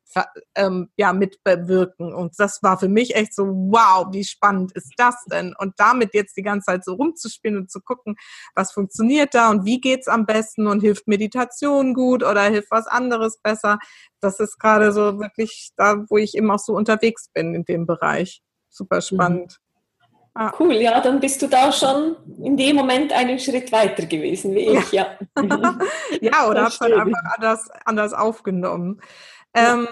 ähm, 0.54 0.88
ja 0.96 1.12
mitbewirken. 1.12 2.14
Und 2.14 2.32
das 2.38 2.62
war 2.62 2.78
für 2.78 2.88
mich 2.88 3.14
echt 3.16 3.34
so, 3.34 3.44
wow, 3.44 4.06
wie 4.12 4.24
spannend 4.24 4.72
ist 4.72 4.94
das 4.96 5.22
denn? 5.30 5.54
Und 5.58 5.74
damit 5.76 6.14
jetzt 6.14 6.38
die 6.38 6.42
ganze 6.42 6.72
Zeit 6.72 6.86
so 6.86 6.94
rumzuspielen 6.94 7.58
und 7.58 7.70
zu 7.70 7.82
gucken, 7.82 8.16
was 8.54 8.72
funktioniert 8.72 9.34
da 9.34 9.50
und 9.50 9.66
wie 9.66 9.78
geht's 9.78 10.08
am 10.08 10.24
besten 10.24 10.66
und 10.66 10.80
hilft 10.80 11.06
Meditation 11.06 11.92
gut 11.92 12.22
oder 12.22 12.44
hilft 12.44 12.70
was 12.70 12.86
anderes 12.86 13.36
besser. 13.42 13.78
Das 14.20 14.40
ist 14.40 14.58
gerade 14.58 14.90
so 14.92 15.18
wirklich 15.20 15.68
da, 15.76 16.02
wo 16.08 16.16
ich 16.16 16.38
eben 16.38 16.50
auch 16.50 16.58
so 16.58 16.74
unterwegs 16.74 17.28
bin 17.34 17.54
in 17.54 17.66
dem 17.66 17.84
Bereich. 17.84 18.40
Super 18.70 18.96
mhm. 18.96 19.02
spannend. 19.02 19.60
Ah. 20.36 20.52
Cool, 20.58 20.74
ja, 20.74 21.00
dann 21.00 21.20
bist 21.20 21.40
du 21.42 21.46
da 21.46 21.70
schon 21.70 22.16
in 22.42 22.56
dem 22.56 22.74
Moment 22.74 23.12
einen 23.12 23.38
Schritt 23.38 23.70
weiter 23.70 24.04
gewesen 24.06 24.52
wie 24.54 24.78
ich, 24.78 24.92
ja. 24.92 25.16
Ja, 25.40 25.78
ja 26.20 26.48
oder 26.48 26.64
hast 26.64 26.80
halt 26.80 26.92
einfach 26.92 27.22
anders, 27.36 27.68
anders 27.84 28.12
aufgenommen. 28.12 29.00
Ähm, 29.54 29.86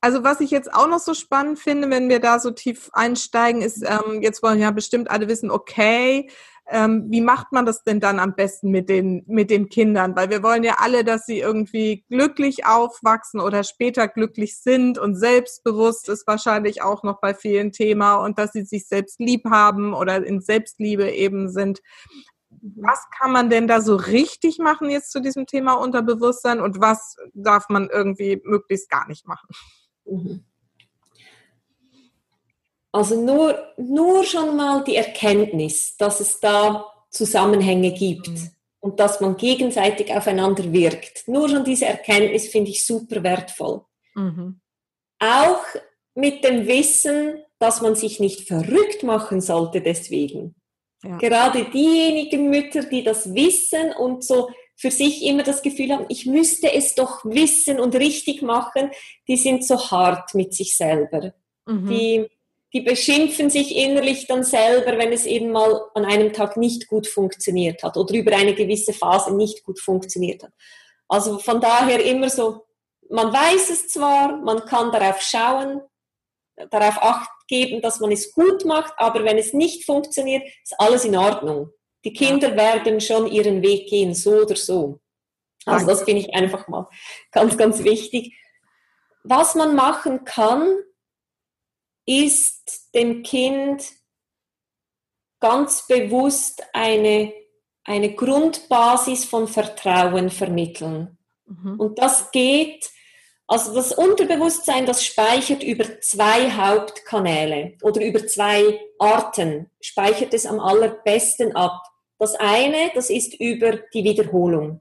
also 0.00 0.24
was 0.24 0.40
ich 0.40 0.50
jetzt 0.50 0.74
auch 0.74 0.88
noch 0.88 0.98
so 0.98 1.14
spannend 1.14 1.60
finde, 1.60 1.90
wenn 1.90 2.08
wir 2.08 2.18
da 2.18 2.40
so 2.40 2.50
tief 2.50 2.90
einsteigen, 2.92 3.62
ist, 3.62 3.84
ähm, 3.84 4.20
jetzt 4.20 4.42
wollen 4.42 4.60
ja 4.60 4.72
bestimmt 4.72 5.10
alle 5.10 5.28
wissen, 5.28 5.50
okay, 5.50 6.28
ähm, 6.70 7.06
wie 7.08 7.20
macht 7.20 7.52
man 7.52 7.64
das 7.64 7.82
denn 7.82 8.00
dann 8.00 8.18
am 8.18 8.34
besten 8.34 8.70
mit 8.70 8.88
den, 8.88 9.24
mit 9.26 9.50
den 9.50 9.68
Kindern? 9.68 10.14
Weil 10.16 10.30
wir 10.30 10.42
wollen 10.42 10.64
ja 10.64 10.76
alle, 10.78 11.02
dass 11.04 11.24
sie 11.24 11.38
irgendwie 11.38 12.04
glücklich 12.08 12.66
aufwachsen 12.66 13.40
oder 13.40 13.64
später 13.64 14.06
glücklich 14.08 14.58
sind 14.58 14.98
und 14.98 15.14
selbstbewusst 15.14 16.08
ist 16.08 16.26
wahrscheinlich 16.26 16.82
auch 16.82 17.02
noch 17.02 17.20
bei 17.20 17.34
vielen 17.34 17.72
Thema 17.72 18.16
und 18.16 18.38
dass 18.38 18.52
sie 18.52 18.62
sich 18.62 18.86
selbst 18.86 19.18
lieb 19.18 19.44
haben 19.46 19.94
oder 19.94 20.24
in 20.24 20.40
Selbstliebe 20.40 21.10
eben 21.10 21.48
sind. 21.48 21.80
Was 22.50 23.06
kann 23.18 23.32
man 23.32 23.50
denn 23.50 23.68
da 23.68 23.80
so 23.80 23.96
richtig 23.96 24.58
machen 24.58 24.90
jetzt 24.90 25.12
zu 25.12 25.20
diesem 25.20 25.46
Thema 25.46 25.74
Unterbewusstsein 25.74 26.60
und 26.60 26.80
was 26.80 27.16
darf 27.34 27.68
man 27.68 27.88
irgendwie 27.90 28.40
möglichst 28.44 28.90
gar 28.90 29.06
nicht 29.08 29.26
machen? 29.26 29.48
Mhm. 30.04 30.44
Also 32.92 33.20
nur, 33.20 33.72
nur 33.76 34.24
schon 34.24 34.56
mal 34.56 34.82
die 34.84 34.96
Erkenntnis, 34.96 35.96
dass 35.96 36.20
es 36.20 36.40
da 36.40 36.86
Zusammenhänge 37.10 37.92
gibt 37.92 38.28
mhm. 38.28 38.50
und 38.80 39.00
dass 39.00 39.20
man 39.20 39.36
gegenseitig 39.36 40.12
aufeinander 40.12 40.72
wirkt. 40.72 41.28
Nur 41.28 41.48
schon 41.48 41.64
diese 41.64 41.86
Erkenntnis 41.86 42.48
finde 42.48 42.70
ich 42.70 42.84
super 42.84 43.22
wertvoll. 43.22 43.82
Mhm. 44.14 44.60
Auch 45.20 45.64
mit 46.14 46.44
dem 46.44 46.66
Wissen, 46.66 47.42
dass 47.58 47.80
man 47.80 47.94
sich 47.94 48.20
nicht 48.20 48.46
verrückt 48.46 49.02
machen 49.02 49.40
sollte 49.40 49.80
deswegen. 49.80 50.54
Ja. 51.04 51.16
Gerade 51.18 51.64
diejenigen 51.66 52.50
Mütter, 52.50 52.82
die 52.82 53.04
das 53.04 53.34
wissen 53.34 53.92
und 53.98 54.24
so 54.24 54.50
für 54.76 54.90
sich 54.90 55.24
immer 55.24 55.42
das 55.42 55.62
Gefühl 55.62 55.92
haben, 55.92 56.06
ich 56.08 56.26
müsste 56.26 56.72
es 56.72 56.94
doch 56.94 57.24
wissen 57.24 57.80
und 57.80 57.94
richtig 57.96 58.42
machen, 58.42 58.90
die 59.26 59.36
sind 59.36 59.64
so 59.64 59.90
hart 59.90 60.34
mit 60.34 60.54
sich 60.54 60.76
selber. 60.76 61.34
Mhm. 61.66 61.88
Die 61.88 62.30
die 62.72 62.82
beschimpfen 62.82 63.48
sich 63.48 63.74
innerlich 63.76 64.26
dann 64.26 64.44
selber, 64.44 64.98
wenn 64.98 65.12
es 65.12 65.24
eben 65.24 65.50
mal 65.50 65.80
an 65.94 66.04
einem 66.04 66.32
Tag 66.32 66.56
nicht 66.56 66.86
gut 66.86 67.06
funktioniert 67.06 67.82
hat 67.82 67.96
oder 67.96 68.14
über 68.14 68.36
eine 68.36 68.54
gewisse 68.54 68.92
Phase 68.92 69.34
nicht 69.34 69.64
gut 69.64 69.80
funktioniert 69.80 70.42
hat. 70.42 70.52
Also 71.08 71.38
von 71.38 71.60
daher 71.60 72.04
immer 72.04 72.28
so, 72.28 72.66
man 73.08 73.32
weiß 73.32 73.70
es 73.70 73.88
zwar, 73.88 74.36
man 74.36 74.66
kann 74.66 74.92
darauf 74.92 75.22
schauen, 75.22 75.80
darauf 76.70 76.98
acht 77.02 77.30
geben, 77.46 77.80
dass 77.80 78.00
man 78.00 78.12
es 78.12 78.32
gut 78.32 78.66
macht, 78.66 78.92
aber 78.98 79.24
wenn 79.24 79.38
es 79.38 79.54
nicht 79.54 79.86
funktioniert, 79.86 80.42
ist 80.62 80.78
alles 80.78 81.04
in 81.06 81.16
Ordnung. 81.16 81.70
Die 82.04 82.12
Kinder 82.12 82.54
werden 82.54 83.00
schon 83.00 83.26
ihren 83.26 83.62
Weg 83.62 83.88
gehen, 83.88 84.14
so 84.14 84.42
oder 84.42 84.56
so. 84.56 85.00
Also 85.64 85.86
das 85.86 86.02
finde 86.02 86.22
ich 86.22 86.34
einfach 86.34 86.68
mal 86.68 86.88
ganz, 87.32 87.56
ganz 87.56 87.82
wichtig. 87.82 88.34
Was 89.24 89.54
man 89.54 89.74
machen 89.74 90.24
kann, 90.24 90.76
ist 92.08 92.94
dem 92.94 93.22
Kind 93.22 93.84
ganz 95.40 95.86
bewusst 95.86 96.64
eine, 96.72 97.34
eine 97.84 98.14
Grundbasis 98.14 99.26
von 99.26 99.46
Vertrauen 99.46 100.30
vermitteln. 100.30 101.18
Mhm. 101.44 101.78
Und 101.78 101.98
das 101.98 102.30
geht, 102.32 102.90
also 103.46 103.74
das 103.74 103.92
Unterbewusstsein, 103.92 104.86
das 104.86 105.04
speichert 105.04 105.62
über 105.62 106.00
zwei 106.00 106.50
Hauptkanäle 106.50 107.76
oder 107.82 108.00
über 108.02 108.26
zwei 108.26 108.80
Arten, 108.98 109.70
speichert 109.80 110.32
es 110.32 110.46
am 110.46 110.60
allerbesten 110.60 111.54
ab. 111.54 111.82
Das 112.18 112.34
eine, 112.36 112.90
das 112.94 113.10
ist 113.10 113.38
über 113.38 113.76
die 113.92 114.02
Wiederholung. 114.02 114.80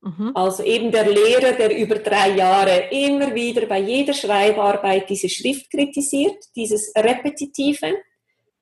Mhm. 0.00 0.32
Also 0.34 0.62
eben 0.62 0.92
der 0.92 1.08
Lehrer, 1.08 1.52
der 1.52 1.76
über 1.76 1.96
drei 1.96 2.30
Jahre 2.30 2.88
immer 2.90 3.34
wieder 3.34 3.66
bei 3.66 3.80
jeder 3.80 4.12
Schreibarbeit 4.12 5.08
diese 5.08 5.28
Schrift 5.28 5.70
kritisiert, 5.70 6.36
dieses 6.54 6.92
Repetitive. 6.96 7.94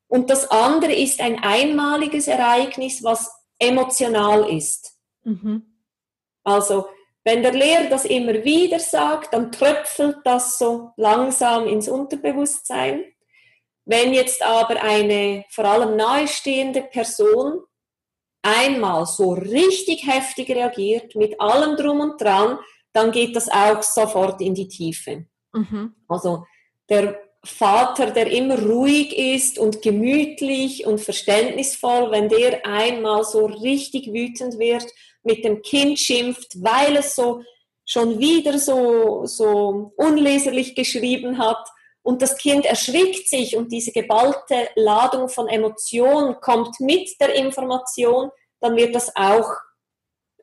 Und 0.09 0.30
das 0.30 0.51
andere 0.51 0.93
ist 0.93 1.20
ein 1.20 1.43
einmaliges 1.43 2.28
Ereignis, 2.28 3.03
was 3.03 3.30
emotional 3.59 4.49
ist. 4.49 4.97
Mhm. 5.24 5.62
Also 6.45 6.87
wenn 7.24 7.43
der 7.43 7.53
Lehrer 7.53 7.89
das 7.89 8.05
immer 8.05 8.45
wieder 8.45 8.78
sagt, 8.78 9.32
dann 9.32 9.51
tröpfelt 9.51 10.18
das 10.24 10.59
so 10.59 10.91
langsam 10.97 11.66
ins 11.66 11.89
Unterbewusstsein. 11.89 13.05
Wenn 13.87 14.12
jetzt 14.12 14.43
aber 14.43 14.82
eine 14.82 15.45
vor 15.51 15.64
allem 15.64 15.97
nahestehende 15.97 16.82
Person 16.82 17.61
einmal 18.45 19.07
so 19.07 19.32
richtig 19.32 20.07
heftig 20.07 20.51
reagiert, 20.51 21.14
mit 21.16 21.40
allem 21.40 21.76
drum 21.76 22.01
und 22.01 22.20
dran, 22.20 22.59
dann 22.92 23.11
geht 23.11 23.34
das 23.34 23.49
auch 23.49 23.82
sofort 23.82 24.40
in 24.40 24.55
die 24.55 24.68
Tiefe. 24.68 25.26
Mhm. 25.53 25.95
Also 26.07 26.45
der 26.88 27.18
Vater, 27.42 28.11
der 28.11 28.30
immer 28.30 28.59
ruhig 28.59 29.16
ist 29.16 29.59
und 29.59 29.82
gemütlich 29.82 30.86
und 30.86 31.01
verständnisvoll, 31.01 32.11
wenn 32.11 32.28
der 32.28 32.64
einmal 32.64 33.24
so 33.24 33.47
richtig 33.47 34.12
wütend 34.12 34.59
wird, 34.59 34.86
mit 35.22 35.45
dem 35.45 35.62
Kind 35.62 35.99
schimpft, 35.99 36.62
weil 36.62 36.97
es 36.97 37.14
so 37.14 37.42
schon 37.86 38.18
wieder 38.18 38.59
so, 38.59 39.26
so 39.26 39.92
unleserlich 39.97 40.74
geschrieben 40.74 41.38
hat, 41.38 41.66
und 42.05 42.20
das 42.20 42.36
Kind 42.36 42.66
erschrickt 42.66 43.28
sich 43.28 43.57
und 43.57 43.72
diese 43.72 43.90
geballte 43.90 44.68
Ladung 44.76 45.28
von 45.30 45.48
Emotionen 45.48 46.38
kommt 46.40 46.78
mit 46.78 47.18
der 47.18 47.34
Information, 47.34 48.30
dann 48.61 48.76
wird 48.76 48.94
das 48.94 49.16
auch 49.16 49.50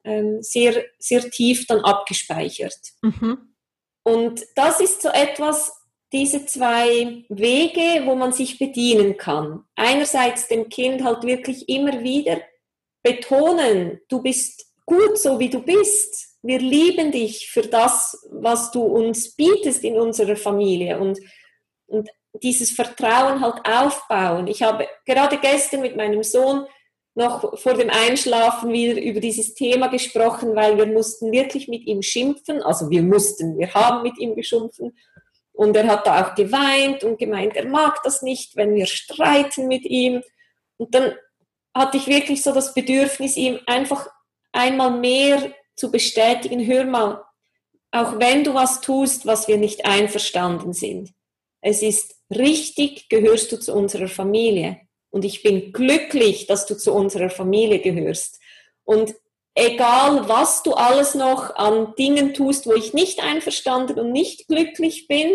ähm, 0.04 0.42
sehr, 0.42 0.84
sehr 0.98 1.30
tief 1.30 1.68
dann 1.68 1.82
abgespeichert. 1.82 2.80
Mhm. 3.04 3.54
Und 4.04 4.42
das 4.56 4.82
ist 4.82 5.04
so 5.04 5.10
etwas, 5.10 5.72
diese 6.12 6.48
zwei 6.48 7.24
Wege, 7.30 8.06
wo 8.06 8.16
man 8.16 8.34
sich 8.34 8.58
bedienen 8.58 9.18
kann. 9.18 9.64
Einerseits 9.76 10.48
dem 10.48 10.68
Kind 10.68 11.04
halt 11.04 11.24
wirklich 11.24 11.70
immer 11.70 12.02
wieder 12.02 12.42
betonen, 13.04 14.02
du 14.10 14.22
bist 14.24 14.66
gut 14.88 15.18
so 15.20 15.40
wie 15.40 15.50
du 15.50 15.62
bist. 15.62 16.38
Wir 16.42 16.58
lieben 16.58 17.12
dich 17.12 17.52
für 17.52 17.62
das, 17.62 18.28
was 18.32 18.72
du 18.72 18.82
uns 18.82 19.36
bietest 19.36 19.84
in 19.84 20.00
unserer 20.00 20.36
Familie. 20.36 21.00
Und 21.00 21.20
und 21.92 22.10
dieses 22.42 22.72
Vertrauen 22.72 23.42
halt 23.42 23.66
aufbauen. 23.68 24.48
Ich 24.48 24.64
habe 24.64 24.88
gerade 25.06 25.38
gestern 25.38 25.82
mit 25.82 25.96
meinem 25.96 26.24
Sohn 26.24 26.66
noch 27.14 27.60
vor 27.60 27.74
dem 27.74 27.90
Einschlafen 27.90 28.72
wieder 28.72 29.02
über 29.02 29.20
dieses 29.20 29.54
Thema 29.54 29.88
gesprochen, 29.88 30.56
weil 30.56 30.78
wir 30.78 30.86
mussten 30.86 31.32
wirklich 31.32 31.68
mit 31.68 31.86
ihm 31.86 32.02
schimpfen. 32.02 32.64
Also 32.64 32.90
wir 32.90 33.04
mussten, 33.04 33.58
wir 33.58 33.74
haben 33.74 34.02
mit 34.02 34.18
ihm 34.18 34.36
geschimpfen. 34.36 34.98
Und 35.52 35.76
er 35.76 35.88
hat 35.88 36.08
da 36.08 36.24
auch 36.24 36.36
geweint 36.36 37.04
und 37.04 37.20
gemeint, 37.20 37.56
er 37.58 37.68
mag 37.68 38.02
das 38.04 38.22
nicht, 38.22 38.56
wenn 38.56 38.74
wir 38.74 38.86
streiten 38.86 39.68
mit 39.68 39.84
ihm. 39.84 40.24
Und 40.78 40.96
dann 40.96 41.14
hatte 41.76 41.98
ich 41.98 42.08
wirklich 42.08 42.42
so 42.42 42.54
das 42.54 42.74
Bedürfnis, 42.74 43.36
ihm 43.36 43.60
einfach 43.68 44.08
einmal 44.54 44.92
mehr 44.92 45.54
zu 45.76 45.92
bestätigen, 45.92 46.66
hör 46.66 46.86
mal, 46.86 47.24
auch 47.92 48.20
wenn 48.20 48.44
du 48.46 48.54
was 48.54 48.80
tust, 48.80 49.26
was 49.26 49.48
wir 49.48 49.58
nicht 49.58 49.86
einverstanden 49.86 50.74
sind, 50.74 51.14
es 51.62 51.82
ist 51.82 52.16
richtig, 52.30 53.10
gehörst 53.10 53.52
du 53.52 53.58
zu 53.58 53.74
unserer 53.74 54.08
Familie. 54.08 54.82
Und 55.10 55.26
ich 55.26 55.44
bin 55.44 55.74
glücklich, 55.74 56.48
dass 56.48 56.66
du 56.66 56.76
zu 56.76 56.94
unserer 56.94 57.30
Familie 57.30 57.80
gehörst. 57.80 58.40
Und 58.84 59.14
egal, 59.56 60.28
was 60.28 60.64
du 60.64 60.74
alles 60.74 61.16
noch 61.16 61.56
an 61.56 61.94
Dingen 61.98 62.34
tust, 62.34 62.66
wo 62.66 62.74
ich 62.74 62.94
nicht 62.94 63.22
einverstanden 63.22 64.00
und 64.00 64.12
nicht 64.12 64.48
glücklich 64.48 65.08
bin, 65.08 65.30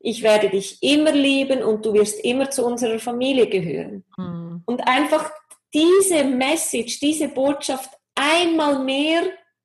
ich 0.00 0.22
werde 0.22 0.50
dich 0.50 0.82
immer 0.82 1.12
lieben 1.12 1.62
und 1.62 1.86
du 1.86 1.94
wirst 1.94 2.22
immer 2.22 2.50
zu 2.50 2.66
unserer 2.66 2.98
Familie 2.98 3.48
gehören. 3.48 4.04
Mhm. 4.18 4.62
Und 4.66 4.86
einfach 4.86 5.32
diese 5.72 6.24
Message, 6.24 7.00
diese 7.00 7.28
Botschaft 7.28 7.90
einmal 8.14 8.80
mehr 8.80 9.22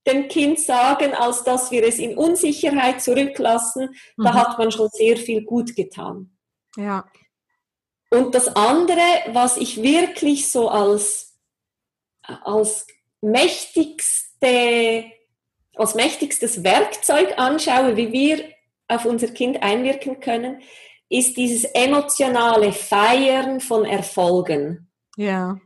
dem 0.07 0.27
Kind 0.27 0.59
sagen, 0.59 1.13
als 1.13 1.43
dass 1.43 1.71
wir 1.71 1.83
es 1.83 1.99
in 1.99 2.17
Unsicherheit 2.17 3.01
zurücklassen, 3.01 3.95
mhm. 4.17 4.23
da 4.23 4.33
hat 4.33 4.57
man 4.57 4.71
schon 4.71 4.89
sehr 4.91 5.17
viel 5.17 5.43
gut 5.43 5.75
getan. 5.75 6.37
Ja. 6.75 7.05
Und 8.11 8.33
das 8.33 8.47
andere, 8.55 9.01
was 9.33 9.57
ich 9.57 9.83
wirklich 9.83 10.49
so 10.51 10.69
als, 10.69 11.37
als 12.23 12.87
mächtigste, 13.21 15.05
als 15.75 15.95
mächtigstes 15.95 16.63
Werkzeug 16.63 17.37
anschaue, 17.37 17.95
wie 17.97 18.11
wir 18.11 18.43
auf 18.87 19.05
unser 19.05 19.27
Kind 19.27 19.61
einwirken 19.61 20.19
können, 20.19 20.61
ist 21.09 21.37
dieses 21.37 21.63
emotionale 21.65 22.71
Feiern 22.71 23.59
von 23.59 23.85
Erfolgen. 23.85 24.91
Ja. 25.15 25.59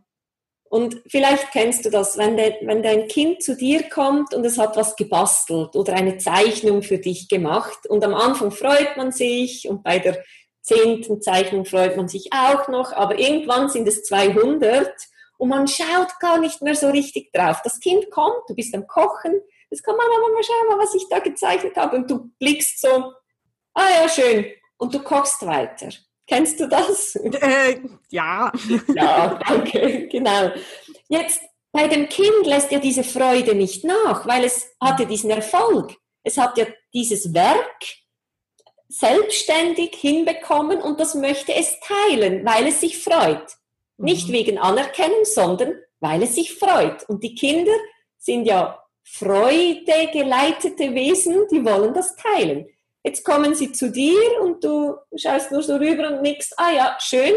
Und 0.74 1.04
vielleicht 1.06 1.52
kennst 1.52 1.86
du 1.86 1.92
das, 1.92 2.18
wenn, 2.18 2.36
de, 2.36 2.56
wenn 2.64 2.82
dein 2.82 3.08
Kind 3.08 3.44
zu 3.44 3.56
dir 3.56 3.88
kommt 3.90 4.34
und 4.34 4.44
es 4.44 4.58
hat 4.58 4.76
was 4.76 4.96
gebastelt 4.96 5.76
oder 5.76 5.94
eine 5.94 6.18
Zeichnung 6.18 6.82
für 6.82 6.98
dich 6.98 7.30
gemacht 7.30 7.86
und 7.88 8.04
am 8.04 8.16
Anfang 8.16 8.50
freut 8.50 8.98
man 8.98 9.12
sich 9.12 9.70
und 9.70 9.84
bei 9.84 10.00
der 10.00 10.24
zehnten 10.64 11.22
Zeichnung 11.22 11.66
freut 11.66 11.96
man 11.96 12.08
sich 12.08 12.34
auch 12.34 12.70
noch, 12.70 12.92
aber 12.92 13.20
irgendwann 13.20 13.70
sind 13.70 13.88
es 13.88 14.04
200 14.06 14.92
und 15.38 15.50
man 15.50 15.68
schaut 15.68 16.20
gar 16.20 16.40
nicht 16.40 16.64
mehr 16.64 16.74
so 16.74 16.90
richtig 16.90 17.32
drauf. 17.32 17.60
Das 17.64 17.80
Kind 17.80 18.10
kommt, 18.10 18.42
du 18.48 18.56
bist 18.56 18.74
am 18.74 18.88
Kochen, 18.88 19.42
das 19.70 19.84
kann 19.84 19.96
man 19.96 20.08
aber 20.08 20.34
mal 20.34 20.44
schauen, 20.44 20.80
was 20.80 20.96
ich 20.96 21.08
da 21.08 21.20
gezeichnet 21.20 21.76
habe 21.78 21.98
und 21.98 22.10
du 22.10 22.32
blickst 22.40 22.82
so, 22.82 23.14
ah 23.76 23.90
ja, 24.02 24.10
schön, 24.10 24.48
und 24.78 24.92
du 24.92 25.04
kochst 25.04 25.46
weiter. 25.46 25.90
Kennst 26.28 26.60
du 26.60 26.68
das? 26.68 27.16
Äh, 27.16 27.80
ja. 28.10 28.52
Ja, 28.96 29.40
danke, 29.48 30.08
genau. 30.08 30.52
Jetzt, 31.10 31.42
bei 31.72 31.88
dem 31.88 32.08
Kind 32.08 32.46
lässt 32.46 32.72
ja 32.72 32.80
diese 32.80 33.04
Freude 33.04 33.56
nicht 33.56 33.84
nach, 33.84 34.26
weil 34.28 34.44
es 34.44 34.74
hat 34.80 35.00
ja 35.00 35.06
diesen 35.06 35.32
Erfolg. 35.32 35.96
Es 36.24 36.38
hat 36.38 36.58
ja 36.58 36.66
dieses 36.94 37.34
Werk 37.34 37.84
selbstständig 38.88 39.96
hinbekommen 39.96 40.82
und 40.82 41.00
das 41.00 41.16
möchte 41.16 41.54
es 41.54 41.76
teilen, 41.82 42.46
weil 42.46 42.68
es 42.68 42.80
sich 42.80 43.04
freut. 43.04 43.58
Mhm. 43.98 44.06
Nicht 44.06 44.32
wegen 44.32 44.58
Anerkennung, 44.58 45.26
sondern 45.26 45.76
weil 46.00 46.24
es 46.24 46.36
sich 46.36 46.54
freut. 46.54 47.04
Und 47.10 47.24
die 47.24 47.36
Kinder 47.36 47.74
sind 48.18 48.46
ja 48.46 48.80
freudegeleitete 49.04 50.94
Wesen, 50.94 51.48
die 51.52 51.66
wollen 51.66 51.94
das 51.94 52.16
teilen. 52.16 52.68
Jetzt 53.04 53.26
kommen 53.26 53.54
sie 53.54 53.72
zu 53.72 53.92
dir 53.92 54.42
und 54.42 54.64
du 54.64 54.96
schaust 55.16 55.52
nur 55.52 55.62
so 55.62 55.76
rüber 55.76 56.08
und 56.10 56.22
nickst, 56.22 56.54
ah 56.58 56.72
ja, 56.72 56.98
schön, 57.00 57.36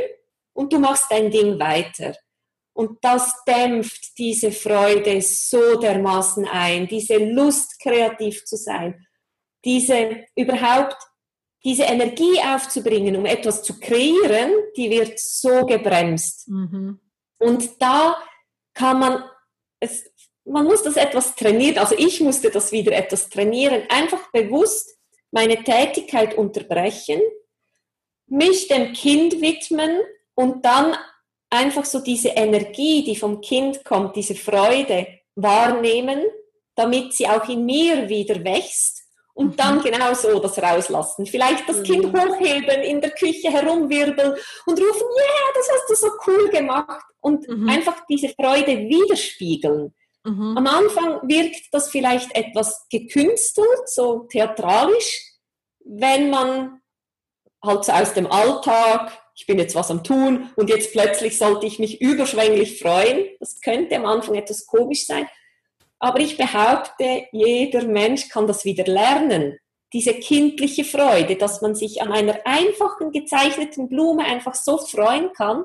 und 0.53 0.73
du 0.73 0.79
machst 0.79 1.07
dein 1.11 1.31
Ding 1.31 1.59
weiter. 1.59 2.15
Und 2.73 2.99
das 3.03 3.33
dämpft 3.47 4.19
diese 4.19 4.53
Freude 4.53 5.21
so 5.23 5.79
dermaßen 5.79 6.47
ein, 6.47 6.87
diese 6.87 7.17
Lust, 7.17 7.81
kreativ 7.81 8.45
zu 8.45 8.57
sein, 8.57 9.07
diese 9.65 10.25
überhaupt, 10.37 10.97
diese 11.65 11.85
Energie 11.85 12.39
aufzubringen, 12.41 13.17
um 13.17 13.27
etwas 13.27 13.63
zu 13.63 13.81
kreieren, 13.81 14.53
die 14.77 14.91
wird 14.91 15.19
so 15.19 15.67
gebremst. 15.67 16.49
Mhm. 16.49 17.01
Und 17.39 17.83
da 17.83 18.17
kann 18.75 19.01
man, 19.01 19.25
es, 19.81 20.05
man 20.45 20.65
muss 20.65 20.83
das 20.83 20.97
etwas 20.97 21.35
trainieren, 21.35 21.79
also 21.79 21.97
ich 21.99 22.21
musste 22.21 22.51
das 22.51 22.73
wieder 22.73 22.93
etwas 22.93 23.31
trainieren, 23.31 23.85
einfach 23.89 24.31
bewusst 24.33 24.96
meine 25.37 25.63
Tätigkeit 25.63 26.33
unterbrechen, 26.33 27.21
mich 28.27 28.69
dem 28.69 28.95
Kind 28.95 29.43
widmen 29.43 30.01
und 30.35 30.65
dann 30.65 30.97
einfach 31.51 31.85
so 31.85 32.01
diese 32.01 32.31
Energie, 32.31 33.05
die 33.05 33.17
vom 33.17 33.43
Kind 33.43 33.85
kommt, 33.85 34.17
diese 34.17 34.35
Freude 34.35 35.07
wahrnehmen, 35.35 36.23
damit 36.75 37.13
sie 37.13 37.29
auch 37.29 37.47
in 37.51 37.67
mir 37.67 38.09
wieder 38.09 38.43
wächst 38.45 39.03
und 39.35 39.49
mhm. 39.49 39.57
dann 39.57 39.83
genau 39.83 40.15
so 40.15 40.41
das 40.41 40.57
rauslassen. 40.59 41.27
Vielleicht 41.27 41.69
das 41.69 41.83
Kind 41.83 42.11
mhm. 42.11 42.19
hochheben, 42.19 42.81
in 42.81 43.03
der 43.03 43.11
Küche 43.11 43.51
herumwirbeln 43.51 44.33
und 44.65 44.81
rufen, 44.81 45.07
ja, 45.19 45.23
yeah, 45.23 45.53
das 45.55 45.69
hast 45.71 45.91
du 45.91 45.95
so 45.95 46.09
cool 46.27 46.49
gemacht 46.49 47.05
und 47.21 47.47
mhm. 47.47 47.69
einfach 47.69 48.07
diese 48.09 48.31
Freude 48.31 48.79
widerspiegeln. 48.79 49.95
Mhm. 50.27 50.59
Am 50.59 50.67
Anfang 50.67 51.29
wirkt 51.29 51.73
das 51.73 51.89
vielleicht 51.89 52.35
etwas 52.35 52.89
gekünstelt, 52.91 53.89
so 53.89 54.27
theatralisch, 54.31 55.23
wenn 55.85 56.31
man 56.31 56.81
halt 57.65 57.85
so 57.85 57.93
aus 57.93 58.13
dem 58.13 58.27
Alltag, 58.27 59.13
ich 59.37 59.47
bin 59.47 59.59
jetzt 59.59 59.77
was 59.77 59.91
am 59.91 60.03
Tun 60.03 60.51
und 60.57 60.69
jetzt 60.69 60.93
plötzlich 60.93 61.39
sollte 61.39 61.67
ich 61.67 61.79
mich 61.79 62.01
überschwänglich 62.01 62.81
freuen. 62.81 63.27
Das 63.39 63.61
könnte 63.61 63.97
am 63.97 64.05
Anfang 64.05 64.35
etwas 64.35 64.67
komisch 64.67 65.07
sein. 65.07 65.29
Aber 66.01 66.19
ich 66.19 66.37
behaupte, 66.37 67.27
jeder 67.31 67.85
Mensch 67.85 68.29
kann 68.29 68.49
das 68.49 68.65
wieder 68.65 68.85
lernen. 68.85 69.59
Diese 69.93 70.15
kindliche 70.15 70.85
Freude, 70.85 71.37
dass 71.37 71.63
man 71.63 71.77
sich 71.77 72.03
an 72.03 72.13
einer 72.13 72.41
einfachen 72.45 73.13
gezeichneten 73.13 73.89
Blume 73.89 74.25
einfach 74.25 74.55
so 74.55 74.77
freuen 74.79 75.33
kann, 75.35 75.65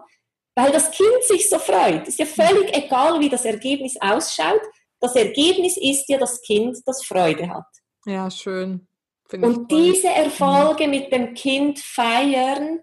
weil 0.56 0.72
das 0.72 0.92
Kind 0.92 1.24
sich 1.24 1.50
so 1.50 1.60
freut. 1.60 2.08
Ist 2.08 2.20
ja 2.20 2.26
völlig 2.26 2.76
egal, 2.76 3.20
wie 3.20 3.30
das 3.30 3.46
Ergebnis 3.46 3.96
ausschaut. 4.00 4.62
Das 5.00 5.16
Ergebnis 5.16 5.78
ist 5.78 6.08
ja 6.10 6.18
das 6.18 6.42
Kind, 6.42 6.78
das 6.86 7.04
Freude 7.04 7.50
hat. 7.50 7.66
Ja, 8.06 8.30
schön. 8.30 8.88
Find 9.28 9.44
und 9.44 9.72
diese 9.72 10.10
Erfolge 10.10 10.88
mit 10.88 11.12
dem 11.12 11.34
Kind 11.34 11.80
feiern 11.80 12.82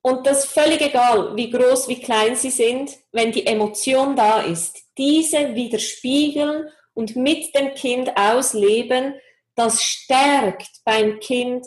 und 0.00 0.26
das 0.26 0.46
völlig 0.46 0.80
egal, 0.80 1.36
wie 1.36 1.50
groß, 1.50 1.88
wie 1.88 2.00
klein 2.00 2.36
sie 2.36 2.50
sind, 2.50 2.96
wenn 3.12 3.32
die 3.32 3.46
Emotion 3.46 4.14
da 4.16 4.40
ist, 4.40 4.78
diese 4.96 5.54
widerspiegeln 5.54 6.68
und 6.94 7.16
mit 7.16 7.54
dem 7.54 7.74
Kind 7.74 8.16
ausleben, 8.16 9.14
das 9.56 9.82
stärkt 9.82 10.70
beim 10.84 11.18
Kind 11.18 11.66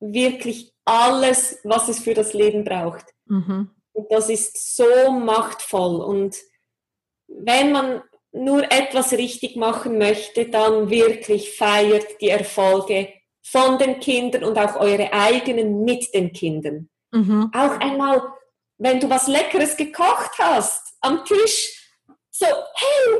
wirklich 0.00 0.72
alles, 0.84 1.58
was 1.64 1.88
es 1.88 2.00
für 2.00 2.14
das 2.14 2.32
Leben 2.32 2.64
braucht. 2.64 3.04
Mhm. 3.26 3.75
Und 3.96 4.12
das 4.12 4.28
ist 4.28 4.76
so 4.76 5.10
machtvoll. 5.10 6.02
Und 6.02 6.36
wenn 7.28 7.72
man 7.72 8.02
nur 8.30 8.70
etwas 8.70 9.12
richtig 9.12 9.56
machen 9.56 9.96
möchte, 9.96 10.50
dann 10.50 10.90
wirklich 10.90 11.56
feiert 11.56 12.20
die 12.20 12.28
Erfolge 12.28 13.08
von 13.42 13.78
den 13.78 13.98
Kindern 13.98 14.44
und 14.44 14.58
auch 14.58 14.76
eure 14.76 15.10
eigenen 15.14 15.82
mit 15.82 16.12
den 16.12 16.30
Kindern. 16.32 16.90
Mhm. 17.10 17.50
Auch 17.54 17.80
einmal, 17.80 18.22
wenn 18.76 19.00
du 19.00 19.08
was 19.08 19.28
Leckeres 19.28 19.78
gekocht 19.78 20.32
hast, 20.38 20.94
am 21.00 21.24
Tisch, 21.24 21.72
so, 22.30 22.44
hey, 22.44 23.14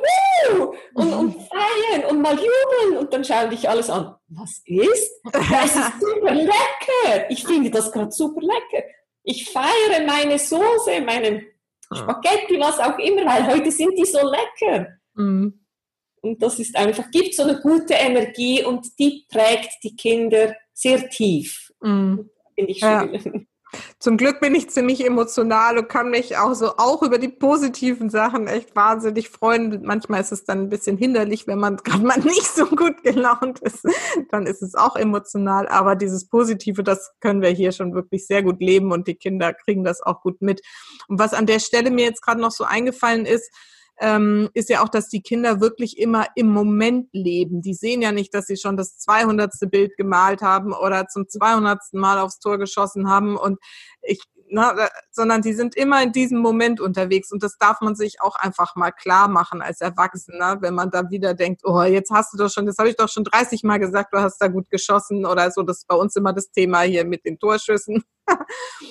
woo! 0.58 0.74
Und, 0.92 1.12
und 1.14 1.32
feiern 1.48 2.04
und 2.10 2.20
mal 2.20 2.34
jubeln 2.34 2.98
und 2.98 3.10
dann 3.14 3.24
schauen 3.24 3.48
dich 3.48 3.66
alles 3.66 3.88
an. 3.88 4.14
Was 4.28 4.60
ist? 4.66 5.10
Das 5.32 5.74
ist 5.74 5.92
super 6.00 6.34
lecker. 6.34 7.30
Ich 7.30 7.46
finde 7.46 7.70
das 7.70 7.90
gerade 7.90 8.12
super 8.12 8.42
lecker 8.42 8.84
ich 9.26 9.50
feiere 9.50 10.06
meine 10.06 10.38
Soße, 10.38 11.00
meine 11.04 11.42
ah. 11.90 11.96
Spaghetti, 11.96 12.58
was 12.60 12.78
auch 12.78 12.98
immer, 12.98 13.26
weil 13.26 13.46
heute 13.48 13.70
sind 13.72 13.98
die 13.98 14.04
so 14.04 14.20
lecker. 14.22 14.98
Mhm. 15.14 15.66
Und 16.22 16.42
das 16.42 16.58
ist 16.58 16.76
einfach, 16.76 17.10
gibt 17.10 17.34
so 17.34 17.42
eine 17.42 17.60
gute 17.60 17.94
Energie 17.94 18.64
und 18.64 18.98
die 18.98 19.26
prägt 19.28 19.82
die 19.82 19.94
Kinder 19.96 20.54
sehr 20.72 21.08
tief. 21.10 21.72
Mhm. 21.80 22.30
Finde 22.54 22.70
ich 22.70 22.78
schön. 22.78 23.14
Ja. 23.14 23.40
Zum 23.98 24.16
Glück 24.16 24.40
bin 24.40 24.54
ich 24.54 24.70
ziemlich 24.70 25.04
emotional 25.04 25.78
und 25.78 25.88
kann 25.88 26.10
mich 26.10 26.36
auch 26.36 26.54
so 26.54 26.76
auch 26.76 27.02
über 27.02 27.18
die 27.18 27.28
positiven 27.28 28.10
Sachen 28.10 28.46
echt 28.46 28.76
wahnsinnig 28.76 29.30
freuen. 29.30 29.82
Manchmal 29.84 30.20
ist 30.20 30.32
es 30.32 30.44
dann 30.44 30.62
ein 30.62 30.68
bisschen 30.68 30.96
hinderlich, 30.96 31.46
wenn 31.46 31.58
man 31.58 31.76
gerade 31.84 32.04
mal 32.04 32.18
nicht 32.18 32.46
so 32.46 32.66
gut 32.66 33.02
gelaunt 33.02 33.60
ist. 33.60 33.86
Dann 34.30 34.46
ist 34.46 34.62
es 34.62 34.74
auch 34.74 34.96
emotional. 34.96 35.68
Aber 35.68 35.96
dieses 35.96 36.28
Positive, 36.28 36.82
das 36.82 37.12
können 37.20 37.42
wir 37.42 37.50
hier 37.50 37.72
schon 37.72 37.94
wirklich 37.94 38.26
sehr 38.26 38.42
gut 38.42 38.60
leben 38.60 38.92
und 38.92 39.08
die 39.08 39.16
Kinder 39.16 39.52
kriegen 39.52 39.84
das 39.84 40.00
auch 40.02 40.22
gut 40.22 40.42
mit. 40.42 40.60
Und 41.08 41.18
was 41.18 41.34
an 41.34 41.46
der 41.46 41.58
Stelle 41.58 41.90
mir 41.90 42.04
jetzt 42.04 42.22
gerade 42.22 42.40
noch 42.40 42.50
so 42.52 42.64
eingefallen 42.64 43.26
ist, 43.26 43.50
ähm, 44.00 44.50
ist 44.54 44.68
ja 44.68 44.82
auch, 44.82 44.88
dass 44.88 45.08
die 45.08 45.22
Kinder 45.22 45.60
wirklich 45.60 45.98
immer 45.98 46.26
im 46.34 46.48
Moment 46.48 47.08
leben. 47.12 47.62
Die 47.62 47.74
sehen 47.74 48.02
ja 48.02 48.12
nicht, 48.12 48.34
dass 48.34 48.46
sie 48.46 48.56
schon 48.56 48.76
das 48.76 48.98
200. 48.98 49.52
Bild 49.70 49.96
gemalt 49.96 50.42
haben 50.42 50.72
oder 50.72 51.06
zum 51.08 51.28
200. 51.28 51.78
Mal 51.92 52.18
aufs 52.18 52.38
Tor 52.38 52.58
geschossen 52.58 53.08
haben. 53.08 53.36
Und 53.36 53.58
ich 54.02 54.20
na, 54.50 54.88
sondern 55.10 55.42
die 55.42 55.52
sind 55.52 55.76
immer 55.76 56.02
in 56.02 56.12
diesem 56.12 56.38
Moment 56.38 56.80
unterwegs 56.80 57.32
und 57.32 57.42
das 57.42 57.58
darf 57.58 57.80
man 57.80 57.94
sich 57.94 58.20
auch 58.20 58.36
einfach 58.36 58.76
mal 58.76 58.90
klar 58.90 59.28
machen 59.28 59.62
als 59.62 59.80
Erwachsener, 59.80 60.62
wenn 60.62 60.74
man 60.74 60.90
da 60.90 61.10
wieder 61.10 61.34
denkt, 61.34 61.62
oh, 61.64 61.82
jetzt 61.82 62.10
hast 62.10 62.32
du 62.32 62.38
doch 62.38 62.50
schon, 62.50 62.66
das 62.66 62.78
habe 62.78 62.88
ich 62.88 62.96
doch 62.96 63.08
schon 63.08 63.24
30 63.24 63.62
Mal 63.64 63.78
gesagt, 63.78 64.12
du 64.12 64.18
hast 64.18 64.38
da 64.38 64.48
gut 64.48 64.70
geschossen 64.70 65.26
oder 65.26 65.50
so, 65.50 65.62
das 65.62 65.78
ist 65.78 65.88
bei 65.88 65.96
uns 65.96 66.16
immer 66.16 66.32
das 66.32 66.50
Thema 66.50 66.82
hier 66.82 67.04
mit 67.04 67.24
den 67.24 67.38
Torschüssen. 67.38 68.04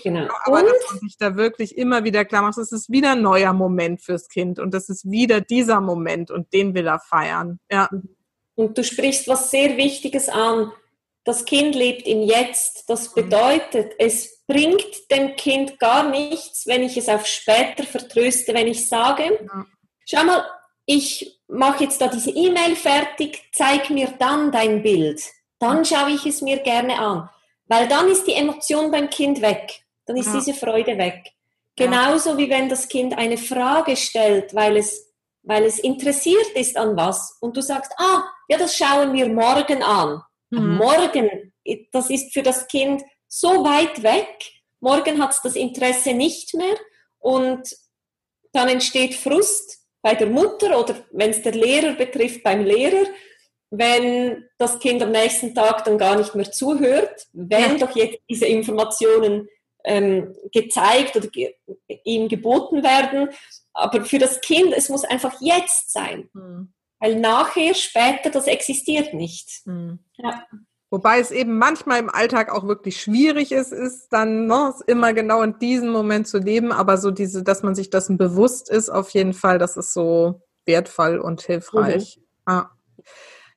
Genau. 0.04 0.28
Aber 0.46 0.60
und? 0.60 0.66
dass 0.68 0.92
man 0.92 1.00
sich 1.00 1.18
da 1.18 1.36
wirklich 1.36 1.78
immer 1.78 2.04
wieder 2.06 2.24
klar 2.24 2.42
macht, 2.42 2.58
das 2.58 2.72
ist 2.72 2.90
wieder 2.90 3.12
ein 3.12 3.22
neuer 3.22 3.52
Moment 3.54 4.02
fürs 4.02 4.30
Kind 4.30 4.60
und 4.60 4.74
das 4.74 4.88
ist 4.88 5.10
wieder 5.12 5.42
dieser 5.42 5.82
Moment 5.82 6.32
und 6.32 6.54
den 6.54 6.74
will 6.74 6.88
er 6.88 7.00
feiern. 7.00 7.60
Ja. 7.70 7.90
Und 8.56 8.78
du 8.78 8.84
sprichst 8.84 9.28
was 9.28 9.52
sehr 9.52 9.76
Wichtiges 9.76 10.30
an. 10.30 10.72
Das 11.26 11.44
Kind 11.44 11.76
lebt 11.76 12.08
im 12.08 12.22
Jetzt. 12.22 12.88
Das 12.88 13.14
bedeutet, 13.14 13.94
es 13.98 14.46
bringt 14.48 15.12
dem 15.12 15.36
Kind 15.36 15.80
gar 15.80 16.08
nichts, 16.10 16.68
wenn 16.68 16.84
ich 16.84 16.96
es 16.98 17.10
auf 17.10 17.26
später 17.26 17.84
vertröste, 17.84 18.54
wenn 18.54 18.68
ich 18.68 18.88
sage, 18.88 19.48
schau 20.06 20.24
mal, 20.24 20.46
ich 20.86 21.42
mache 21.48 21.84
jetzt 21.84 22.00
da 22.00 22.08
diese 22.08 22.30
E-Mail 22.30 22.76
fertig, 22.76 23.44
zeig 23.52 23.90
mir 23.90 24.14
dann 24.20 24.52
dein 24.52 24.84
Bild. 24.84 25.22
Dann 25.60 25.84
schaue 25.84 26.12
ich 26.12 26.26
es 26.28 26.42
mir 26.42 26.60
gerne 26.60 27.00
an. 27.00 27.30
Weil 27.68 27.88
dann 27.88 28.08
ist 28.08 28.28
die 28.28 28.34
Emotion 28.34 28.92
beim 28.92 29.10
Kind 29.10 29.42
weg. 29.42 29.82
Dann 30.06 30.18
ist 30.18 30.32
diese 30.32 30.54
Freude 30.54 30.98
weg. 31.00 31.32
Genauso 31.76 32.38
wie 32.38 32.50
wenn 32.50 32.70
das 32.70 32.88
Kind 32.88 33.18
eine 33.18 33.38
Frage 33.38 33.98
stellt, 33.98 34.54
weil 34.54 34.78
es, 34.78 35.12
weil 35.42 35.64
es 35.64 35.80
interessiert 35.80 36.50
ist 36.54 36.78
an 36.78 36.96
was 36.96 37.38
und 37.42 37.58
du 37.58 37.62
sagst, 37.62 37.92
ah, 37.98 38.24
ja, 38.48 38.58
das 38.60 38.78
schauen 38.78 39.12
wir 39.14 39.28
morgen 39.28 39.82
an. 39.82 40.22
Mhm. 40.60 40.78
Morgen, 40.78 41.54
das 41.92 42.10
ist 42.10 42.34
für 42.34 42.44
das 42.44 42.68
Kind 42.68 43.04
so 43.28 43.64
weit 43.64 44.04
weg. 44.04 44.52
Morgen 44.80 45.22
hat 45.22 45.32
es 45.32 45.42
das 45.42 45.56
Interesse 45.56 46.14
nicht 46.14 46.54
mehr 46.54 46.76
und 47.20 47.64
dann 48.54 48.70
entsteht 48.70 49.16
Frust 49.16 49.86
bei 50.02 50.16
der 50.16 50.28
Mutter 50.28 50.80
oder 50.80 50.96
wenn 51.12 51.32
es 51.32 51.42
der 51.42 51.54
Lehrer 51.54 51.94
betrifft, 51.94 52.44
beim 52.44 52.64
Lehrer. 52.64 53.06
wenn 53.72 54.48
das 54.58 54.80
Kind 54.80 55.02
am 55.02 55.12
nächsten 55.12 55.54
Tag 55.54 55.84
dann 55.84 55.98
gar 55.98 56.16
nicht 56.16 56.36
mehr 56.36 56.50
zuhört, 56.50 57.28
wenn 57.34 57.78
ja. 57.78 57.86
doch 57.86 57.96
jetzt 57.96 58.20
diese 58.30 58.46
Informationen 58.46 59.50
ähm, 59.84 60.36
gezeigt 60.54 61.16
oder 61.16 61.28
ge 61.28 61.56
ihm 62.04 62.30
geboten 62.30 62.84
werden. 62.84 63.30
Aber 63.74 64.06
für 64.06 64.20
das 64.20 64.40
Kind, 64.42 64.72
es 64.74 64.88
muss 64.90 65.04
einfach 65.04 65.42
jetzt 65.42 65.92
sein. 65.92 66.30
Mhm. 66.34 66.75
Weil 67.06 67.20
nachher, 67.20 67.76
später, 67.76 68.32
das 68.32 68.48
existiert 68.48 69.14
nicht. 69.14 69.62
Mhm. 69.66 70.00
Ja. 70.18 70.44
Wobei 70.90 71.20
es 71.20 71.30
eben 71.30 71.60
manchmal 71.60 72.00
im 72.00 72.10
Alltag 72.10 72.52
auch 72.52 72.66
wirklich 72.68 73.00
schwierig 73.00 73.52
ist, 73.52 73.72
ist 73.72 74.08
dann 74.10 74.48
ne, 74.48 74.74
immer 74.88 75.14
genau 75.14 75.44
in 75.44 75.60
diesem 75.60 75.90
Moment 75.90 76.28
zu 76.28 76.40
leben, 76.40 76.72
aber 76.72 76.98
so 76.98 77.12
diese, 77.12 77.44
dass 77.44 77.62
man 77.62 77.76
sich 77.76 77.92
dessen 77.92 78.18
bewusst 78.18 78.72
ist, 78.72 78.90
auf 78.90 79.10
jeden 79.12 79.34
Fall, 79.34 79.60
das 79.60 79.78
ist 79.78 79.94
so 79.94 80.42
wertvoll 80.66 81.20
und 81.20 81.44
hilfreich. 81.44 82.18
Mhm. 82.18 82.24
Ah. 82.46 82.70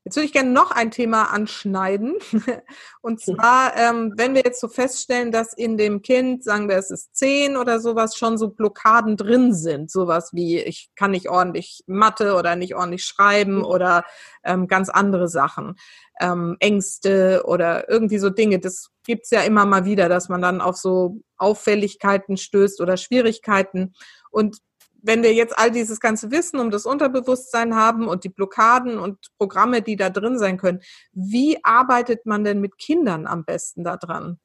Jetzt 0.08 0.16
würde 0.16 0.24
ich 0.24 0.32
gerne 0.32 0.48
noch 0.48 0.70
ein 0.70 0.90
Thema 0.90 1.24
anschneiden. 1.24 2.14
Und 3.02 3.20
zwar, 3.20 3.76
ähm, 3.76 4.14
wenn 4.16 4.34
wir 4.34 4.40
jetzt 4.42 4.58
so 4.58 4.66
feststellen, 4.66 5.32
dass 5.32 5.52
in 5.52 5.76
dem 5.76 6.00
Kind, 6.00 6.42
sagen 6.42 6.66
wir, 6.66 6.78
es 6.78 6.90
ist 6.90 7.14
zehn 7.14 7.58
oder 7.58 7.78
sowas, 7.78 8.16
schon 8.16 8.38
so 8.38 8.48
Blockaden 8.48 9.18
drin 9.18 9.52
sind. 9.52 9.90
Sowas 9.90 10.30
wie, 10.32 10.60
ich 10.60 10.88
kann 10.96 11.10
nicht 11.10 11.28
ordentlich 11.28 11.84
Mathe 11.86 12.36
oder 12.36 12.56
nicht 12.56 12.74
ordentlich 12.74 13.04
schreiben 13.04 13.62
oder 13.62 14.06
ähm, 14.44 14.66
ganz 14.66 14.88
andere 14.88 15.28
Sachen. 15.28 15.76
Ähm, 16.18 16.56
Ängste 16.58 17.42
oder 17.44 17.90
irgendwie 17.90 18.18
so 18.18 18.30
Dinge. 18.30 18.60
Das 18.60 18.88
gibt's 19.04 19.30
ja 19.30 19.42
immer 19.42 19.66
mal 19.66 19.84
wieder, 19.84 20.08
dass 20.08 20.30
man 20.30 20.40
dann 20.40 20.62
auf 20.62 20.78
so 20.78 21.20
Auffälligkeiten 21.36 22.38
stößt 22.38 22.80
oder 22.80 22.96
Schwierigkeiten. 22.96 23.92
Und 24.30 24.56
wenn 25.00 25.22
wir 25.22 25.32
jetzt 25.32 25.56
all 25.58 25.70
dieses 25.70 26.00
ganze 26.00 26.30
Wissen 26.30 26.58
um 26.58 26.70
das 26.70 26.86
Unterbewusstsein 26.86 27.74
haben 27.74 28.08
und 28.08 28.24
die 28.24 28.28
Blockaden 28.28 28.98
und 28.98 29.18
Programme, 29.38 29.82
die 29.82 29.96
da 29.96 30.10
drin 30.10 30.38
sein 30.38 30.58
können, 30.58 30.80
wie 31.12 31.58
arbeitet 31.64 32.26
man 32.26 32.44
denn 32.44 32.60
mit 32.60 32.78
Kindern 32.78 33.26
am 33.26 33.44
besten 33.44 33.84
daran? 33.84 34.38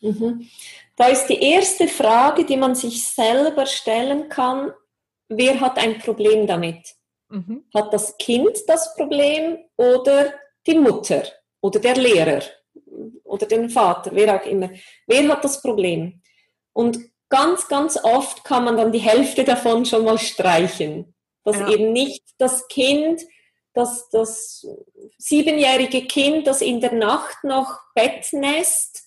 Mhm. 0.00 0.48
Da 0.96 1.06
ist 1.06 1.26
die 1.26 1.40
erste 1.40 1.86
Frage, 1.86 2.44
die 2.44 2.56
man 2.56 2.74
sich 2.74 3.06
selber 3.06 3.66
stellen 3.66 4.28
kann, 4.28 4.72
wer 5.28 5.60
hat 5.60 5.78
ein 5.78 5.98
Problem 5.98 6.46
damit? 6.46 6.94
Mhm. 7.28 7.64
Hat 7.72 7.92
das 7.92 8.16
Kind 8.18 8.58
das 8.66 8.94
Problem 8.94 9.58
oder 9.76 10.34
die 10.66 10.78
Mutter 10.78 11.22
oder 11.60 11.78
der 11.78 11.96
Lehrer 11.96 12.42
oder 13.24 13.46
den 13.46 13.70
Vater, 13.70 14.10
wer 14.12 14.36
auch 14.36 14.46
immer? 14.46 14.70
Wer 15.06 15.28
hat 15.28 15.44
das 15.44 15.62
Problem? 15.62 16.20
Und 16.72 16.98
ganz, 17.32 17.66
ganz 17.66 17.98
oft 18.04 18.44
kann 18.44 18.64
man 18.64 18.76
dann 18.76 18.92
die 18.92 18.98
Hälfte 18.98 19.42
davon 19.42 19.86
schon 19.86 20.04
mal 20.04 20.18
streichen. 20.18 21.14
Dass 21.44 21.58
ja. 21.58 21.70
eben 21.70 21.92
nicht 21.92 22.22
das 22.38 22.68
Kind, 22.68 23.22
das, 23.72 24.10
das 24.10 24.66
siebenjährige 25.16 26.06
Kind, 26.06 26.46
das 26.46 26.60
in 26.60 26.80
der 26.80 26.92
Nacht 26.92 27.42
noch 27.42 27.80
Bettnest 27.94 29.02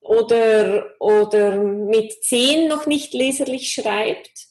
oder, 0.00 0.90
oder 1.00 1.56
mit 1.56 2.22
zehn 2.22 2.68
noch 2.68 2.86
nicht 2.86 3.14
leserlich 3.14 3.72
schreibt, 3.72 4.48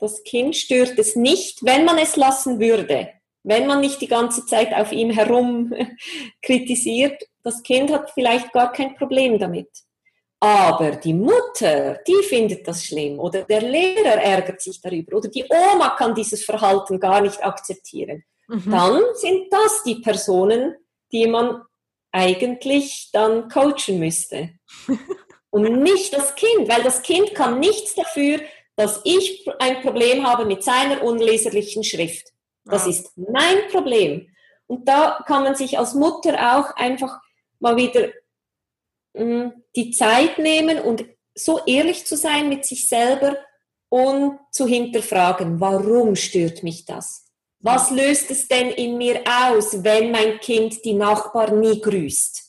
das 0.00 0.22
Kind 0.24 0.56
stört 0.56 0.98
es 0.98 1.16
nicht, 1.16 1.64
wenn 1.64 1.84
man 1.84 1.98
es 1.98 2.16
lassen 2.16 2.60
würde. 2.60 3.12
Wenn 3.42 3.66
man 3.66 3.80
nicht 3.80 4.00
die 4.00 4.08
ganze 4.08 4.46
Zeit 4.46 4.72
auf 4.72 4.90
ihm 4.90 5.10
herum 5.10 5.74
kritisiert, 6.42 7.22
das 7.42 7.62
Kind 7.62 7.92
hat 7.92 8.10
vielleicht 8.12 8.52
gar 8.52 8.72
kein 8.72 8.94
Problem 8.94 9.38
damit. 9.38 9.68
Aber 10.40 10.92
die 10.92 11.14
Mutter, 11.14 11.98
die 12.06 12.22
findet 12.22 12.66
das 12.68 12.84
schlimm 12.84 13.18
oder 13.18 13.42
der 13.42 13.60
Lehrer 13.60 14.22
ärgert 14.22 14.60
sich 14.60 14.80
darüber 14.80 15.16
oder 15.16 15.28
die 15.28 15.44
Oma 15.48 15.96
kann 15.96 16.14
dieses 16.14 16.44
Verhalten 16.44 17.00
gar 17.00 17.20
nicht 17.20 17.42
akzeptieren. 17.44 18.22
Mhm. 18.46 18.70
Dann 18.70 19.02
sind 19.14 19.52
das 19.52 19.82
die 19.82 19.96
Personen, 19.96 20.76
die 21.10 21.26
man 21.26 21.62
eigentlich 22.12 23.10
dann 23.12 23.48
coachen 23.48 23.98
müsste. 23.98 24.50
Und 25.50 25.82
nicht 25.82 26.12
das 26.12 26.34
Kind, 26.34 26.68
weil 26.68 26.82
das 26.82 27.02
Kind 27.02 27.34
kann 27.34 27.58
nichts 27.58 27.94
dafür, 27.94 28.40
dass 28.76 29.00
ich 29.04 29.48
ein 29.58 29.80
Problem 29.80 30.26
habe 30.26 30.44
mit 30.44 30.62
seiner 30.62 31.02
unleserlichen 31.02 31.82
Schrift. 31.82 32.28
Das 32.64 32.84
ja. 32.84 32.90
ist 32.90 33.16
mein 33.16 33.66
Problem. 33.72 34.28
Und 34.66 34.86
da 34.86 35.24
kann 35.26 35.42
man 35.42 35.54
sich 35.54 35.78
als 35.78 35.94
Mutter 35.94 36.34
auch 36.56 36.76
einfach 36.76 37.18
mal 37.58 37.76
wieder 37.76 38.10
die 39.76 39.90
Zeit 39.90 40.38
nehmen 40.38 40.78
und 40.80 41.04
so 41.34 41.60
ehrlich 41.66 42.04
zu 42.04 42.16
sein 42.16 42.48
mit 42.48 42.64
sich 42.64 42.88
selber 42.88 43.36
und 43.88 44.38
zu 44.52 44.66
hinterfragen, 44.66 45.60
warum 45.60 46.16
stört 46.16 46.62
mich 46.62 46.84
das? 46.84 47.26
Was 47.60 47.90
löst 47.90 48.30
es 48.30 48.46
denn 48.48 48.70
in 48.70 48.98
mir 48.98 49.22
aus, 49.26 49.82
wenn 49.82 50.10
mein 50.10 50.38
Kind 50.40 50.84
die 50.84 50.94
Nachbarn 50.94 51.60
nie 51.60 51.80
grüßt? 51.80 52.44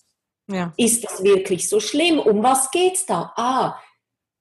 Ja. 0.51 0.73
Ist 0.77 1.03
das 1.03 1.23
wirklich 1.23 1.69
so 1.69 1.79
schlimm? 1.79 2.19
Um 2.19 2.43
was 2.43 2.71
geht's 2.71 3.05
da? 3.05 3.33
Ah, 3.35 3.79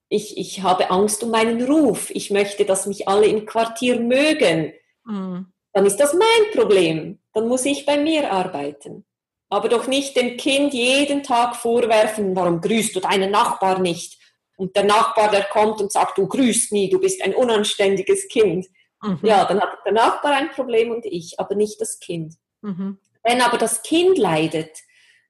ich, 0.09 0.37
ich 0.37 0.61
habe 0.61 0.89
Angst 0.89 1.23
um 1.23 1.31
meinen 1.31 1.63
Ruf. 1.63 2.09
Ich 2.11 2.31
möchte, 2.31 2.65
dass 2.65 2.87
mich 2.87 3.07
alle 3.07 3.27
im 3.27 3.45
Quartier 3.45 3.99
mögen. 3.99 4.73
Mhm. 5.05 5.53
Dann 5.73 5.85
ist 5.85 5.97
das 5.97 6.13
mein 6.13 6.51
Problem. 6.53 7.19
Dann 7.33 7.47
muss 7.47 7.65
ich 7.65 7.85
bei 7.85 7.97
mir 7.97 8.31
arbeiten 8.31 9.05
aber 9.49 9.67
doch 9.67 9.87
nicht 9.87 10.15
dem 10.15 10.37
Kind 10.37 10.73
jeden 10.73 11.23
Tag 11.23 11.55
vorwerfen, 11.55 12.35
warum 12.35 12.61
grüßt 12.61 12.95
du 12.95 12.99
deinen 12.99 13.31
Nachbar 13.31 13.79
nicht? 13.79 14.17
Und 14.57 14.75
der 14.75 14.83
Nachbar, 14.83 15.31
der 15.31 15.43
kommt 15.43 15.81
und 15.81 15.91
sagt, 15.91 16.17
du 16.17 16.27
grüßt 16.27 16.71
nie, 16.71 16.89
du 16.89 16.99
bist 16.99 17.21
ein 17.23 17.33
unanständiges 17.33 18.27
Kind. 18.27 18.67
Mhm. 19.01 19.19
Ja, 19.23 19.45
dann 19.45 19.61
hat 19.61 19.69
der 19.85 19.93
Nachbar 19.93 20.33
ein 20.33 20.51
Problem 20.51 20.91
und 20.91 21.05
ich, 21.05 21.39
aber 21.39 21.55
nicht 21.55 21.81
das 21.81 21.99
Kind. 21.99 22.35
Mhm. 22.61 22.99
Wenn 23.23 23.41
aber 23.41 23.57
das 23.57 23.81
Kind 23.81 24.17
leidet, 24.17 24.77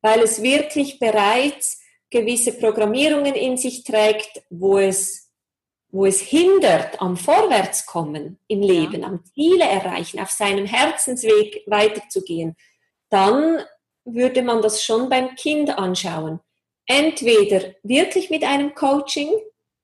weil 0.01 0.19
es 0.21 0.41
wirklich 0.41 0.99
bereits 0.99 1.81
gewisse 2.09 2.53
Programmierungen 2.53 3.35
in 3.35 3.57
sich 3.57 3.83
trägt, 3.83 4.41
wo 4.49 4.79
es, 4.79 5.31
wo 5.91 6.05
es 6.05 6.19
hindert 6.19 7.01
am 7.01 7.15
Vorwärtskommen 7.17 8.39
im 8.47 8.61
Leben, 8.61 9.01
ja. 9.01 9.07
am 9.07 9.23
Ziele 9.23 9.65
erreichen, 9.65 10.19
auf 10.19 10.31
seinem 10.31 10.65
Herzensweg 10.65 11.63
weiterzugehen, 11.67 12.55
dann 13.09 13.63
würde 14.13 14.41
man 14.41 14.61
das 14.61 14.83
schon 14.83 15.09
beim 15.09 15.35
Kind 15.35 15.77
anschauen. 15.77 16.39
Entweder 16.85 17.75
wirklich 17.83 18.29
mit 18.29 18.43
einem 18.43 18.73
Coaching, 18.73 19.29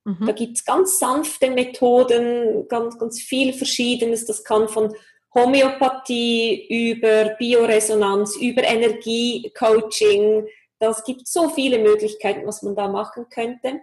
mhm. 0.03 0.25
da 0.25 0.31
gibt 0.31 0.57
es 0.57 0.65
ganz 0.65 0.99
sanfte 0.99 1.51
Methoden, 1.51 2.67
ganz, 2.67 2.97
ganz 2.97 3.21
viel 3.21 3.53
Verschiedenes. 3.53 4.25
Das 4.25 4.43
kann 4.43 4.67
von 4.67 4.95
Homöopathie 5.33 6.65
über 6.87 7.35
Bioresonanz, 7.37 8.37
über 8.37 8.63
Energiecoaching. 8.63 10.47
Das 10.79 11.03
gibt 11.03 11.27
so 11.27 11.49
viele 11.49 11.79
Möglichkeiten, 11.79 12.47
was 12.47 12.63
man 12.63 12.75
da 12.75 12.87
machen 12.87 13.27
könnte. 13.29 13.81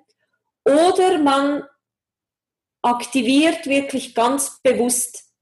Oder 0.64 1.18
man 1.18 1.64
aktiviert 2.82 3.66
wirklich 3.66 4.14
ganz 4.14 4.60
bewusst 4.62 5.32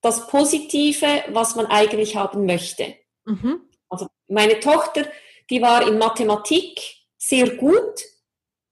das 0.00 0.28
Positive, 0.28 1.24
was 1.30 1.56
man 1.56 1.66
eigentlich 1.66 2.16
haben 2.16 2.46
möchte. 2.46 2.94
Mhm. 3.24 3.67
Meine 4.28 4.60
Tochter, 4.60 5.06
die 5.50 5.60
war 5.62 5.86
in 5.86 5.98
Mathematik 5.98 6.80
sehr 7.16 7.56
gut, 7.56 8.02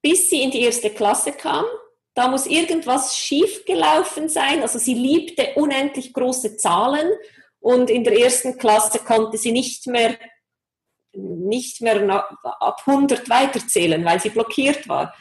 bis 0.02 0.30
sie 0.30 0.42
in 0.42 0.50
die 0.50 0.62
erste 0.62 0.90
Klasse 0.90 1.32
kam. 1.32 1.64
Da 2.14 2.28
muss 2.28 2.46
irgendwas 2.46 3.16
schiefgelaufen 3.16 4.28
sein. 4.28 4.62
Also 4.62 4.78
sie 4.78 4.94
liebte 4.94 5.54
unendlich 5.56 6.12
große 6.12 6.56
Zahlen 6.56 7.10
und 7.60 7.90
in 7.90 8.04
der 8.04 8.18
ersten 8.18 8.56
Klasse 8.58 9.00
konnte 9.00 9.36
sie 9.36 9.52
nicht 9.52 9.86
mehr, 9.86 10.16
nicht 11.12 11.80
mehr 11.80 12.26
ab 12.42 12.82
100 12.86 13.28
weiterzählen, 13.28 14.04
weil 14.04 14.20
sie 14.20 14.30
blockiert 14.30 14.88
war. 14.88 15.14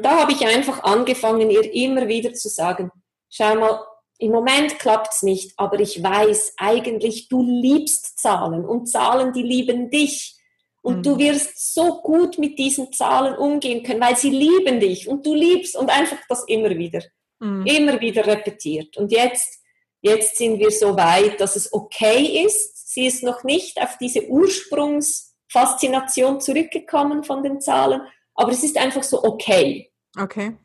Da 0.00 0.20
habe 0.20 0.32
ich 0.32 0.46
einfach 0.46 0.82
angefangen, 0.84 1.50
ihr 1.50 1.70
immer 1.74 2.08
wieder 2.08 2.32
zu 2.32 2.48
sagen, 2.48 2.90
schau 3.28 3.54
mal, 3.56 3.84
im 4.18 4.32
Moment 4.32 4.78
klappt 4.78 5.14
es 5.14 5.22
nicht, 5.22 5.54
aber 5.56 5.80
ich 5.80 6.02
weiß 6.02 6.54
eigentlich, 6.56 7.28
du 7.28 7.42
liebst 7.42 8.18
Zahlen 8.18 8.64
und 8.64 8.86
Zahlen, 8.86 9.32
die 9.32 9.42
lieben 9.42 9.90
dich. 9.90 10.36
Und 10.82 10.98
mhm. 10.98 11.02
du 11.02 11.18
wirst 11.18 11.74
so 11.74 12.00
gut 12.02 12.38
mit 12.38 12.58
diesen 12.58 12.92
Zahlen 12.92 13.36
umgehen 13.36 13.82
können, 13.82 14.00
weil 14.00 14.16
sie 14.16 14.30
lieben 14.30 14.80
dich 14.80 15.08
und 15.08 15.24
du 15.24 15.34
liebst 15.34 15.76
und 15.76 15.88
einfach 15.90 16.18
das 16.28 16.44
immer 16.46 16.68
wieder, 16.70 17.02
mhm. 17.40 17.64
immer 17.66 18.00
wieder 18.00 18.26
repetiert. 18.26 18.96
Und 18.98 19.10
jetzt, 19.10 19.60
jetzt 20.02 20.36
sind 20.36 20.58
wir 20.58 20.70
so 20.70 20.94
weit, 20.96 21.40
dass 21.40 21.56
es 21.56 21.72
okay 21.72 22.44
ist. 22.44 22.92
Sie 22.92 23.06
ist 23.06 23.22
noch 23.22 23.44
nicht 23.44 23.80
auf 23.80 23.96
diese 23.98 24.28
Ursprungsfaszination 24.28 26.40
zurückgekommen 26.40 27.24
von 27.24 27.42
den 27.42 27.62
Zahlen, 27.62 28.02
aber 28.34 28.52
es 28.52 28.62
ist 28.62 28.76
einfach 28.76 29.02
so 29.02 29.24
okay. 29.24 29.90
Okay. 30.16 30.56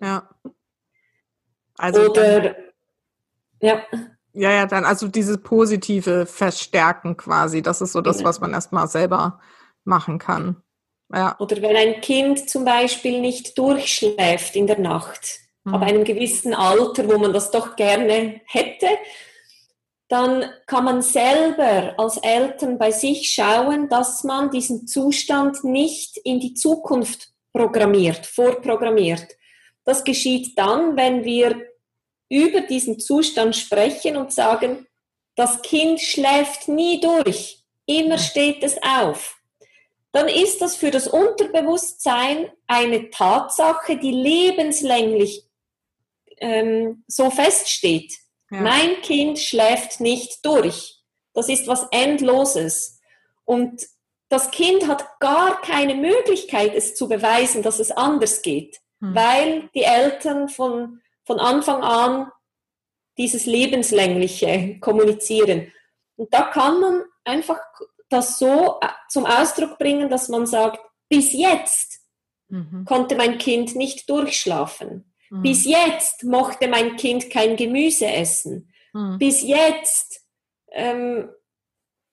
Ja. 0.00 0.28
Also 1.78 2.10
Oder 2.10 2.54
ja. 3.66 3.82
Ja, 4.38 4.50
ja, 4.50 4.66
dann 4.66 4.84
also 4.84 5.08
dieses 5.08 5.38
positive 5.38 6.26
Verstärken 6.26 7.16
quasi. 7.16 7.62
Das 7.62 7.80
ist 7.80 7.92
so 7.92 8.02
das, 8.02 8.18
genau. 8.18 8.28
was 8.28 8.40
man 8.40 8.52
erstmal 8.52 8.86
selber 8.86 9.40
machen 9.84 10.18
kann. 10.18 10.62
Ja. 11.10 11.36
Oder 11.38 11.62
wenn 11.62 11.74
ein 11.74 12.02
Kind 12.02 12.50
zum 12.50 12.66
Beispiel 12.66 13.20
nicht 13.20 13.56
durchschläft 13.56 14.54
in 14.54 14.66
der 14.66 14.78
Nacht, 14.78 15.38
mhm. 15.64 15.74
ab 15.74 15.82
einem 15.82 16.04
gewissen 16.04 16.52
Alter, 16.52 17.08
wo 17.08 17.16
man 17.16 17.32
das 17.32 17.50
doch 17.50 17.76
gerne 17.76 18.42
hätte, 18.44 18.88
dann 20.08 20.44
kann 20.66 20.84
man 20.84 21.02
selber 21.02 21.94
als 21.96 22.18
Eltern 22.18 22.78
bei 22.78 22.90
sich 22.90 23.30
schauen, 23.32 23.88
dass 23.88 24.22
man 24.22 24.50
diesen 24.50 24.86
Zustand 24.86 25.64
nicht 25.64 26.18
in 26.18 26.40
die 26.40 26.54
Zukunft 26.54 27.30
programmiert, 27.52 28.26
vorprogrammiert. 28.26 29.26
Das 29.84 30.04
geschieht 30.04 30.58
dann, 30.58 30.96
wenn 30.96 31.24
wir 31.24 31.56
über 32.28 32.62
diesen 32.62 32.98
Zustand 32.98 33.56
sprechen 33.56 34.16
und 34.16 34.32
sagen, 34.32 34.86
das 35.36 35.62
Kind 35.62 36.00
schläft 36.00 36.68
nie 36.68 37.00
durch, 37.00 37.62
immer 37.86 38.18
steht 38.18 38.62
es 38.62 38.76
auf. 38.82 39.36
Dann 40.12 40.28
ist 40.28 40.62
das 40.62 40.76
für 40.76 40.90
das 40.90 41.06
Unterbewusstsein 41.06 42.50
eine 42.66 43.10
Tatsache, 43.10 43.98
die 43.98 44.12
lebenslänglich 44.12 45.44
ähm, 46.38 47.04
so 47.06 47.30
feststeht. 47.30 48.14
Ja. 48.50 48.60
Mein 48.60 49.02
Kind 49.02 49.38
schläft 49.38 50.00
nicht 50.00 50.44
durch. 50.44 51.02
Das 51.34 51.50
ist 51.50 51.66
was 51.68 51.86
Endloses. 51.90 52.98
Und 53.44 53.86
das 54.28 54.50
Kind 54.50 54.88
hat 54.88 55.20
gar 55.20 55.60
keine 55.60 55.94
Möglichkeit, 55.94 56.74
es 56.74 56.94
zu 56.94 57.08
beweisen, 57.08 57.62
dass 57.62 57.78
es 57.78 57.90
anders 57.90 58.42
geht, 58.42 58.80
hm. 59.00 59.14
weil 59.14 59.68
die 59.74 59.82
Eltern 59.82 60.48
von, 60.48 61.02
von 61.26 61.40
Anfang 61.40 61.82
an 61.82 62.30
dieses 63.18 63.46
Lebenslängliche 63.46 64.78
kommunizieren. 64.80 65.72
Und 66.16 66.32
da 66.32 66.42
kann 66.42 66.80
man 66.80 67.02
einfach 67.24 67.58
das 68.08 68.38
so 68.38 68.78
äh, 68.80 68.88
zum 69.08 69.26
Ausdruck 69.26 69.78
bringen, 69.78 70.08
dass 70.08 70.28
man 70.28 70.46
sagt, 70.46 70.80
bis 71.08 71.32
jetzt 71.32 72.00
mhm. 72.48 72.84
konnte 72.86 73.16
mein 73.16 73.38
Kind 73.38 73.74
nicht 73.74 74.08
durchschlafen. 74.08 75.12
Mhm. 75.30 75.42
Bis 75.42 75.64
jetzt 75.64 76.24
mochte 76.24 76.68
mein 76.68 76.96
Kind 76.96 77.30
kein 77.30 77.56
Gemüse 77.56 78.06
essen. 78.06 78.72
Mhm. 78.92 79.18
Bis 79.18 79.42
jetzt 79.42 80.22
ähm, 80.70 81.30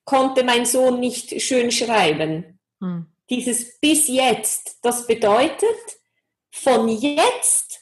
konnte 0.05 0.43
mein 0.43 0.65
Sohn 0.65 0.99
nicht 0.99 1.41
schön 1.41 1.71
schreiben. 1.71 2.59
Mhm. 2.79 3.07
Dieses 3.29 3.79
bis 3.79 4.07
jetzt, 4.07 4.79
das 4.81 5.07
bedeutet, 5.07 5.77
von 6.51 6.87
jetzt 6.87 7.72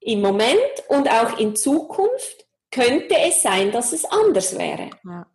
im 0.00 0.20
Moment 0.20 0.84
und 0.88 1.08
auch 1.10 1.38
in 1.38 1.54
Zukunft 1.56 2.46
könnte 2.70 3.16
es 3.18 3.42
sein, 3.42 3.72
dass 3.72 3.92
es 3.92 4.04
anders 4.04 4.58
wäre. 4.58 4.90
Ja. 5.04 5.26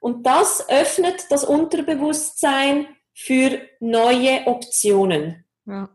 Und 0.00 0.26
das 0.26 0.68
öffnet 0.68 1.26
das 1.30 1.44
Unterbewusstsein 1.44 2.88
für 3.14 3.60
neue 3.80 4.46
Optionen. 4.46 5.44
Ja. 5.66 5.88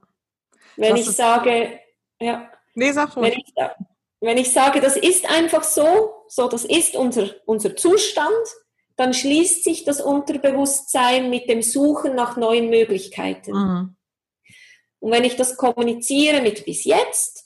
Wenn 0.76 0.96
das 0.96 1.08
ich 1.08 1.16
sage, 1.16 1.80
ja. 2.20 2.50
Nee, 2.76 2.92
sag 2.92 3.16
wenn, 3.16 3.34
ich, 3.34 3.54
wenn 4.22 4.38
ich 4.38 4.52
sage, 4.52 4.80
das 4.80 4.96
ist 4.96 5.30
einfach 5.30 5.64
so, 5.64 6.24
so 6.28 6.48
das 6.48 6.64
ist 6.64 6.96
unser, 6.96 7.30
unser 7.46 7.76
Zustand, 7.76 8.32
dann 8.96 9.14
schließt 9.14 9.64
sich 9.64 9.84
das 9.84 10.02
Unterbewusstsein 10.02 11.30
mit 11.30 11.50
dem 11.50 11.62
Suchen 11.62 12.16
nach 12.16 12.38
neuen 12.38 12.70
Möglichkeiten. 12.70 13.52
Mhm. 13.52 13.96
Und 15.00 15.12
wenn 15.12 15.24
ich 15.24 15.36
das 15.36 15.58
kommuniziere 15.58 16.42
mit 16.42 16.66
bis 16.66 16.84
jetzt, 16.86 17.37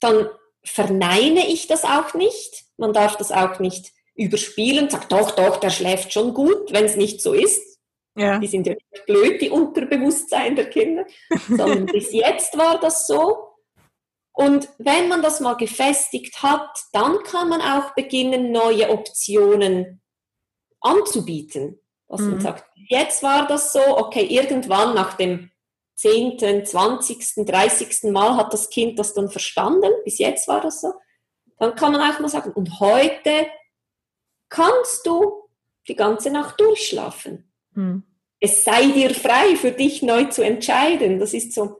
dann 0.00 0.28
verneine 0.64 1.46
ich 1.48 1.66
das 1.68 1.84
auch 1.84 2.14
nicht. 2.14 2.64
Man 2.76 2.92
darf 2.92 3.16
das 3.16 3.32
auch 3.32 3.58
nicht 3.60 3.92
überspielen, 4.14 4.90
sagt 4.90 5.12
doch, 5.12 5.32
doch, 5.32 5.58
der 5.58 5.70
schläft 5.70 6.12
schon 6.12 6.34
gut, 6.34 6.72
wenn 6.72 6.84
es 6.84 6.96
nicht 6.96 7.20
so 7.22 7.32
ist. 7.32 7.78
Ja. 8.16 8.38
Die 8.38 8.46
sind 8.46 8.66
ja 8.66 8.72
nicht 8.72 9.06
blöd, 9.06 9.40
die 9.42 9.50
Unterbewusstsein 9.50 10.56
der 10.56 10.70
Kinder, 10.70 11.04
sondern 11.48 11.86
bis 11.86 12.12
jetzt 12.12 12.56
war 12.56 12.80
das 12.80 13.06
so. 13.06 13.48
Und 14.32 14.68
wenn 14.78 15.08
man 15.08 15.22
das 15.22 15.40
mal 15.40 15.54
gefestigt 15.54 16.42
hat, 16.42 16.68
dann 16.92 17.22
kann 17.22 17.48
man 17.48 17.60
auch 17.60 17.94
beginnen, 17.94 18.52
neue 18.52 18.90
Optionen 18.90 20.02
anzubieten. 20.80 21.80
Dass 22.08 22.20
mhm. 22.20 22.32
man 22.32 22.40
sagt, 22.40 22.64
jetzt 22.88 23.22
war 23.22 23.46
das 23.46 23.72
so, 23.72 23.80
okay, 23.80 24.24
irgendwann 24.24 24.94
nach 24.94 25.14
dem 25.14 25.50
10., 25.96 26.64
20., 26.64 27.46
30. 27.46 28.04
Mal 28.04 28.36
hat 28.36 28.52
das 28.52 28.70
Kind 28.70 28.98
das 28.98 29.14
dann 29.14 29.30
verstanden, 29.30 29.90
bis 30.04 30.18
jetzt 30.18 30.46
war 30.46 30.60
das 30.60 30.80
so. 30.80 30.92
Dann 31.58 31.74
kann 31.74 31.92
man 31.92 32.00
auch 32.02 32.20
mal 32.20 32.28
sagen, 32.28 32.52
und 32.52 32.80
heute 32.80 33.46
kannst 34.48 35.06
du 35.06 35.48
die 35.88 35.96
ganze 35.96 36.30
Nacht 36.30 36.60
durchschlafen. 36.60 37.50
Hm. 37.74 38.02
Es 38.40 38.64
sei 38.64 38.86
dir 38.88 39.14
frei, 39.14 39.56
für 39.56 39.72
dich 39.72 40.02
neu 40.02 40.24
zu 40.24 40.42
entscheiden. 40.42 41.18
Das 41.18 41.32
ist 41.32 41.54
so 41.54 41.78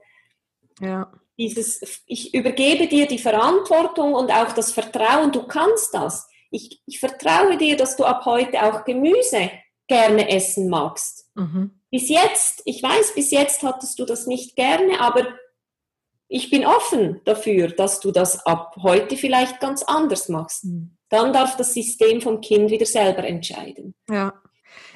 ja. 0.80 1.12
dieses, 1.38 2.02
ich 2.06 2.32
übergebe 2.32 2.86
dir 2.88 3.06
die 3.06 3.18
Verantwortung 3.18 4.14
und 4.14 4.30
auch 4.30 4.52
das 4.52 4.72
Vertrauen, 4.72 5.32
du 5.32 5.46
kannst 5.46 5.92
das. 5.92 6.26
Ich, 6.50 6.82
ich 6.86 6.98
vertraue 6.98 7.58
dir, 7.58 7.76
dass 7.76 7.96
du 7.96 8.04
ab 8.04 8.24
heute 8.24 8.62
auch 8.62 8.84
Gemüse 8.84 9.50
gerne 9.88 10.30
essen 10.30 10.68
magst. 10.70 11.30
Mhm. 11.34 11.75
Bis 11.90 12.08
jetzt, 12.08 12.62
ich 12.64 12.82
weiß, 12.82 13.14
bis 13.14 13.30
jetzt 13.30 13.62
hattest 13.62 13.98
du 13.98 14.04
das 14.04 14.26
nicht 14.26 14.56
gerne, 14.56 15.00
aber 15.00 15.26
ich 16.28 16.50
bin 16.50 16.66
offen 16.66 17.20
dafür, 17.24 17.68
dass 17.68 18.00
du 18.00 18.10
das 18.10 18.44
ab 18.46 18.74
heute 18.82 19.16
vielleicht 19.16 19.60
ganz 19.60 19.82
anders 19.82 20.28
machst. 20.28 20.64
Mhm. 20.64 20.96
Dann 21.08 21.32
darf 21.32 21.56
das 21.56 21.74
System 21.74 22.20
vom 22.20 22.40
Kind 22.40 22.70
wieder 22.70 22.86
selber 22.86 23.24
entscheiden. 23.24 23.94
Ja. 24.10 24.34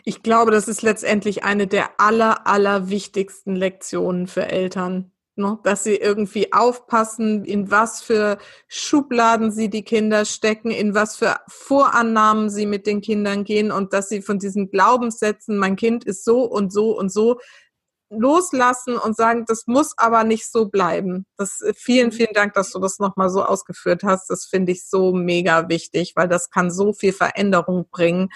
Ich 0.05 0.23
glaube, 0.23 0.51
das 0.51 0.67
ist 0.67 0.83
letztendlich 0.83 1.45
eine 1.45 1.67
der 1.67 2.01
aller, 2.01 2.47
aller 2.47 2.91
wichtigsten 2.91 3.55
Lektionen 3.55 4.27
für 4.27 4.47
Eltern, 4.47 5.13
ne? 5.37 5.59
dass 5.65 5.85
sie 5.85 5.97
irgendwie 5.97 6.53
aufpassen, 6.53 7.45
in 7.45 7.71
was 7.71 8.03
für 8.03 8.39
Schubladen 8.69 9.51
sie 9.51 9.69
die 9.71 9.85
Kinder 9.85 10.25
stecken, 10.25 10.71
in 10.71 10.95
was 10.95 11.17
für 11.17 11.37
Vorannahmen 11.49 12.51
sie 12.51 12.67
mit 12.67 12.87
den 12.87 13.01
Kindern 13.01 13.45
gehen 13.45 13.71
und 13.73 13.93
dass 13.93 14.09
sie 14.09 14.23
von 14.23 14.39
diesen 14.39 14.71
Glaubenssätzen, 14.71 15.57
mein 15.57 15.77
Kind 15.77 16.05
ist 16.05 16.25
so 16.25 16.45
und 16.45 16.73
so 16.73 16.97
und 16.99 17.13
so, 17.13 17.39
loslassen 18.11 18.99
und 18.99 19.17
sagen, 19.17 19.45
das 19.47 19.67
muss 19.67 19.97
aber 19.97 20.25
nicht 20.25 20.51
so 20.51 20.67
bleiben. 20.67 21.27
Das, 21.37 21.61
äh, 21.61 21.73
vielen, 21.75 22.09
mhm. 22.09 22.13
vielen 22.13 22.35
Dank, 22.35 22.55
dass 22.55 22.73
du 22.73 22.81
das 22.81 22.99
nochmal 22.99 23.31
so 23.31 23.45
ausgeführt 23.45 24.03
hast. 24.03 24.29
Das 24.29 24.47
finde 24.47 24.73
ich 24.73 24.89
so 24.89 25.13
mega 25.13 25.69
wichtig, 25.69 26.15
weil 26.17 26.29
das 26.29 26.51
kann 26.51 26.71
so 26.71 26.93
viel 26.93 27.13
Veränderung 27.13 27.89
bringen, 27.91 28.31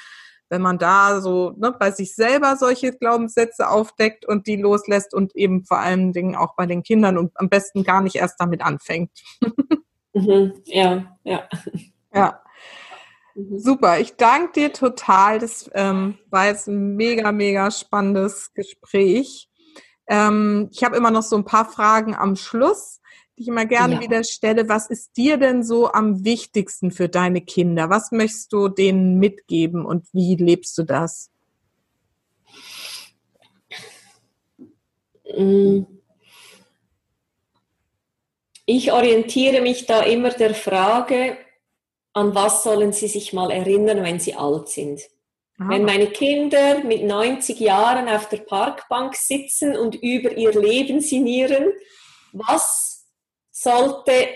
wenn 0.49 0.63
man 0.63 0.79
da 0.79 1.21
so 1.21 1.55
ne, 1.57 1.73
bei 1.73 1.91
sich 1.91 2.15
selber 2.15 2.57
solche 2.57 2.93
Glaubenssätze 2.93 3.69
aufdeckt 3.69 4.27
und 4.27 4.47
die 4.47 4.57
loslässt 4.57 5.15
und 5.15 5.35
eben 5.35 5.65
vor 5.65 5.79
allen 5.79 6.13
Dingen 6.13 6.37
auch 6.37 6.55
bei 6.57 6.67
den 6.67 6.83
Kindern 6.83 7.19
und 7.19 7.33
am 7.35 7.49
besten 7.49 7.85
gar 7.85 8.03
nicht 8.03 8.17
erst 8.17 8.41
damit 8.41 8.63
anfängt. 8.63 9.11
Mhm, 10.17 10.53
ja, 10.67 11.19
ja. 11.25 11.49
Ja. 12.15 12.41
Mhm. 13.35 13.59
Super, 13.59 13.99
ich 13.99 14.17
danke 14.17 14.53
dir 14.53 14.73
total. 14.73 15.41
Das 15.41 15.69
ähm, 15.75 16.19
war 16.31 16.47
jetzt 16.47 16.69
ein 16.69 16.95
mega, 16.97 17.33
mega 17.33 17.71
spannendes 17.71 18.55
Gespräch. 18.55 19.49
Ähm, 20.07 20.69
ich 20.73 20.85
habe 20.85 20.97
immer 20.97 21.11
noch 21.11 21.23
so 21.23 21.37
ein 21.37 21.45
paar 21.45 21.65
Fragen 21.65 22.15
am 22.15 22.37
Schluss, 22.37 23.01
ich 23.37 23.49
immer 23.49 23.67
gerne 23.67 23.95
ja. 23.95 24.01
wieder 24.01 24.25
stelle. 24.25 24.69
Was 24.69 24.89
ist 24.89 25.17
dir 25.17 25.37
denn 25.37 25.63
so 25.63 25.91
am 25.93 26.25
wichtigsten 26.25 26.91
für 26.91 27.09
deine 27.09 27.41
Kinder? 27.41 27.91
Was 27.91 28.13
möchtest 28.13 28.53
du 28.53 28.69
denen 28.69 29.19
mitgeben 29.19 29.85
und 29.85 30.07
wie 30.13 30.37
lebst 30.37 30.79
du 30.79 30.85
das? 30.85 31.31
Mm. 35.37 35.83
Ich 38.67 38.93
orientiere 38.93 39.61
mich 39.61 39.85
da 39.85 40.03
immer 40.03 40.31
der 40.31 40.55
Frage, 40.55 41.37
an 42.15 42.35
was 42.35 42.63
sollen 42.63 42.93
sie 42.93 43.09
sich 43.09 43.33
mal 43.33 43.51
erinnern, 43.51 44.03
wenn 44.03 44.21
sie 44.21 44.35
alt 44.35 44.69
sind. 44.69 45.03
Aha. 45.59 45.69
Wenn 45.69 45.85
meine 45.85 46.07
Kinder 46.07 46.83
mit 46.83 47.05
90 47.05 47.61
Jahren 47.61 48.09
auf 48.09 48.29
der 48.29 48.39
Parkbank 48.39 49.17
sitzen 49.17 49.77
und 49.77 49.97
über 49.97 50.33
ihr 50.37 50.53
Leben 50.53 51.01
sinnieren, 51.01 51.73
was 52.33 52.94
sollte 53.55 54.29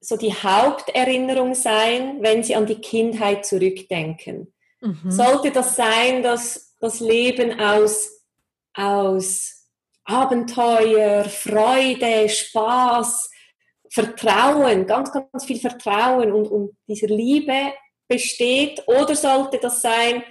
so 0.00 0.16
die 0.16 0.32
Haupterinnerung 0.32 1.54
sein, 1.54 2.18
wenn 2.20 2.44
sie 2.44 2.54
an 2.54 2.66
die 2.66 2.80
Kindheit 2.80 3.46
zurückdenken? 3.46 4.52
Mhm. 4.80 5.10
Sollte 5.10 5.50
das 5.50 5.76
sein, 5.76 6.22
dass 6.22 6.76
das 6.80 7.00
Leben 7.00 7.58
aus, 7.58 8.22
aus 8.74 9.68
Abenteuer, 10.04 11.24
Freude, 11.24 12.28
Spaß, 12.28 13.30
Vertrauen, 13.90 14.86
ganz, 14.86 15.10
ganz 15.10 15.44
viel 15.46 15.58
Vertrauen 15.58 16.30
und, 16.30 16.46
und 16.46 16.76
dieser 16.86 17.08
Liebe 17.08 17.72
besteht? 18.06 18.86
Oder 18.86 19.16
sollte 19.16 19.58
das 19.58 19.80
sein, 19.80 20.22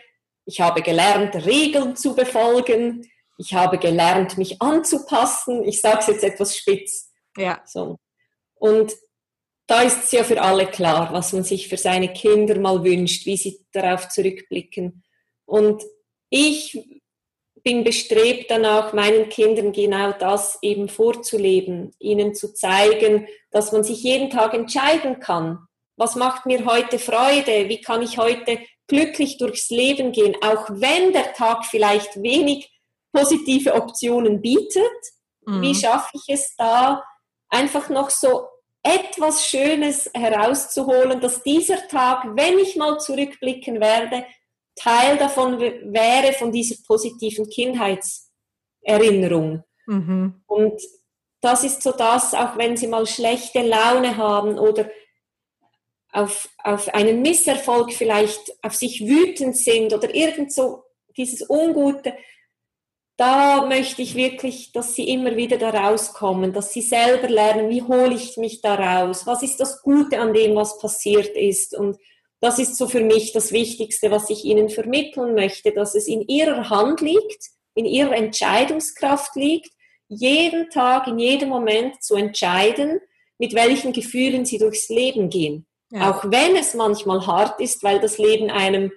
ich 0.45 0.61
habe 0.61 0.83
gelernt, 0.83 1.33
Regeln 1.45 1.95
zu 1.95 2.15
befolgen. 2.15 3.09
Ich 3.39 3.55
habe 3.55 3.79
gelernt, 3.79 4.37
mich 4.37 4.61
anzupassen. 4.61 5.63
Ich 5.63 5.81
sage 5.81 5.99
es 5.99 6.07
jetzt 6.07 6.23
etwas 6.23 6.55
spitz. 6.55 7.11
Ja. 7.35 7.61
So. 7.65 7.97
Und 8.55 8.93
da 9.67 9.81
ist 9.81 10.05
es 10.05 10.11
ja 10.11 10.23
für 10.23 10.41
alle 10.41 10.67
klar, 10.67 11.11
was 11.11 11.33
man 11.33 11.43
sich 11.43 11.67
für 11.67 11.77
seine 11.77 12.13
Kinder 12.13 12.59
mal 12.59 12.83
wünscht, 12.83 13.25
wie 13.25 13.37
sie 13.37 13.65
darauf 13.71 14.09
zurückblicken. 14.09 15.03
Und 15.45 15.83
ich 16.29 16.77
bin 17.63 17.83
bestrebt 17.83 18.51
danach, 18.51 18.93
meinen 18.93 19.29
Kindern 19.29 19.71
genau 19.71 20.11
das 20.11 20.59
eben 20.61 20.87
vorzuleben, 20.87 21.91
ihnen 21.99 22.35
zu 22.35 22.53
zeigen, 22.53 23.27
dass 23.49 23.71
man 23.71 23.83
sich 23.83 24.03
jeden 24.03 24.29
Tag 24.29 24.53
entscheiden 24.53 25.19
kann, 25.19 25.67
was 25.97 26.15
macht 26.15 26.45
mir 26.45 26.65
heute 26.65 26.99
Freude? 26.99 27.69
Wie 27.69 27.81
kann 27.81 28.01
ich 28.01 28.17
heute 28.17 28.59
glücklich 28.87 29.37
durchs 29.37 29.69
Leben 29.69 30.11
gehen, 30.11 30.35
auch 30.41 30.69
wenn 30.69 31.13
der 31.13 31.33
Tag 31.33 31.65
vielleicht 31.65 32.21
wenig 32.21 32.69
positive 33.13 33.73
Optionen 33.73 34.41
bietet? 34.41 34.91
Mhm. 35.45 35.61
Wie 35.61 35.75
schaffe 35.75 36.09
ich 36.13 36.23
es 36.27 36.55
da, 36.57 37.03
einfach 37.55 37.89
noch 37.89 38.09
so 38.09 38.47
etwas 38.83 39.47
Schönes 39.47 40.09
herauszuholen, 40.13 41.19
dass 41.19 41.41
dieser 41.41 41.87
Tag, 41.87 42.25
wenn 42.35 42.59
ich 42.59 42.75
mal 42.75 42.99
zurückblicken 42.99 43.79
werde, 43.79 44.25
Teil 44.75 45.17
davon 45.17 45.59
wäre 45.59 46.33
von 46.33 46.51
dieser 46.51 46.75
positiven 46.85 47.49
Kindheitserinnerung. 47.49 49.63
Mhm. 49.87 50.43
Und 50.45 50.81
das 51.41 51.63
ist 51.63 51.81
so 51.81 51.91
das, 51.91 52.33
auch 52.33 52.57
wenn 52.57 52.75
Sie 52.75 52.87
mal 52.87 53.07
schlechte 53.07 53.61
Laune 53.61 54.17
haben 54.17 54.59
oder 54.59 54.89
auf, 56.11 56.49
auf 56.63 56.93
einen 56.93 57.21
Misserfolg 57.21 57.93
vielleicht 57.93 58.51
auf 58.63 58.75
sich 58.75 58.99
wütend 59.01 59.55
sind 59.57 59.93
oder 59.93 60.13
irgend 60.13 60.51
so 60.53 60.83
dieses 61.17 61.49
Ungute, 61.49 62.13
da 63.17 63.65
möchte 63.65 64.01
ich 64.01 64.15
wirklich, 64.15 64.71
dass 64.73 64.93
sie 64.93 65.07
immer 65.09 65.37
wieder 65.37 65.57
da 65.57 65.69
rauskommen, 65.69 66.51
dass 66.51 66.73
sie 66.73 66.81
selber 66.81 67.29
lernen, 67.29 67.69
wie 67.69 67.81
hole 67.81 68.13
ich 68.13 68.35
mich 68.37 68.61
da 68.61 68.75
raus, 68.75 69.25
was 69.25 69.41
ist 69.41 69.57
das 69.59 69.81
Gute 69.81 70.19
an 70.19 70.33
dem, 70.33 70.55
was 70.55 70.79
passiert 70.79 71.35
ist. 71.35 71.77
Und 71.77 71.97
das 72.41 72.59
ist 72.59 72.75
so 72.75 72.87
für 72.87 72.99
mich 72.99 73.31
das 73.31 73.53
Wichtigste, 73.53 74.11
was 74.11 74.29
ich 74.29 74.43
ihnen 74.43 74.69
vermitteln 74.69 75.33
möchte, 75.33 75.71
dass 75.71 75.95
es 75.95 76.07
in 76.07 76.21
ihrer 76.27 76.69
Hand 76.69 76.99
liegt, 76.99 77.51
in 77.73 77.85
ihrer 77.85 78.15
Entscheidungskraft 78.15 79.35
liegt, 79.35 79.71
jeden 80.09 80.69
Tag, 80.69 81.07
in 81.07 81.17
jedem 81.17 81.49
Moment 81.49 82.03
zu 82.03 82.15
entscheiden, 82.15 82.99
mit 83.37 83.53
welchen 83.53 83.93
Gefühlen 83.93 84.45
sie 84.45 84.57
durchs 84.57 84.89
Leben 84.89 85.29
gehen. 85.29 85.65
Ja. 85.89 86.11
Auch 86.11 86.25
wenn 86.25 86.55
es 86.55 86.73
manchmal 86.73 87.25
hart 87.25 87.59
ist, 87.61 87.81
weil 87.83 87.99
das 87.99 88.17
Leben 88.17 88.49
einem 88.49 88.91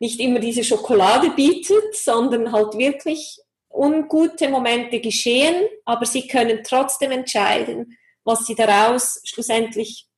nicht 0.00 0.18
immer 0.18 0.40
diese 0.40 0.64
Schokolade 0.64 1.30
bietet, 1.30 1.94
sondern 1.94 2.50
halt 2.50 2.76
wirklich 2.76 3.38
ungute 3.72 4.48
Momente 4.48 5.00
geschehen, 5.00 5.66
aber 5.84 6.06
sie 6.06 6.26
können 6.26 6.62
trotzdem 6.64 7.10
entscheiden, 7.10 7.96
was 8.24 8.46
sie 8.46 8.54
daraus 8.54 9.20
schlussendlich 9.24 10.08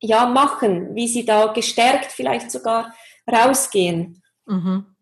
ja 0.00 0.26
machen, 0.26 0.94
wie 0.94 1.08
sie 1.08 1.24
da 1.24 1.52
gestärkt 1.52 2.12
vielleicht 2.12 2.50
sogar 2.50 2.94
rausgehen. 3.30 4.22
Mhm. 4.46 4.96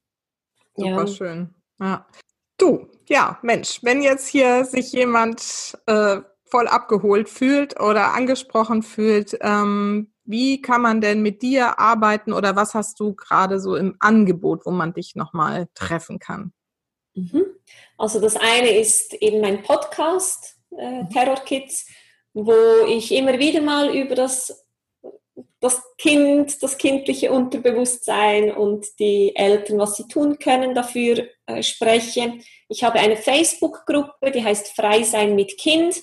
Super 0.77 1.05
ja. 1.05 1.07
schön. 1.07 1.55
Ja. 1.81 2.07
Du, 2.59 2.89
ja, 3.09 3.39
Mensch, 3.43 3.81
wenn 3.83 4.03
jetzt 4.03 4.27
hier 4.27 4.65
sich 4.65 4.93
jemand 4.93 5.79
äh, 5.87 6.21
voll 6.51 6.67
abgeholt 6.67 7.29
fühlt 7.29 7.79
oder 7.81 8.15
angesprochen 8.15 8.83
fühlt, 8.83 9.37
ähm, 9.41 10.13
wie 10.25 10.61
kann 10.61 10.83
man 10.83 11.01
denn 11.01 11.23
mit 11.23 11.43
dir 11.43 11.79
arbeiten 11.79 12.33
oder 12.33 12.57
was 12.57 12.75
hast 12.75 13.01
du 13.01 13.15
gerade 13.15 13.61
so 13.61 13.77
im 13.77 13.97
Angebot, 14.01 14.67
wo 14.67 14.71
man 14.71 14.93
dich 14.93 15.15
nochmal 15.15 15.69
treffen 15.75 16.19
kann? 16.19 16.53
Mhm. 17.19 17.47
Also 17.97 18.21
das 18.21 18.37
eine 18.37 18.71
ist 18.71 19.15
eben 19.15 19.41
mein 19.41 19.63
Podcast, 19.63 20.57
äh, 20.77 21.03
mhm. 21.03 21.11
Terror 21.11 21.41
Kids, 21.45 21.87
wo 22.33 22.55
ich 22.87 23.13
immer 23.13 23.39
wieder 23.39 23.61
mal 23.61 23.95
über 23.95 24.15
das, 24.15 24.67
das 25.61 25.83
Kind, 25.97 26.63
das 26.63 26.79
kindliche 26.79 27.33
Unterbewusstsein 27.33 28.53
und 28.53 28.87
die 29.01 29.35
Eltern, 29.35 29.79
was 29.79 29.97
sie 29.97 30.07
tun 30.07 30.39
können, 30.39 30.75
dafür 30.75 31.27
äh, 31.47 31.63
spreche. 31.63 32.39
Ich 32.69 32.85
habe 32.85 33.01
eine 33.01 33.17
Facebook-Gruppe, 33.17 34.31
die 34.31 34.45
heißt 34.45 34.69
Frei 34.77 35.03
sein 35.03 35.35
mit 35.35 35.59
Kind. 35.59 35.97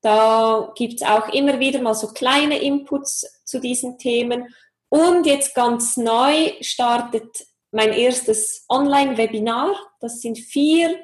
Da 0.00 0.72
gibt 0.76 1.02
es 1.02 1.02
auch 1.02 1.28
immer 1.32 1.58
wieder 1.58 1.82
mal 1.82 1.94
so 1.94 2.08
kleine 2.08 2.58
Inputs 2.60 3.42
zu 3.44 3.60
diesen 3.60 3.98
Themen. 3.98 4.54
Und 4.88 5.26
jetzt 5.26 5.54
ganz 5.54 5.96
neu 5.98 6.52
startet 6.60 7.47
mein 7.70 7.92
erstes 7.92 8.64
Online-Webinar. 8.68 9.74
Das 10.00 10.20
sind 10.20 10.38
vier, 10.38 10.98